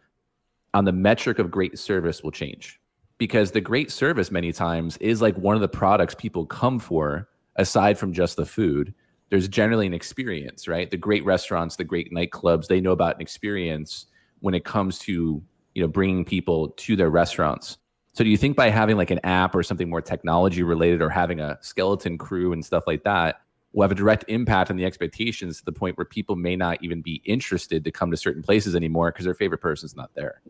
on 0.74 0.86
the 0.86 0.92
metric 0.92 1.40
of 1.40 1.50
great 1.50 1.80
service 1.80 2.24
will 2.24 2.32
change? 2.32 2.80
Because 3.18 3.52
the 3.52 3.62
great 3.62 3.92
service 3.92 4.32
many 4.32 4.52
times 4.52 4.98
is 4.98 5.22
like 5.22 5.36
one 5.38 5.56
of 5.56 5.62
the 5.62 5.68
products 5.68 6.16
people 6.16 6.46
come 6.46 6.80
for 6.80 7.28
aside 7.56 7.98
from 7.98 8.14
just 8.14 8.36
the 8.36 8.46
food. 8.46 8.94
There's 9.30 9.48
generally 9.48 9.88
an 9.88 9.94
experience 9.94 10.68
right? 10.68 10.90
The 10.90 10.98
great 10.98 11.26
restaurants 11.26 11.76
the 11.76 11.84
great 11.84 12.12
nightclubs 12.14 12.68
they 12.68 12.82
know 12.82 12.92
about 12.92 13.16
an 13.16 13.22
experience 13.22 14.06
when 14.40 14.54
it 14.54 14.64
comes 14.64 15.00
to 15.00 15.44
you 15.74 15.82
know 15.82 15.88
bringing 15.88 16.24
people 16.24 16.70
to 16.70 16.96
their 16.96 17.10
restaurants. 17.10 17.78
So 18.14 18.24
do 18.24 18.30
you 18.30 18.38
think 18.38 18.56
by 18.56 18.70
having 18.70 18.98
like 18.98 19.12
an 19.12 19.20
app 19.24 19.56
or 19.56 19.64
something 19.64 19.90
more 19.90 20.02
technology 20.02 20.64
related 20.64 21.02
or 21.02 21.10
having 21.10 21.40
a 21.40 21.58
skeleton 21.62 22.18
crew 22.18 22.54
and 22.54 22.66
stuff 22.66 22.84
like 22.88 23.04
that 23.04 23.42
will 23.74 23.84
have 23.84 23.92
a 23.92 23.96
direct 23.96 24.26
impact 24.28 24.72
on 24.72 24.78
the 24.78 24.86
expectations 24.86 25.60
to 25.60 25.66
the 25.66 25.72
point 25.72 25.98
where 25.98 26.06
people 26.06 26.36
may 26.36 26.56
not 26.56 26.82
even 26.84 27.02
be 27.02 27.22
interested 27.26 27.84
to 27.84 27.92
come 27.92 28.10
to 28.12 28.18
certain 28.18 28.42
places 28.42 28.76
anymore 28.76 29.12
because 29.12 29.26
their 29.26 29.34
favorite 29.34 29.62
person's 29.62 29.96
not 29.96 30.10
there? 30.16 30.42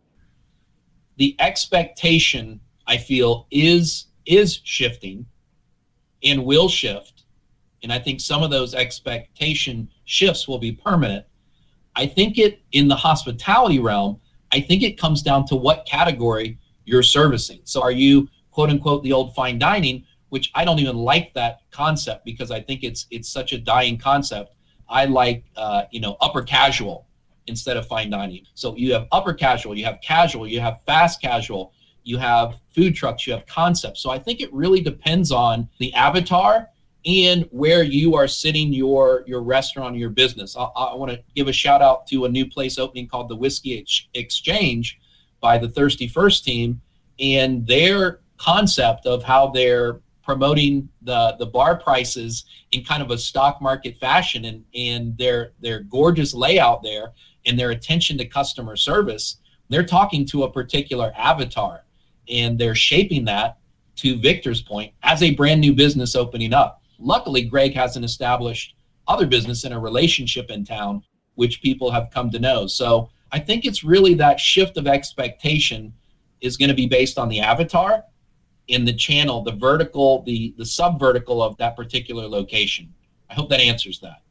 The 1.18 1.36
expectation 1.40 2.62
I 2.88 2.98
feel 2.98 3.48
is 3.52 4.08
is 4.26 4.62
shifting 4.64 5.26
and 6.24 6.46
will 6.46 6.70
shift. 6.70 7.24
And 7.84 7.92
I 7.92 8.00
think 8.00 8.20
some 8.20 8.44
of 8.44 8.52
those 8.52 8.74
expectation 8.74 9.90
shifts 10.06 10.48
will 10.48 10.60
be 10.60 10.72
permanent. 10.72 11.26
I 11.96 12.06
think 12.06 12.38
it 12.38 12.62
in 12.72 12.88
the 12.88 12.96
hospitality 12.96 13.80
realm, 13.80 14.20
I 14.52 14.62
think 14.62 14.84
it 14.84 14.98
comes 14.98 15.22
down 15.22 15.46
to 15.48 15.56
what 15.56 15.86
category 15.86 16.58
you're 16.86 17.04
servicing. 17.04 17.60
So 17.64 17.82
are 17.82 17.92
you 17.92 18.30
quote 18.52 18.70
unquote 18.70 19.04
the 19.04 19.14
old 19.14 19.34
fine 19.36 19.60
dining, 19.60 20.06
which 20.30 20.52
I 20.56 20.64
don't 20.66 20.80
even 20.80 20.96
like 20.96 21.34
that 21.34 21.62
concept 21.72 22.26
because 22.26 22.52
I 22.52 22.62
think 22.62 22.84
it's 22.84 23.08
it's 23.12 23.30
such 23.30 23.54
a 23.54 23.58
dying 23.58 23.98
concept. 23.98 24.56
I 24.88 25.06
like 25.06 25.44
uh, 25.56 25.84
you 25.92 26.00
know 26.00 26.18
upper 26.22 26.42
casual 26.42 27.08
instead 27.48 27.78
of 27.78 27.88
fine 27.88 28.10
dining. 28.10 28.46
So 28.54 28.76
you 28.76 28.94
have 28.94 29.08
upper 29.12 29.34
casual, 29.34 29.76
you 29.76 29.86
have 29.86 30.00
casual, 30.02 30.48
you 30.48 30.60
have 30.60 30.82
fast 30.86 31.22
casual, 31.22 31.74
you 32.04 32.18
have 32.18 32.60
food 32.74 32.96
trucks, 32.96 33.26
you 33.26 33.34
have 33.34 33.46
concepts. 33.48 34.02
So 34.02 34.10
I 34.10 34.20
think 34.20 34.40
it 34.40 34.54
really 34.54 34.82
depends 34.82 35.32
on 35.32 35.68
the 35.80 35.94
avatar 35.94 36.70
and 37.06 37.48
where 37.52 37.82
you 37.82 38.16
are 38.16 38.28
sitting 38.28 38.74
your 38.74 39.24
your 39.26 39.42
restaurant 39.42 39.96
your 39.96 40.10
business. 40.10 40.56
I, 40.56 40.64
I 40.64 40.96
want 40.96 41.12
to 41.12 41.22
give 41.36 41.48
a 41.48 41.54
shout 41.54 41.82
out 41.82 42.08
to 42.08 42.26
a 42.26 42.30
new 42.30 42.46
place 42.46 42.78
opening 42.78 43.08
called 43.08 43.30
the 43.30 43.36
Whiskey 43.36 43.80
Ex- 43.80 44.08
Exchange 44.14 45.00
by 45.42 45.58
the 45.58 45.70
Thirsty 45.70 46.08
First 46.08 46.44
team 46.44 46.82
and 47.20 47.66
their 47.68 48.20
concept 48.38 49.06
of 49.06 49.24
how 49.24 49.48
they're 49.48 50.00
promoting 50.30 50.88
the 51.02 51.36
the 51.40 51.46
bar 51.48 51.76
prices 51.76 52.46
in 52.72 52.84
kind 52.84 53.02
of 53.02 53.10
a 53.10 53.18
stock 53.18 53.60
market 53.64 53.98
fashion 53.98 54.46
and 54.46 54.64
and 54.76 55.18
their 55.18 55.54
their 55.60 55.80
gorgeous 55.80 56.36
layout 56.36 56.84
there 56.84 57.14
and 57.48 57.58
their 57.58 57.72
attention 57.72 58.16
to 58.16 58.24
customer 58.26 58.76
service 58.76 59.38
they're 59.70 59.84
talking 59.84 60.28
to 60.28 60.44
a 60.44 60.52
particular 60.52 61.12
avatar 61.18 61.84
and 62.30 62.60
they're 62.60 62.76
shaping 62.76 63.26
that 63.26 63.58
to 63.96 64.20
Victor's 64.20 64.62
point 64.62 64.94
as 65.02 65.24
a 65.24 65.34
brand 65.34 65.62
new 65.62 65.74
business 65.74 66.16
opening 66.16 66.54
up. 66.54 66.84
Luckily 67.00 67.42
Greg 67.42 67.74
has 67.74 67.96
an 67.96 68.04
established 68.04 68.76
other 69.08 69.26
business 69.26 69.64
and 69.64 69.74
a 69.74 69.80
relationship 69.80 70.52
in 70.52 70.64
town 70.64 71.02
which 71.34 71.64
people 71.64 71.90
have 71.90 72.12
come 72.12 72.30
to 72.30 72.38
know. 72.38 72.68
So 72.68 73.10
I 73.32 73.40
think 73.40 73.66
it's 73.66 73.84
really 73.84 74.14
that 74.16 74.40
shift 74.40 74.78
of 74.78 74.86
expectation 74.86 75.92
is 76.40 76.56
going 76.56 76.70
to 76.70 76.76
be 76.76 76.86
based 76.86 77.18
on 77.18 77.30
the 77.30 77.40
avatar 77.40 78.04
in 78.70 78.86
the 78.86 78.94
channel, 78.94 79.44
the 79.44 79.52
vertical, 79.52 80.24
the 80.24 80.54
the 80.58 80.66
sub 80.66 81.00
vertical 81.00 81.42
of 81.42 81.58
that 81.58 81.76
particular 81.76 82.28
location. 82.28 82.94
I 83.30 83.34
hope 83.34 83.50
that 83.50 83.60
answers 83.60 84.00
that. 84.00 84.22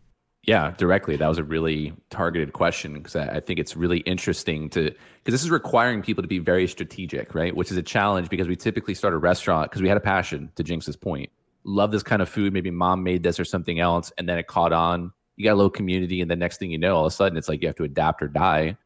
Yeah, 0.44 0.72
directly. 0.78 1.16
That 1.16 1.28
was 1.28 1.38
a 1.38 1.44
really 1.44 1.92
targeted 2.08 2.54
question 2.54 2.94
because 2.94 3.16
I, 3.16 3.26
I, 3.36 3.40
think 3.40 3.58
it's 3.60 3.76
really 3.76 3.98
interesting 3.98 4.70
to 4.70 4.82
because 4.82 5.32
this 5.32 5.42
is 5.42 5.50
requiring 5.50 6.00
people 6.00 6.22
to 6.22 6.28
be 6.28 6.38
very 6.38 6.66
strategic, 6.66 7.34
right? 7.34 7.54
Which 7.54 7.70
is 7.70 7.76
a 7.76 7.82
challenge 7.82 8.30
because 8.30 8.48
we 8.48 8.56
typically 8.56 8.94
start 8.94 9.12
a 9.12 9.18
restaurant 9.18 9.70
because 9.70 9.82
we 9.82 9.88
had 9.88 9.98
a 9.98 10.00
passion. 10.00 10.50
To 10.56 10.62
Jinx's 10.62 10.96
point, 10.96 11.30
love 11.64 11.90
this 11.90 12.02
kind 12.02 12.22
of 12.22 12.28
food. 12.28 12.52
Maybe 12.52 12.70
mom 12.70 13.02
made 13.02 13.22
this 13.22 13.38
or 13.38 13.44
something 13.44 13.78
else, 13.78 14.10
and 14.16 14.28
then 14.28 14.38
it 14.38 14.46
caught 14.46 14.72
on. 14.72 15.12
You 15.36 15.44
got 15.44 15.52
a 15.52 15.56
little 15.56 15.70
community, 15.70 16.20
and 16.20 16.30
the 16.30 16.36
next 16.36 16.58
thing 16.58 16.70
you 16.70 16.78
know, 16.78 16.96
all 16.96 17.06
of 17.06 17.12
a 17.12 17.14
sudden, 17.14 17.36
it's 17.36 17.48
like 17.48 17.60
you 17.60 17.68
have 17.68 17.76
to 17.76 17.84
adapt 17.84 18.22
or 18.22 18.28
die 18.28 18.76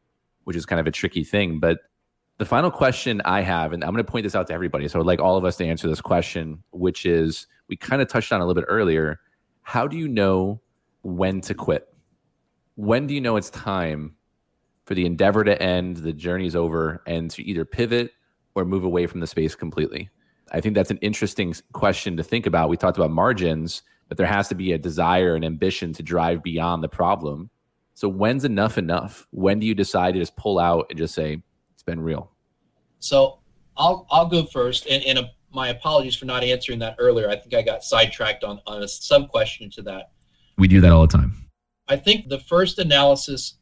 which 0.43 0.57
is 0.57 0.65
kind 0.65 0.79
of 0.79 0.87
a 0.87 0.91
tricky 0.91 1.23
thing. 1.23 1.59
But 1.59 1.79
the 2.37 2.45
final 2.45 2.71
question 2.71 3.21
I 3.25 3.41
have, 3.41 3.73
and 3.73 3.83
I'm 3.83 3.91
going 3.91 4.03
to 4.03 4.11
point 4.11 4.23
this 4.23 4.35
out 4.35 4.47
to 4.47 4.53
everybody. 4.53 4.87
So 4.87 4.99
I'd 4.99 5.05
like 5.05 5.19
all 5.19 5.37
of 5.37 5.45
us 5.45 5.55
to 5.57 5.65
answer 5.65 5.87
this 5.87 6.01
question, 6.01 6.63
which 6.71 7.05
is 7.05 7.47
we 7.67 7.75
kind 7.75 8.01
of 8.01 8.07
touched 8.07 8.31
on 8.31 8.41
a 8.41 8.45
little 8.45 8.59
bit 8.59 8.67
earlier. 8.67 9.19
How 9.61 9.87
do 9.87 9.97
you 9.97 10.07
know 10.07 10.61
when 11.03 11.41
to 11.41 11.53
quit? 11.53 11.87
When 12.75 13.07
do 13.07 13.13
you 13.13 13.21
know 13.21 13.35
it's 13.35 13.49
time 13.49 14.15
for 14.85 14.95
the 14.95 15.05
endeavor 15.05 15.43
to 15.43 15.61
end, 15.61 15.97
the 15.97 16.13
journey's 16.13 16.55
over, 16.55 17.03
and 17.05 17.29
to 17.31 17.43
either 17.43 17.65
pivot 17.65 18.11
or 18.55 18.65
move 18.65 18.83
away 18.83 19.07
from 19.07 19.19
the 19.19 19.27
space 19.27 19.55
completely? 19.55 20.09
I 20.51 20.59
think 20.59 20.75
that's 20.75 20.91
an 20.91 20.97
interesting 20.97 21.55
question 21.71 22.17
to 22.17 22.23
think 22.23 22.45
about. 22.45 22.69
We 22.69 22.77
talked 22.77 22.97
about 22.97 23.11
margins, 23.11 23.83
but 24.09 24.17
there 24.17 24.27
has 24.27 24.47
to 24.49 24.55
be 24.55 24.73
a 24.73 24.77
desire 24.77 25.35
and 25.35 25.45
ambition 25.45 25.93
to 25.93 26.03
drive 26.03 26.43
beyond 26.43 26.83
the 26.83 26.89
problem 26.89 27.49
so 27.93 28.09
when's 28.09 28.43
enough 28.43 28.77
enough? 28.77 29.27
When 29.31 29.59
do 29.59 29.67
you 29.67 29.75
decide 29.75 30.13
to 30.13 30.19
just 30.19 30.35
pull 30.35 30.59
out 30.59 30.87
and 30.89 30.97
just 30.97 31.13
say 31.13 31.43
it's 31.83 31.91
been 31.91 32.01
real? 32.01 32.31
So 32.99 33.39
I'll 33.75 34.07
I'll 34.09 34.27
go 34.27 34.45
first, 34.45 34.87
and, 34.87 35.03
and 35.03 35.19
a, 35.19 35.31
my 35.51 35.69
apologies 35.69 36.15
for 36.15 36.25
not 36.25 36.43
answering 36.43 36.79
that 36.79 36.95
earlier. 36.97 37.29
I 37.29 37.35
think 37.35 37.53
I 37.53 37.61
got 37.61 37.83
sidetracked 37.83 38.43
on 38.43 38.61
on 38.65 38.83
a 38.83 38.87
sub 38.87 39.29
question 39.29 39.69
to 39.71 39.81
that. 39.83 40.11
We 40.57 40.67
do 40.67 40.81
that 40.81 40.91
all 40.91 41.05
the 41.05 41.17
time. 41.17 41.49
I 41.87 41.97
think 41.97 42.29
the 42.29 42.39
first 42.39 42.79
analysis, 42.79 43.55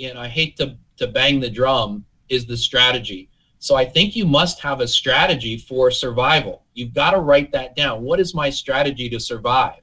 and 0.00 0.18
I 0.18 0.28
hate 0.28 0.56
to 0.58 0.76
to 0.98 1.08
bang 1.08 1.40
the 1.40 1.50
drum, 1.50 2.04
is 2.28 2.46
the 2.46 2.56
strategy. 2.56 3.30
So 3.58 3.74
I 3.74 3.84
think 3.84 4.14
you 4.14 4.26
must 4.26 4.60
have 4.60 4.80
a 4.80 4.86
strategy 4.86 5.58
for 5.58 5.90
survival. 5.90 6.64
You've 6.74 6.94
got 6.94 7.12
to 7.12 7.20
write 7.20 7.50
that 7.52 7.74
down. 7.74 8.02
What 8.02 8.20
is 8.20 8.34
my 8.34 8.50
strategy 8.50 9.08
to 9.08 9.18
survive? 9.18 9.80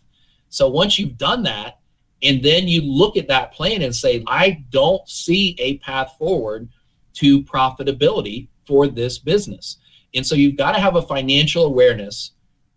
So 0.49 0.69
once 0.69 0.97
you've 0.97 1.17
done 1.17 1.43
that, 1.43 1.79
and 2.21 2.41
then 2.41 2.67
you 2.67 2.81
look 2.81 3.17
at 3.17 3.27
that 3.27 3.51
plan 3.51 3.81
and 3.81 3.93
say, 3.93 4.23
I 4.27 4.63
don't 4.69 5.05
see 5.09 5.55
a 5.59 5.79
path 5.79 6.15
forward 6.17 6.69
to 7.13 7.43
profitability 7.43 8.47
for 8.65 8.87
this 8.87 9.19
business. 9.19 9.77
And 10.15 10.25
so 10.25 10.35
you've 10.35 10.57
got 10.57 10.73
to 10.73 10.79
have 10.79 10.95
a 10.95 11.01
financial 11.01 11.65
awareness 11.65 12.31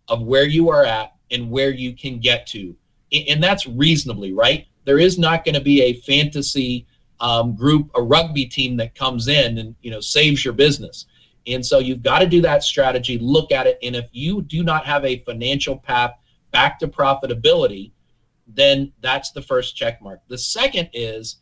of 0.07 0.21
where 0.23 0.45
you 0.45 0.69
are 0.69 0.85
at 0.85 1.13
and 1.31 1.49
where 1.49 1.71
you 1.71 1.93
can 1.93 2.19
get 2.19 2.47
to. 2.47 2.75
And 3.11 3.41
that's 3.41 3.67
reasonably, 3.67 4.33
right? 4.33 4.67
There 4.85 4.99
is 4.99 5.17
not 5.17 5.45
going 5.45 5.55
to 5.55 5.61
be 5.61 5.81
a 5.81 6.01
fantasy 6.01 6.87
um, 7.19 7.55
group, 7.55 7.89
a 7.95 8.01
rugby 8.01 8.45
team 8.45 8.77
that 8.77 8.95
comes 8.95 9.27
in 9.27 9.57
and, 9.57 9.75
you 9.81 9.91
know, 9.91 9.99
saves 9.99 10.43
your 10.43 10.53
business. 10.53 11.05
And 11.45 11.65
so 11.65 11.79
you've 11.79 12.03
got 12.03 12.19
to 12.19 12.27
do 12.27 12.41
that 12.41 12.63
strategy, 12.63 13.17
look 13.17 13.51
at 13.51 13.67
it. 13.67 13.79
And 13.81 13.95
if 13.95 14.09
you 14.11 14.41
do 14.41 14.63
not 14.63 14.85
have 14.85 15.05
a 15.05 15.19
financial 15.19 15.77
path 15.77 16.11
back 16.51 16.79
to 16.79 16.87
profitability, 16.87 17.91
then 18.47 18.91
that's 19.01 19.31
the 19.31 19.41
first 19.41 19.75
check 19.75 20.01
mark. 20.01 20.21
The 20.27 20.37
second 20.37 20.89
is 20.93 21.37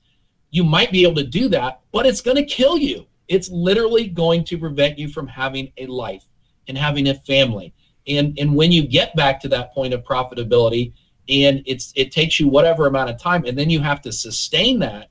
you 0.52 0.64
might 0.64 0.92
be 0.92 1.04
able 1.04 1.16
to 1.16 1.24
do 1.24 1.50
that, 1.50 1.82
but 1.92 2.06
it's 2.06 2.22
going 2.22 2.38
to 2.38 2.46
kill 2.46 2.78
you. 2.78 3.08
It's 3.28 3.50
literally 3.50 4.08
going 4.08 4.44
to 4.46 4.58
prevent 4.58 4.98
you 4.98 5.10
from 5.10 5.28
having 5.28 5.72
a 5.78 5.88
life 5.88 6.26
and 6.68 6.78
having 6.78 7.10
a 7.10 7.16
family. 7.16 7.74
And 8.08 8.38
and 8.40 8.56
when 8.56 8.72
you 8.72 8.88
get 8.88 9.16
back 9.16 9.40
to 9.42 9.50
that 9.50 9.74
point 9.74 9.94
of 9.94 10.04
profitability 10.04 10.94
and 11.28 11.64
it's 11.66 11.92
it 11.96 12.12
takes 12.12 12.40
you 12.40 12.48
whatever 12.48 12.86
amount 12.86 13.10
of 13.10 13.20
time 13.20 13.46
and 13.46 13.58
then 13.58 13.70
you 13.70 13.80
have 13.80 14.02
to 14.04 14.12
sustain 14.12 14.80
that 14.80 15.10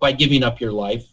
by 0.00 0.10
giving 0.10 0.42
up 0.42 0.60
your 0.60 0.72
life, 0.72 1.06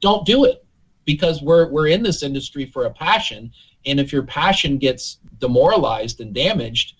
don't 0.00 0.24
do 0.24 0.44
it 0.44 0.64
because 1.04 1.42
we're 1.42 1.68
we're 1.70 1.88
in 1.88 2.02
this 2.02 2.22
industry 2.22 2.66
for 2.66 2.84
a 2.84 2.90
passion 2.90 3.50
and 3.86 3.98
if 3.98 4.12
your 4.12 4.22
passion 4.22 4.78
gets 4.78 5.18
demoralized 5.38 6.20
and 6.20 6.34
damaged, 6.34 6.94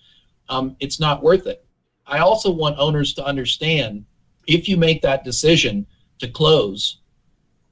um, 0.49 0.75
it's 0.79 0.99
not 0.99 1.23
worth 1.23 1.47
it. 1.47 1.65
I 2.07 2.19
also 2.19 2.51
want 2.51 2.79
owners 2.79 3.13
to 3.13 3.25
understand 3.25 4.05
if 4.47 4.67
you 4.67 4.75
make 4.77 5.01
that 5.01 5.23
decision 5.23 5.85
to 6.21 6.29
close 6.29 6.99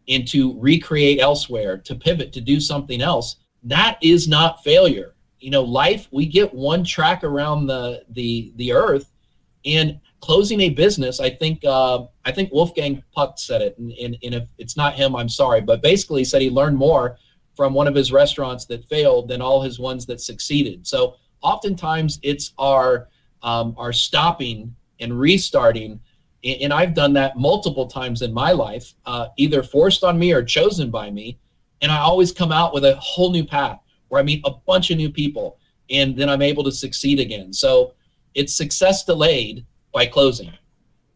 and 0.07 0.27
to 0.27 0.59
recreate 0.59 1.19
elsewhere, 1.19 1.77
to 1.77 1.95
pivot, 1.95 2.33
to 2.33 2.41
do 2.41 2.59
something 2.59 3.01
else, 3.01 3.37
that 3.63 3.97
is 4.01 4.27
not 4.27 4.63
failure. 4.63 5.15
You 5.39 5.51
know, 5.51 5.63
life, 5.63 6.07
we 6.11 6.25
get 6.25 6.53
one 6.53 6.83
track 6.83 7.23
around 7.23 7.67
the 7.67 8.03
the 8.09 8.51
the 8.57 8.73
earth 8.73 9.11
and 9.65 9.99
closing 10.21 10.61
a 10.61 10.69
business, 10.69 11.19
I 11.19 11.29
think 11.29 11.63
uh, 11.65 12.05
I 12.25 12.31
think 12.31 12.51
Wolfgang 12.51 13.03
Puck 13.13 13.35
said 13.37 13.61
it, 13.61 13.77
and, 13.77 13.91
and, 13.93 14.17
and 14.23 14.35
if 14.35 14.47
it's 14.57 14.77
not 14.77 14.95
him, 14.95 15.15
I'm 15.15 15.29
sorry, 15.29 15.61
but 15.61 15.81
basically 15.81 16.23
said 16.23 16.41
he 16.41 16.49
learned 16.49 16.77
more 16.77 17.17
from 17.55 17.73
one 17.73 17.87
of 17.87 17.95
his 17.95 18.11
restaurants 18.11 18.65
that 18.65 18.85
failed 18.85 19.27
than 19.27 19.41
all 19.41 19.61
his 19.61 19.79
ones 19.79 20.05
that 20.05 20.21
succeeded. 20.21 20.87
So 20.87 21.15
oftentimes 21.41 22.19
it's 22.21 22.53
our 22.57 23.07
um, 23.43 23.73
our 23.77 23.93
stopping 23.93 24.75
and 24.99 25.17
restarting, 25.17 25.99
and 26.43 26.71
I've 26.71 26.93
done 26.93 27.13
that 27.13 27.37
multiple 27.37 27.87
times 27.87 28.21
in 28.21 28.33
my 28.33 28.51
life, 28.51 28.93
uh, 29.05 29.27
either 29.37 29.61
forced 29.61 30.03
on 30.03 30.17
me 30.17 30.31
or 30.31 30.43
chosen 30.43 30.89
by 30.89 31.11
me, 31.11 31.37
and 31.81 31.91
I 31.91 31.99
always 31.99 32.31
come 32.31 32.51
out 32.51 32.73
with 32.73 32.85
a 32.85 32.95
whole 32.95 33.31
new 33.31 33.45
path 33.45 33.79
where 34.07 34.21
I 34.21 34.23
meet 34.23 34.41
a 34.45 34.51
bunch 34.51 34.91
of 34.91 34.97
new 34.97 35.09
people, 35.09 35.59
and 35.89 36.15
then 36.15 36.29
I'm 36.29 36.41
able 36.41 36.63
to 36.63 36.71
succeed 36.71 37.19
again. 37.19 37.51
So 37.53 37.93
it's 38.35 38.55
success 38.55 39.03
delayed 39.03 39.65
by 39.93 40.05
closing. 40.05 40.51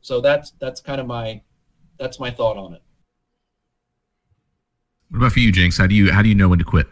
So 0.01 0.19
that's 0.19 0.51
that's 0.59 0.81
kind 0.81 0.99
of 0.99 1.07
my 1.07 1.41
that's 1.97 2.19
my 2.19 2.29
thought 2.29 2.57
on 2.57 2.73
it. 2.73 2.81
What 5.09 5.19
about 5.19 5.31
for 5.31 5.39
you, 5.39 5.51
Jinx? 5.51 5.77
How 5.77 5.87
do 5.87 5.95
you 5.95 6.11
how 6.11 6.21
do 6.21 6.29
you 6.29 6.35
know 6.35 6.49
when 6.49 6.59
to 6.59 6.65
quit? 6.65 6.87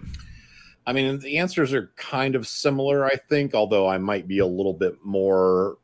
I 0.88 0.94
mean, 0.94 1.20
the 1.20 1.38
answers 1.38 1.74
are 1.74 1.92
kind 1.96 2.36
of 2.36 2.48
similar, 2.48 3.06
I 3.06 3.16
think, 3.16 3.54
although 3.54 3.88
I 3.88 3.98
might 3.98 4.28
be 4.28 4.40
a 4.40 4.46
little 4.46 4.74
bit 4.74 4.96
more 5.04 5.78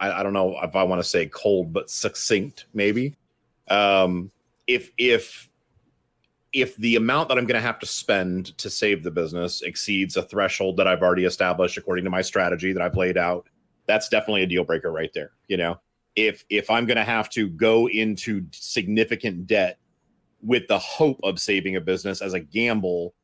I, 0.00 0.20
I 0.20 0.22
don't 0.22 0.32
know 0.32 0.58
if 0.62 0.76
I 0.76 0.82
want 0.82 1.00
to 1.00 1.08
say 1.08 1.26
cold, 1.26 1.72
but 1.72 1.90
succinct, 1.90 2.66
maybe. 2.72 3.16
Um, 3.68 4.30
if 4.66 4.90
if 4.98 5.48
if 6.52 6.76
the 6.76 6.96
amount 6.96 7.28
that 7.28 7.38
I'm 7.38 7.44
going 7.44 7.60
to 7.60 7.66
have 7.66 7.78
to 7.80 7.86
spend 7.86 8.56
to 8.58 8.70
save 8.70 9.02
the 9.02 9.10
business 9.10 9.62
exceeds 9.62 10.16
a 10.16 10.22
threshold 10.22 10.78
that 10.78 10.86
I've 10.86 11.02
already 11.02 11.24
established 11.24 11.76
according 11.76 12.04
to 12.04 12.10
my 12.10 12.22
strategy 12.22 12.72
that 12.72 12.82
I've 12.82 12.96
laid 12.96 13.18
out, 13.18 13.46
that's 13.86 14.08
definitely 14.08 14.42
a 14.44 14.46
deal 14.46 14.64
breaker 14.64 14.90
right 14.90 15.10
there. 15.14 15.32
You 15.48 15.58
know, 15.58 15.80
if 16.16 16.44
if 16.48 16.70
I'm 16.70 16.86
going 16.86 16.96
to 16.96 17.04
have 17.04 17.28
to 17.30 17.48
go 17.48 17.88
into 17.88 18.46
significant 18.52 19.46
debt 19.46 19.78
with 20.42 20.68
the 20.68 20.78
hope 20.78 21.18
of 21.22 21.40
saving 21.40 21.76
a 21.76 21.80
business 21.80 22.22
as 22.22 22.32
a 22.32 22.40
gamble, 22.40 23.14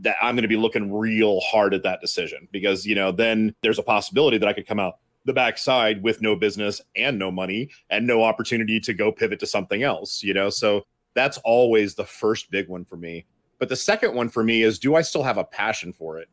that 0.00 0.16
I'm 0.22 0.34
going 0.34 0.42
to 0.42 0.48
be 0.48 0.56
looking 0.56 0.92
real 0.92 1.40
hard 1.40 1.74
at 1.74 1.82
that 1.82 2.00
decision 2.00 2.48
because 2.52 2.86
you 2.86 2.94
know 2.94 3.12
then 3.12 3.54
there's 3.62 3.78
a 3.78 3.82
possibility 3.82 4.38
that 4.38 4.48
I 4.48 4.52
could 4.52 4.66
come 4.66 4.80
out 4.80 4.98
the 5.24 5.32
backside 5.32 6.02
with 6.02 6.20
no 6.20 6.36
business 6.36 6.80
and 6.96 7.18
no 7.18 7.30
money 7.30 7.70
and 7.90 8.06
no 8.06 8.22
opportunity 8.22 8.78
to 8.80 8.92
go 8.92 9.10
pivot 9.10 9.40
to 9.40 9.46
something 9.46 9.82
else. 9.82 10.22
You 10.22 10.34
know, 10.34 10.50
so 10.50 10.86
that's 11.14 11.38
always 11.38 11.94
the 11.94 12.04
first 12.04 12.50
big 12.50 12.68
one 12.68 12.84
for 12.84 12.96
me. 12.96 13.26
But 13.58 13.68
the 13.68 13.76
second 13.76 14.14
one 14.14 14.28
for 14.28 14.42
me 14.42 14.62
is 14.62 14.78
do 14.78 14.94
I 14.96 15.02
still 15.02 15.22
have 15.22 15.38
a 15.38 15.44
passion 15.44 15.92
for 15.92 16.18
it? 16.18 16.28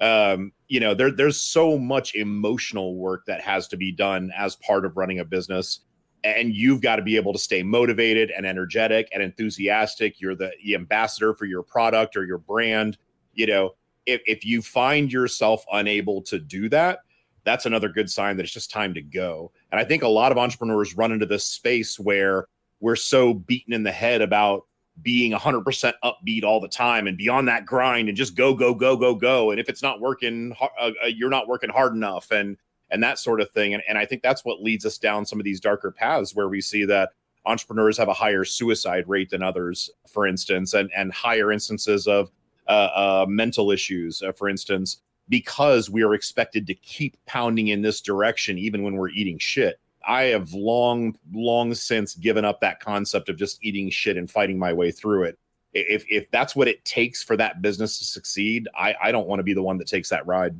um, 0.00 0.52
you 0.68 0.80
know, 0.80 0.94
there, 0.94 1.10
there's 1.10 1.40
so 1.40 1.78
much 1.78 2.14
emotional 2.14 2.96
work 2.96 3.24
that 3.26 3.40
has 3.40 3.66
to 3.68 3.76
be 3.76 3.92
done 3.92 4.30
as 4.36 4.56
part 4.56 4.84
of 4.84 4.96
running 4.96 5.20
a 5.20 5.24
business. 5.24 5.80
And 6.24 6.54
you've 6.54 6.80
got 6.80 6.96
to 6.96 7.02
be 7.02 7.16
able 7.16 7.32
to 7.32 7.38
stay 7.38 7.62
motivated 7.62 8.30
and 8.30 8.44
energetic 8.44 9.08
and 9.12 9.22
enthusiastic. 9.22 10.20
You're 10.20 10.34
the, 10.34 10.52
ambassador 10.74 11.34
for 11.34 11.44
your 11.44 11.62
product 11.62 12.16
or 12.16 12.24
your 12.24 12.38
brand. 12.38 12.98
You 13.32 13.46
know, 13.46 13.74
if, 14.06 14.20
if 14.26 14.44
you 14.44 14.60
find 14.60 15.12
yourself 15.12 15.64
unable 15.72 16.20
to 16.22 16.38
do 16.38 16.68
that, 16.70 17.00
that's 17.46 17.64
another 17.64 17.88
good 17.88 18.10
sign 18.10 18.36
that 18.36 18.42
it's 18.42 18.52
just 18.52 18.72
time 18.72 18.92
to 18.92 19.00
go. 19.00 19.52
And 19.70 19.80
I 19.80 19.84
think 19.84 20.02
a 20.02 20.08
lot 20.08 20.32
of 20.32 20.36
entrepreneurs 20.36 20.96
run 20.96 21.12
into 21.12 21.26
this 21.26 21.46
space 21.46 21.98
where 21.98 22.48
we're 22.80 22.96
so 22.96 23.32
beaten 23.32 23.72
in 23.72 23.84
the 23.84 23.92
head 23.92 24.20
about 24.20 24.66
being 25.00 25.32
100% 25.32 25.92
upbeat 26.02 26.42
all 26.42 26.60
the 26.60 26.68
time 26.68 27.06
and 27.06 27.16
beyond 27.16 27.46
that 27.46 27.64
grind 27.64 28.08
and 28.08 28.16
just 28.16 28.34
go 28.34 28.52
go 28.52 28.74
go 28.74 28.96
go 28.96 29.14
go. 29.14 29.52
And 29.52 29.60
if 29.60 29.68
it's 29.68 29.82
not 29.82 30.00
working 30.00 30.54
uh, 30.60 30.90
uh, 31.02 31.06
you're 31.06 31.30
not 31.30 31.48
working 31.48 31.70
hard 31.70 31.94
enough 31.94 32.30
and 32.32 32.56
and 32.90 33.02
that 33.02 33.18
sort 33.18 33.40
of 33.40 33.50
thing. 33.50 33.74
And, 33.74 33.82
and 33.88 33.96
i 33.96 34.04
think 34.04 34.22
that's 34.22 34.44
what 34.44 34.62
leads 34.62 34.84
us 34.84 34.98
down 34.98 35.24
some 35.24 35.38
of 35.38 35.44
these 35.44 35.60
darker 35.60 35.92
paths 35.92 36.34
where 36.34 36.48
we 36.48 36.60
see 36.60 36.84
that 36.86 37.10
entrepreneurs 37.44 37.96
have 37.98 38.08
a 38.08 38.14
higher 38.14 38.44
suicide 38.44 39.04
rate 39.06 39.30
than 39.30 39.42
others 39.42 39.90
for 40.08 40.26
instance 40.26 40.74
and 40.74 40.90
and 40.96 41.12
higher 41.12 41.52
instances 41.52 42.08
of 42.08 42.30
uh, 42.66 42.70
uh, 42.94 43.26
mental 43.28 43.70
issues 43.70 44.22
uh, 44.22 44.32
for 44.32 44.48
instance 44.48 45.02
because 45.28 45.90
we 45.90 46.02
are 46.02 46.14
expected 46.14 46.66
to 46.66 46.74
keep 46.74 47.16
pounding 47.26 47.68
in 47.68 47.82
this 47.82 48.00
direction 48.00 48.58
even 48.58 48.82
when 48.82 48.96
we're 48.96 49.10
eating 49.10 49.38
shit 49.38 49.80
I 50.06 50.24
have 50.24 50.52
long, 50.52 51.18
long 51.32 51.74
since 51.74 52.14
given 52.14 52.44
up 52.44 52.60
that 52.60 52.80
concept 52.80 53.28
of 53.28 53.36
just 53.36 53.62
eating 53.64 53.90
shit 53.90 54.16
and 54.16 54.30
fighting 54.30 54.58
my 54.58 54.72
way 54.72 54.92
through 54.92 55.24
it. 55.24 55.38
If 55.74 56.04
if 56.08 56.30
that's 56.30 56.54
what 56.54 56.68
it 56.68 56.84
takes 56.84 57.22
for 57.22 57.36
that 57.36 57.60
business 57.60 57.98
to 57.98 58.04
succeed, 58.04 58.68
I, 58.78 58.94
I 59.02 59.12
don't 59.12 59.26
want 59.26 59.40
to 59.40 59.42
be 59.42 59.52
the 59.52 59.62
one 59.62 59.78
that 59.78 59.88
takes 59.88 60.08
that 60.10 60.26
ride. 60.26 60.54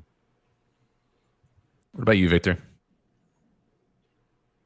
What 1.92 2.02
about 2.02 2.18
you, 2.18 2.28
Victor? 2.28 2.58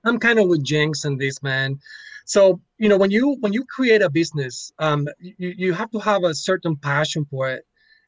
I'm 0.04 0.18
kind 0.18 0.38
of 0.38 0.48
with 0.48 0.64
Jinx 0.64 1.04
on 1.04 1.18
this, 1.18 1.42
man. 1.42 1.78
So 2.24 2.60
you 2.78 2.88
know, 2.88 2.96
when 2.96 3.10
you 3.10 3.36
when 3.40 3.52
you 3.52 3.64
create 3.64 4.02
a 4.02 4.10
business, 4.10 4.72
um, 4.78 5.06
you, 5.20 5.34
you 5.38 5.72
have 5.74 5.90
to 5.90 5.98
have 6.00 6.24
a 6.24 6.34
certain 6.34 6.74
passion 6.74 7.26
for 7.30 7.50
it, 7.50 7.64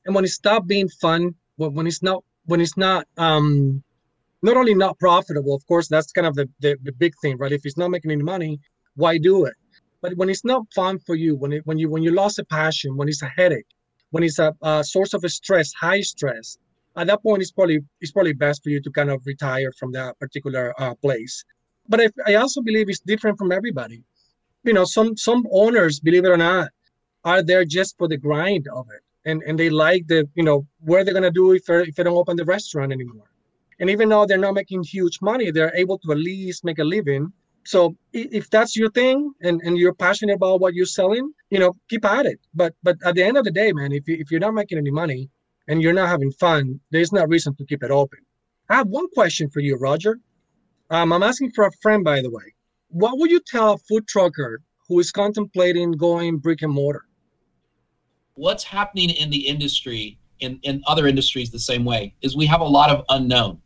and 0.07 0.15
when 0.15 0.25
it 0.25 0.29
stops 0.29 0.67
being 0.67 0.89
fun, 0.89 1.35
when, 1.71 1.87
it's 1.87 2.03
not 2.03 2.25
when 2.47 2.61
it's 2.61 2.77
not 2.77 3.07
um 3.19 3.83
not 4.43 4.57
only 4.57 4.75
not 4.75 4.99
profitable, 4.99 5.55
of 5.55 5.65
course, 5.67 5.87
that's 5.89 6.11
kind 6.11 6.27
of 6.27 6.35
the, 6.35 6.49
the, 6.61 6.77
the 6.83 6.93
big 6.93 7.15
thing, 7.23 7.39
right? 7.39 7.53
If 7.53 7.65
it's 7.65 7.77
not 7.77 7.91
making 7.91 8.11
any 8.11 8.25
money, 8.25 8.59
why 8.97 9.19
do 9.19 9.45
it? 9.45 9.55
But 10.01 10.17
when 10.17 10.29
it's 10.29 10.45
not 10.45 10.67
fun 10.75 10.99
for 10.99 11.15
you, 11.15 11.37
when 11.37 11.53
it 11.53 11.63
when 11.65 11.79
you 11.79 11.89
when 11.89 12.03
you 12.03 12.11
lost 12.11 12.41
a 12.41 12.45
passion, 12.45 12.97
when 12.97 13.09
it's 13.09 13.23
a 13.23 13.29
headache, 13.29 13.67
when 14.11 14.25
it's 14.25 14.41
a, 14.41 14.53
a 14.63 14.83
source 14.83 15.15
of 15.15 15.23
stress, 15.31 15.73
high 15.73 16.01
stress, 16.01 16.59
at 16.97 17.07
that 17.07 17.23
point 17.23 17.41
it's 17.41 17.53
probably 17.53 17.81
it's 18.01 18.11
probably 18.11 18.33
best 18.33 18.65
for 18.65 18.71
you 18.71 18.81
to 18.83 18.91
kind 18.91 19.11
of 19.11 19.23
retire 19.25 19.71
from 19.79 19.93
that 19.93 20.19
particular 20.19 20.75
uh, 20.79 20.95
place. 20.97 21.45
But 21.89 22.01
I, 22.01 22.09
I 22.27 22.35
also 22.35 22.63
believe 22.63 22.89
it's 22.89 23.01
different 23.01 23.39
from 23.39 23.53
everybody. 23.53 24.03
You 24.65 24.73
know, 24.73 24.85
some 24.85 25.17
some 25.17 25.47
owners, 25.53 26.01
believe 26.01 26.25
it 26.25 26.31
or 26.31 26.37
not, 26.37 26.71
are 27.25 27.43
there 27.43 27.65
just 27.65 27.97
for 27.97 28.09
the 28.09 28.17
grind 28.17 28.67
of 28.75 28.87
it, 28.91 29.03
and 29.25 29.43
and 29.47 29.59
they 29.59 29.71
like 29.71 30.07
the 30.09 30.29
you 30.35 30.43
know 30.43 30.67
what 30.81 31.05
they're 31.05 31.15
gonna 31.15 31.31
do 31.31 31.53
if 31.53 31.69
if 31.69 31.95
they 31.95 32.03
don't 32.03 32.17
open 32.17 32.37
the 32.37 32.45
restaurant 32.45 32.93
anymore 32.93 33.33
and 33.83 33.91
even 33.91 34.09
though 34.09 34.25
they're 34.25 34.39
not 34.39 34.55
making 34.55 34.85
huge 34.85 35.21
money, 35.21 35.51
they're 35.51 35.75
able 35.75 35.99
to 35.99 36.13
at 36.13 36.19
least 36.19 36.65
make 36.65 36.79
a 36.79 36.85
living. 36.85 37.33
So 37.65 37.97
if 38.13 38.49
that's 38.49 38.77
your 38.77 38.91
thing 38.91 39.33
and, 39.41 39.61
and 39.63 39.77
you're 39.77 39.93
passionate 39.93 40.35
about 40.37 40.61
what 40.61 40.75
you're 40.75 40.87
selling, 40.87 41.33
you 41.51 41.59
know, 41.59 41.75
keep 41.89 42.05
at 42.05 42.25
it. 42.25 42.39
But 42.55 42.75
but 42.85 42.97
at 43.05 43.17
the 43.17 43.25
end 43.25 43.37
of 43.37 43.45
the 43.45 43.51
day, 43.51 43.73
man, 43.73 43.91
if 43.91 44.07
you, 44.07 44.17
if 44.21 44.31
you're 44.31 44.39
not 44.39 44.55
making 44.55 44.79
any 44.79 44.93
money 44.93 45.31
and 45.67 45.83
you're 45.83 45.93
not 45.93 46.09
having 46.09 46.31
fun, 46.31 46.79
there's 46.93 47.11
no 47.13 47.25
reason 47.25 47.57
to 47.57 47.67
keep 47.67 47.83
it 47.83 47.91
open. 47.91 48.21
I 48.69 48.77
have 48.77 48.87
one 48.87 49.09
question 49.11 49.51
for 49.51 49.59
you, 49.59 49.77
Roger. 49.77 50.21
Um, 50.91 51.13
I'm 51.13 51.25
asking 51.25 51.51
for 51.51 51.67
a 51.67 51.73
friend, 51.83 52.05
by 52.05 52.23
the 52.23 52.31
way. 52.31 52.55
What 52.89 53.19
would 53.19 53.33
you 53.33 53.41
tell 53.45 53.73
a 53.73 53.79
food 53.79 54.07
trucker 54.07 54.61
who 54.89 55.01
is 55.01 55.11
contemplating 55.11 55.91
going 55.93 56.39
brick 56.39 56.63
and 56.63 56.73
mortar? 56.73 57.05
What's 58.35 58.65
happening 58.65 59.11
in 59.11 59.31
the 59.31 59.47
industry, 59.47 60.19
in, 60.41 60.59
in 60.63 60.83
other 60.87 61.07
industries 61.07 61.51
the 61.51 61.59
same 61.59 61.85
way, 61.85 62.15
is 62.23 62.37
we 62.37 62.47
have 62.47 62.61
a 62.61 62.65
lot 62.65 62.91
of 62.91 63.05
unknown. 63.11 63.61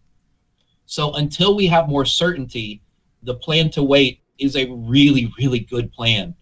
So 0.87 1.13
until 1.15 1.55
we 1.55 1.67
have 1.67 1.89
more 1.89 2.05
certainty, 2.05 2.83
the 3.23 3.35
plan 3.35 3.71
to 3.71 3.83
wait 3.83 4.23
is 4.39 4.57
a 4.57 4.71
really, 4.71 5.33
really 5.39 5.61
good 5.61 5.93
plan. 5.93 6.35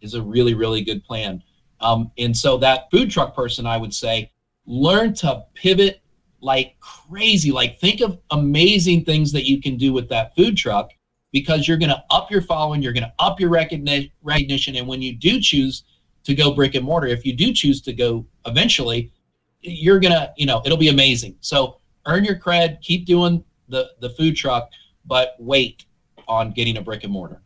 Is 0.00 0.14
a 0.14 0.22
really, 0.22 0.54
really 0.54 0.82
good 0.82 1.02
plan. 1.04 1.42
Um, 1.80 2.10
and 2.18 2.36
so 2.36 2.56
that 2.58 2.90
food 2.90 3.10
truck 3.10 3.34
person, 3.34 3.66
I 3.66 3.76
would 3.76 3.94
say, 3.94 4.30
learn 4.66 5.14
to 5.14 5.44
pivot 5.54 6.00
like 6.40 6.76
crazy. 6.80 7.50
Like 7.50 7.78
think 7.78 8.00
of 8.00 8.18
amazing 8.30 9.04
things 9.04 9.32
that 9.32 9.46
you 9.46 9.60
can 9.60 9.76
do 9.76 9.92
with 9.92 10.08
that 10.10 10.34
food 10.36 10.56
truck 10.56 10.90
because 11.32 11.66
you're 11.66 11.76
going 11.76 11.90
to 11.90 12.02
up 12.10 12.30
your 12.30 12.42
following, 12.42 12.82
you're 12.82 12.92
going 12.92 13.02
to 13.02 13.12
up 13.18 13.40
your 13.40 13.50
recognition, 13.50 14.10
recognition, 14.22 14.76
and 14.76 14.86
when 14.86 15.02
you 15.02 15.14
do 15.14 15.40
choose 15.40 15.84
to 16.26 16.34
go 16.34 16.52
brick 16.52 16.74
and 16.74 16.84
mortar, 16.84 17.06
if 17.06 17.24
you 17.24 17.32
do 17.32 17.52
choose 17.52 17.80
to 17.82 17.92
go 17.92 18.26
eventually, 18.46 19.12
you're 19.60 20.00
gonna, 20.00 20.32
you 20.36 20.44
know, 20.44 20.60
it'll 20.64 20.76
be 20.76 20.88
amazing. 20.88 21.36
So 21.40 21.78
earn 22.06 22.24
your 22.24 22.36
cred, 22.36 22.80
keep 22.82 23.06
doing 23.06 23.44
the 23.68 23.90
the 24.00 24.10
food 24.10 24.36
truck, 24.36 24.70
but 25.04 25.36
wait 25.38 25.86
on 26.28 26.50
getting 26.50 26.76
a 26.76 26.82
brick 26.82 27.04
and 27.04 27.12
mortar. 27.12 27.42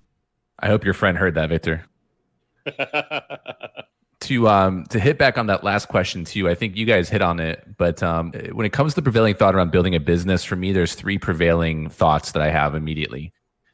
I 0.59 0.69
hope 0.69 0.85
your 0.85 0.95
friend 0.95 1.17
heard 1.17 1.35
that, 1.35 1.51
Victor. 1.51 1.85
to 4.21 4.49
um 4.49 4.85
to 4.87 4.99
hit 4.99 5.19
back 5.19 5.37
on 5.37 5.47
that 5.47 5.63
last 5.63 5.89
question 5.89 6.25
too, 6.25 6.49
I 6.49 6.55
think 6.55 6.77
you 6.77 6.87
guys 6.87 7.11
hit 7.11 7.23
on 7.23 7.39
it. 7.39 7.77
But 7.77 8.03
um, 8.03 8.33
when 8.53 8.65
it 8.65 8.73
comes 8.73 8.95
to 8.95 9.03
prevailing 9.03 9.35
thought 9.35 9.55
around 9.55 9.73
building 9.73 9.95
a 9.95 10.01
business, 10.01 10.43
for 10.43 10.57
me, 10.57 10.73
there's 10.73 10.95
three 10.95 11.19
prevailing 11.19 11.91
thoughts 11.91 12.33
that 12.33 12.43
I 12.43 12.51
have 12.51 12.75
immediately. 12.75 13.33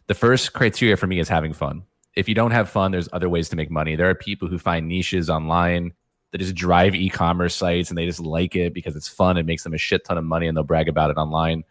The 0.09 0.15
first 0.15 0.53
criteria 0.53 0.97
for 0.97 1.07
me 1.07 1.19
is 1.19 1.29
having 1.29 1.53
fun. 1.53 1.85
If 2.17 2.29
you 2.29 2.35
don't 2.35 2.51
have 2.51 2.69
fun, 2.69 2.91
there's 2.91 3.09
other 3.13 3.29
ways 3.29 3.49
to 3.51 3.57
make 3.57 3.71
money. 3.71 3.95
There 3.95 4.09
are 4.09 4.15
people 4.15 4.49
who 4.49 4.59
find 4.59 4.89
niches 4.89 5.31
online 5.31 5.93
that 6.33 6.39
just 6.39 6.55
drive 6.55 6.95
e-commerce 6.95 7.55
sites 7.55 7.91
and 7.91 7.97
they 7.97 8.07
just 8.07 8.21
like 8.21 8.57
it 8.57 8.75
because 8.75 8.97
it's 8.97 9.09
fun. 9.09 9.37
It 9.37 9.47
makes 9.47 9.63
them 9.63 9.75
a 9.75 9.79
shit 9.79 10.05
ton 10.05 10.19
of 10.19 10.25
money 10.25 10.49
and 10.49 10.57
they'll 10.57 10.65
brag 10.65 10.89
about 10.89 11.11
it 11.11 11.17
online 11.17 11.63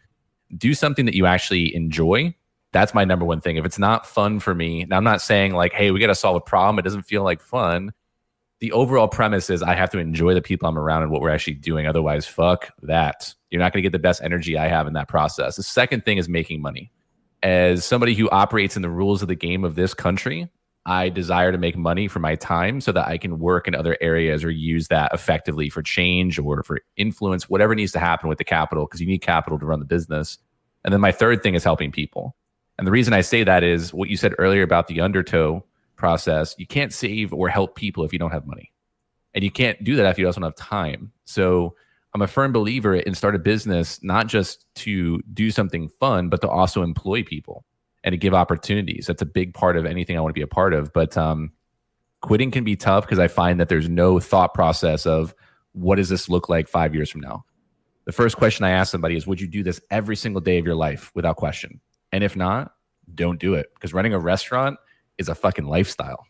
do 0.56 0.74
something 0.74 1.06
that 1.06 1.14
you 1.14 1.26
actually 1.26 1.74
enjoy. 1.74 2.34
That's 2.72 2.94
my 2.94 3.04
number 3.04 3.24
one 3.24 3.40
thing. 3.40 3.56
If 3.56 3.64
it's 3.64 3.78
not 3.78 4.06
fun 4.06 4.40
for 4.40 4.54
me, 4.54 4.84
now 4.84 4.96
I'm 4.96 5.04
not 5.04 5.22
saying 5.22 5.54
like, 5.54 5.72
hey, 5.72 5.90
we 5.90 6.00
got 6.00 6.08
to 6.08 6.14
solve 6.14 6.36
a 6.36 6.40
problem. 6.40 6.78
It 6.78 6.82
doesn't 6.82 7.02
feel 7.02 7.22
like 7.22 7.40
fun. 7.40 7.92
The 8.60 8.72
overall 8.72 9.08
premise 9.08 9.50
is 9.50 9.62
I 9.62 9.74
have 9.74 9.90
to 9.90 9.98
enjoy 9.98 10.34
the 10.34 10.42
people 10.42 10.68
I'm 10.68 10.78
around 10.78 11.02
and 11.02 11.10
what 11.10 11.20
we're 11.20 11.30
actually 11.30 11.54
doing. 11.54 11.86
Otherwise, 11.86 12.26
fuck 12.26 12.72
that. 12.82 13.34
You're 13.50 13.60
not 13.60 13.72
going 13.72 13.82
to 13.82 13.86
get 13.86 13.92
the 13.92 13.98
best 13.98 14.22
energy 14.22 14.56
I 14.56 14.68
have 14.68 14.86
in 14.86 14.94
that 14.94 15.08
process. 15.08 15.56
The 15.56 15.62
second 15.62 16.04
thing 16.04 16.18
is 16.18 16.28
making 16.28 16.62
money. 16.62 16.90
As 17.42 17.84
somebody 17.84 18.14
who 18.14 18.28
operates 18.30 18.76
in 18.76 18.82
the 18.82 18.90
rules 18.90 19.22
of 19.22 19.28
the 19.28 19.34
game 19.34 19.64
of 19.64 19.74
this 19.74 19.94
country, 19.94 20.50
I 20.86 21.08
desire 21.08 21.50
to 21.50 21.58
make 21.58 21.76
money 21.76 22.06
for 22.06 22.20
my 22.20 22.36
time 22.36 22.80
so 22.80 22.92
that 22.92 23.08
I 23.08 23.18
can 23.18 23.38
work 23.38 23.66
in 23.66 23.74
other 23.74 23.96
areas 24.00 24.44
or 24.44 24.50
use 24.50 24.88
that 24.88 25.12
effectively 25.12 25.68
for 25.68 25.82
change 25.82 26.38
or 26.38 26.62
for 26.62 26.80
influence, 26.96 27.50
whatever 27.50 27.74
needs 27.74 27.92
to 27.92 27.98
happen 27.98 28.28
with 28.28 28.38
the 28.38 28.44
capital, 28.44 28.86
because 28.86 29.00
you 29.00 29.06
need 29.06 29.18
capital 29.18 29.58
to 29.58 29.66
run 29.66 29.80
the 29.80 29.84
business. 29.84 30.38
And 30.84 30.92
then 30.92 31.00
my 31.00 31.10
third 31.10 31.42
thing 31.42 31.54
is 31.54 31.64
helping 31.64 31.90
people. 31.90 32.36
And 32.78 32.86
the 32.86 32.92
reason 32.92 33.12
I 33.12 33.22
say 33.22 33.42
that 33.42 33.64
is 33.64 33.92
what 33.92 34.08
you 34.08 34.16
said 34.16 34.34
earlier 34.38 34.62
about 34.62 34.86
the 34.86 35.00
undertow 35.00 35.64
process. 35.96 36.54
You 36.58 36.66
can't 36.66 36.92
save 36.92 37.32
or 37.32 37.48
help 37.48 37.74
people 37.74 38.04
if 38.04 38.12
you 38.12 38.18
don't 38.18 38.30
have 38.30 38.46
money. 38.46 38.72
And 39.34 39.42
you 39.42 39.50
can't 39.50 39.82
do 39.82 39.96
that 39.96 40.06
if 40.06 40.18
you 40.18 40.26
also 40.26 40.40
don't 40.40 40.48
have 40.48 40.68
time. 40.68 41.10
So 41.24 41.74
I'm 42.16 42.22
a 42.22 42.26
firm 42.26 42.50
believer 42.50 42.96
in 42.96 43.14
start 43.14 43.34
a 43.34 43.38
business, 43.38 44.02
not 44.02 44.26
just 44.26 44.64
to 44.76 45.20
do 45.34 45.50
something 45.50 45.90
fun, 46.00 46.30
but 46.30 46.40
to 46.40 46.48
also 46.48 46.82
employ 46.82 47.22
people 47.22 47.66
and 48.04 48.14
to 48.14 48.16
give 48.16 48.32
opportunities. 48.32 49.06
That's 49.06 49.20
a 49.20 49.26
big 49.26 49.52
part 49.52 49.76
of 49.76 49.84
anything 49.84 50.16
I 50.16 50.22
want 50.22 50.30
to 50.30 50.38
be 50.38 50.42
a 50.42 50.46
part 50.46 50.72
of. 50.72 50.94
But 50.94 51.14
um, 51.18 51.52
quitting 52.22 52.50
can 52.50 52.64
be 52.64 52.74
tough 52.74 53.04
because 53.04 53.18
I 53.18 53.28
find 53.28 53.60
that 53.60 53.68
there's 53.68 53.90
no 53.90 54.18
thought 54.18 54.54
process 54.54 55.04
of 55.04 55.34
what 55.72 55.96
does 55.96 56.08
this 56.08 56.30
look 56.30 56.48
like 56.48 56.68
five 56.68 56.94
years 56.94 57.10
from 57.10 57.20
now. 57.20 57.44
The 58.06 58.12
first 58.12 58.38
question 58.38 58.64
I 58.64 58.70
ask 58.70 58.90
somebody 58.90 59.14
is, 59.14 59.26
would 59.26 59.38
you 59.38 59.46
do 59.46 59.62
this 59.62 59.78
every 59.90 60.16
single 60.16 60.40
day 60.40 60.56
of 60.56 60.64
your 60.64 60.74
life 60.74 61.12
without 61.14 61.36
question? 61.36 61.82
And 62.12 62.24
if 62.24 62.34
not, 62.34 62.72
don't 63.14 63.38
do 63.38 63.52
it 63.52 63.66
because 63.74 63.92
running 63.92 64.14
a 64.14 64.18
restaurant 64.18 64.78
is 65.18 65.28
a 65.28 65.34
fucking 65.34 65.66
lifestyle. 65.66 66.24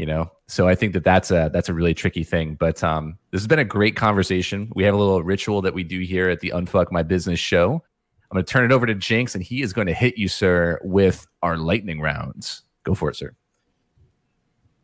You 0.00 0.06
know, 0.06 0.32
so 0.48 0.66
I 0.66 0.74
think 0.74 0.94
that 0.94 1.04
that's 1.04 1.30
a 1.30 1.50
that's 1.52 1.68
a 1.68 1.74
really 1.74 1.92
tricky 1.92 2.24
thing. 2.24 2.54
But 2.54 2.82
um, 2.82 3.18
this 3.32 3.42
has 3.42 3.46
been 3.46 3.58
a 3.58 3.64
great 3.66 3.96
conversation. 3.96 4.72
We 4.74 4.82
have 4.84 4.94
a 4.94 4.96
little 4.96 5.22
ritual 5.22 5.60
that 5.60 5.74
we 5.74 5.84
do 5.84 6.00
here 6.00 6.30
at 6.30 6.40
the 6.40 6.52
Unfuck 6.54 6.90
My 6.90 7.02
Business 7.02 7.38
show 7.38 7.82
I'm 8.30 8.36
going 8.36 8.44
to 8.44 8.52
turn 8.52 8.64
it 8.64 8.72
over 8.72 8.86
to 8.86 8.94
Jinx, 8.94 9.34
and 9.34 9.42
he 9.42 9.60
is 9.60 9.72
going 9.72 9.88
to 9.88 9.92
hit 9.92 10.16
you, 10.16 10.28
sir, 10.28 10.78
with 10.84 11.26
our 11.42 11.56
lightning 11.56 12.00
rounds. 12.00 12.62
Go 12.84 12.94
for 12.94 13.08
it, 13.08 13.16
sir. 13.16 13.34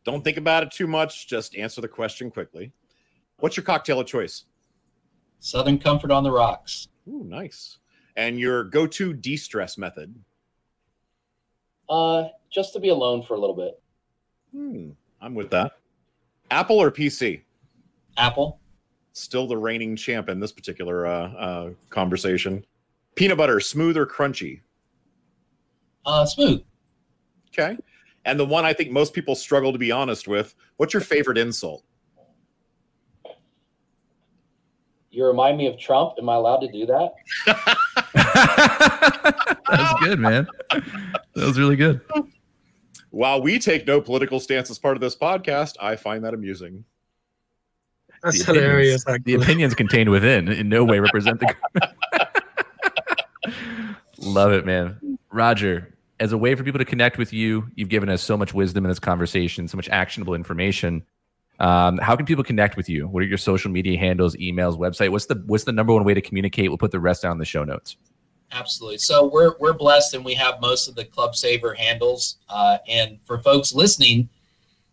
Don't 0.04 0.24
think 0.24 0.36
about 0.36 0.64
it 0.64 0.72
too 0.72 0.88
much. 0.88 1.28
Just 1.28 1.54
answer 1.54 1.80
the 1.80 1.86
question 1.86 2.28
quickly. 2.28 2.72
What's 3.38 3.56
your 3.56 3.62
cocktail 3.62 4.00
of 4.00 4.06
choice? 4.08 4.46
Southern 5.38 5.78
Comfort 5.78 6.10
on 6.10 6.24
the 6.24 6.30
rocks. 6.30 6.88
Ooh, 7.08 7.22
nice. 7.24 7.78
And 8.16 8.40
your 8.40 8.64
go-to 8.64 9.12
de-stress 9.12 9.78
method? 9.78 10.12
Uh, 11.88 12.24
just 12.50 12.72
to 12.72 12.80
be 12.80 12.88
alone 12.88 13.22
for 13.22 13.34
a 13.34 13.38
little 13.38 13.54
bit. 13.54 13.80
Hmm, 14.52 14.90
I'm 15.20 15.34
with 15.34 15.50
that. 15.50 15.72
Apple 16.50 16.80
or 16.80 16.90
PC? 16.90 17.42
Apple. 18.16 18.60
Still 19.12 19.46
the 19.46 19.56
reigning 19.56 19.96
champ 19.96 20.28
in 20.28 20.40
this 20.40 20.52
particular 20.52 21.06
uh, 21.06 21.32
uh, 21.32 21.70
conversation. 21.90 22.64
Peanut 23.14 23.38
butter, 23.38 23.60
smooth 23.60 23.96
or 23.96 24.06
crunchy? 24.06 24.60
Uh, 26.04 26.26
smooth. 26.26 26.62
Okay. 27.48 27.76
And 28.24 28.38
the 28.38 28.44
one 28.44 28.64
I 28.64 28.72
think 28.72 28.90
most 28.90 29.14
people 29.14 29.34
struggle 29.34 29.72
to 29.72 29.78
be 29.78 29.90
honest 29.90 30.28
with 30.28 30.54
what's 30.76 30.92
your 30.92 31.00
favorite 31.00 31.38
insult? 31.38 31.82
You 35.10 35.24
remind 35.24 35.56
me 35.56 35.66
of 35.66 35.78
Trump. 35.78 36.14
Am 36.18 36.28
I 36.28 36.34
allowed 36.34 36.58
to 36.58 36.70
do 36.70 36.84
that? 36.84 37.14
That's 39.70 40.00
good, 40.00 40.18
man. 40.18 40.46
That 40.70 41.46
was 41.46 41.58
really 41.58 41.76
good. 41.76 42.00
While 43.16 43.40
we 43.40 43.58
take 43.58 43.86
no 43.86 44.02
political 44.02 44.38
stance 44.40 44.68
as 44.68 44.78
part 44.78 44.94
of 44.94 45.00
this 45.00 45.16
podcast, 45.16 45.76
I 45.80 45.96
find 45.96 46.22
that 46.26 46.34
amusing. 46.34 46.84
That's 48.22 48.44
the 48.44 48.52
hilarious. 48.52 49.04
Opinions, 49.04 49.24
the 49.24 49.34
opinions 49.36 49.74
contained 49.74 50.10
within 50.10 50.48
in 50.48 50.68
no 50.68 50.84
way 50.84 51.00
represent 51.00 51.40
the. 51.40 51.54
Love 54.18 54.52
it, 54.52 54.66
man. 54.66 55.18
Roger, 55.32 55.94
as 56.20 56.32
a 56.32 56.36
way 56.36 56.54
for 56.54 56.62
people 56.62 56.78
to 56.78 56.84
connect 56.84 57.16
with 57.16 57.32
you, 57.32 57.66
you've 57.74 57.88
given 57.88 58.10
us 58.10 58.22
so 58.22 58.36
much 58.36 58.52
wisdom 58.52 58.84
in 58.84 58.90
this 58.90 58.98
conversation, 58.98 59.66
so 59.66 59.78
much 59.78 59.88
actionable 59.88 60.34
information. 60.34 61.02
Um, 61.58 61.96
how 61.96 62.16
can 62.16 62.26
people 62.26 62.44
connect 62.44 62.76
with 62.76 62.90
you? 62.90 63.08
What 63.08 63.22
are 63.22 63.26
your 63.26 63.38
social 63.38 63.70
media 63.70 63.98
handles, 63.98 64.36
emails, 64.36 64.76
website? 64.76 65.08
What's 65.08 65.24
the 65.24 65.42
what's 65.46 65.64
the 65.64 65.72
number 65.72 65.94
one 65.94 66.04
way 66.04 66.12
to 66.12 66.20
communicate? 66.20 66.68
We'll 66.68 66.76
put 66.76 66.90
the 66.90 67.00
rest 67.00 67.22
down 67.22 67.32
in 67.32 67.38
the 67.38 67.46
show 67.46 67.64
notes. 67.64 67.96
Absolutely. 68.53 68.99
So 68.99 69.26
we're 69.26 69.55
we're 69.59 69.72
blessed, 69.72 70.14
and 70.14 70.24
we 70.24 70.34
have 70.34 70.61
most 70.61 70.88
of 70.88 70.94
the 70.94 71.05
Club 71.05 71.34
Savor 71.34 71.74
handles. 71.74 72.38
Uh, 72.49 72.78
and 72.88 73.20
for 73.22 73.38
folks 73.38 73.74
listening, 73.74 74.28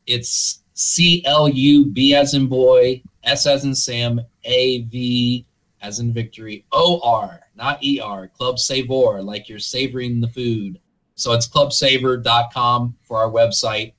it's 0.07 0.61
C 0.73 1.23
L 1.25 1.47
U 1.47 1.85
B 1.85 2.15
as 2.15 2.33
in 2.33 2.47
boy, 2.47 3.01
S 3.23 3.45
as 3.45 3.63
in 3.63 3.75
Sam, 3.75 4.19
A 4.43 4.81
V 4.83 5.45
as 5.81 5.99
in 5.99 6.11
victory, 6.11 6.65
O 6.71 6.99
R 7.03 7.43
not 7.55 7.83
ER, 7.83 8.27
Club 8.35 8.59
Savor, 8.59 9.21
like 9.21 9.47
you're 9.47 9.59
savoring 9.59 10.19
the 10.19 10.27
food. 10.27 10.79
So 11.15 11.33
it's 11.33 11.47
clubsavor.com 11.47 12.95
for 13.03 13.17
our 13.17 13.29
website. 13.29 13.93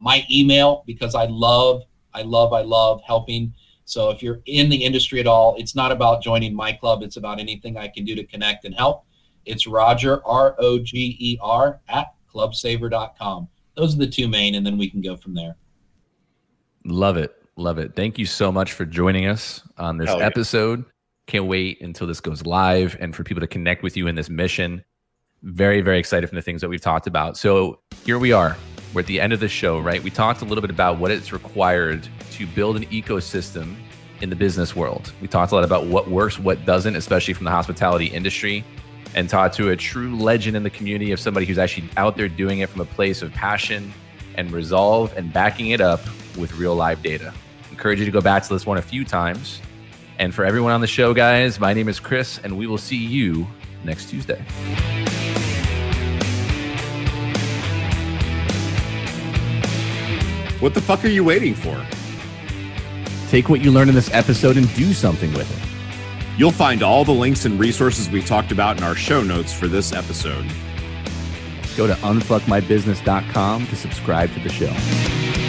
My 0.00 0.24
email, 0.30 0.84
because 0.86 1.14
I 1.14 1.26
love, 1.26 1.82
I 2.12 2.22
love, 2.22 2.52
I 2.52 2.62
love 2.62 3.02
helping. 3.02 3.54
So 3.84 4.10
if 4.10 4.22
you're 4.22 4.40
in 4.46 4.68
the 4.68 4.84
industry 4.84 5.20
at 5.20 5.26
all, 5.26 5.56
it's 5.58 5.74
not 5.74 5.92
about 5.92 6.22
joining 6.22 6.54
my 6.54 6.72
club, 6.72 7.02
it's 7.02 7.16
about 7.16 7.38
anything 7.38 7.76
I 7.76 7.88
can 7.88 8.04
do 8.04 8.14
to 8.14 8.24
connect 8.24 8.64
and 8.64 8.74
help. 8.74 9.04
It's 9.44 9.66
Roger, 9.66 10.26
R 10.26 10.56
O 10.58 10.78
G 10.78 11.16
E 11.20 11.38
R, 11.40 11.80
at 11.88 12.14
clubsavor.com. 12.32 13.48
Those 13.76 13.94
are 13.94 13.98
the 13.98 14.06
two 14.06 14.28
main, 14.28 14.54
and 14.54 14.64
then 14.64 14.78
we 14.78 14.88
can 14.88 15.00
go 15.00 15.16
from 15.16 15.34
there. 15.34 15.56
Love 16.84 17.16
it. 17.16 17.34
Love 17.56 17.78
it. 17.78 17.94
Thank 17.94 18.18
you 18.18 18.26
so 18.26 18.50
much 18.50 18.72
for 18.72 18.84
joining 18.84 19.26
us 19.26 19.62
on 19.78 19.98
this 19.98 20.10
yeah. 20.10 20.16
episode. 20.16 20.84
Can't 21.26 21.46
wait 21.46 21.80
until 21.80 22.06
this 22.06 22.20
goes 22.20 22.44
live 22.44 22.96
and 23.00 23.14
for 23.14 23.24
people 23.24 23.40
to 23.40 23.46
connect 23.46 23.82
with 23.82 23.96
you 23.96 24.06
in 24.06 24.14
this 24.14 24.28
mission. 24.28 24.84
Very, 25.42 25.80
very 25.80 25.98
excited 25.98 26.26
from 26.28 26.36
the 26.36 26.42
things 26.42 26.60
that 26.60 26.68
we've 26.68 26.80
talked 26.80 27.06
about. 27.06 27.36
So 27.36 27.80
here 28.04 28.18
we 28.18 28.32
are. 28.32 28.56
We're 28.92 29.00
at 29.00 29.06
the 29.06 29.20
end 29.20 29.32
of 29.32 29.40
the 29.40 29.48
show, 29.48 29.78
right? 29.78 30.02
We 30.02 30.10
talked 30.10 30.42
a 30.42 30.44
little 30.44 30.62
bit 30.62 30.70
about 30.70 30.98
what 30.98 31.10
it's 31.10 31.32
required 31.32 32.08
to 32.36 32.46
build 32.46 32.76
an 32.76 32.84
ecosystem 32.86 33.76
in 34.20 34.30
the 34.30 34.36
business 34.36 34.74
world. 34.76 35.12
We 35.20 35.28
talked 35.28 35.52
a 35.52 35.54
lot 35.54 35.64
about 35.64 35.86
what 35.86 36.08
works, 36.08 36.38
what 36.38 36.64
doesn't, 36.64 36.96
especially 36.96 37.34
from 37.34 37.44
the 37.44 37.50
hospitality 37.50 38.06
industry, 38.06 38.64
and 39.14 39.28
to 39.28 39.68
a 39.68 39.76
true 39.76 40.16
legend 40.16 40.56
in 40.56 40.62
the 40.62 40.70
community 40.70 41.12
of 41.12 41.20
somebody 41.20 41.46
who's 41.46 41.58
actually 41.58 41.88
out 41.96 42.16
there 42.16 42.28
doing 42.28 42.60
it 42.60 42.68
from 42.68 42.80
a 42.80 42.86
place 42.86 43.22
of 43.22 43.32
passion 43.32 43.92
and 44.36 44.50
resolve 44.50 45.12
and 45.16 45.32
backing 45.32 45.70
it 45.70 45.80
up 45.80 46.00
with 46.36 46.52
real 46.56 46.74
live 46.74 47.02
data. 47.02 47.32
Encourage 47.70 47.98
you 47.98 48.04
to 48.04 48.10
go 48.10 48.20
back 48.20 48.42
to 48.42 48.52
this 48.52 48.66
one 48.66 48.78
a 48.78 48.82
few 48.82 49.04
times 49.04 49.60
and 50.18 50.32
for 50.32 50.44
everyone 50.44 50.72
on 50.72 50.80
the 50.80 50.86
show, 50.86 51.12
guys, 51.12 51.58
my 51.58 51.74
name 51.74 51.88
is 51.88 51.98
Chris, 51.98 52.38
and 52.44 52.56
we 52.56 52.68
will 52.68 52.78
see 52.78 52.96
you 52.96 53.46
next 53.82 54.10
Tuesday. 54.10 54.40
What 60.60 60.72
the 60.72 60.80
fuck 60.80 61.04
are 61.04 61.08
you 61.08 61.24
waiting 61.24 61.54
for? 61.54 61.84
Take 63.34 63.48
what 63.48 63.64
you 63.64 63.72
learned 63.72 63.88
in 63.88 63.96
this 63.96 64.12
episode 64.12 64.56
and 64.56 64.72
do 64.76 64.92
something 64.92 65.32
with 65.32 65.50
it. 65.50 66.38
You'll 66.38 66.52
find 66.52 66.84
all 66.84 67.04
the 67.04 67.10
links 67.10 67.46
and 67.46 67.58
resources 67.58 68.08
we 68.08 68.22
talked 68.22 68.52
about 68.52 68.76
in 68.76 68.84
our 68.84 68.94
show 68.94 69.24
notes 69.24 69.52
for 69.52 69.66
this 69.66 69.92
episode. 69.92 70.46
Go 71.76 71.88
to 71.88 71.94
unfuckmybusiness.com 71.94 73.66
to 73.66 73.74
subscribe 73.74 74.32
to 74.34 74.38
the 74.38 74.50
show. 74.50 75.43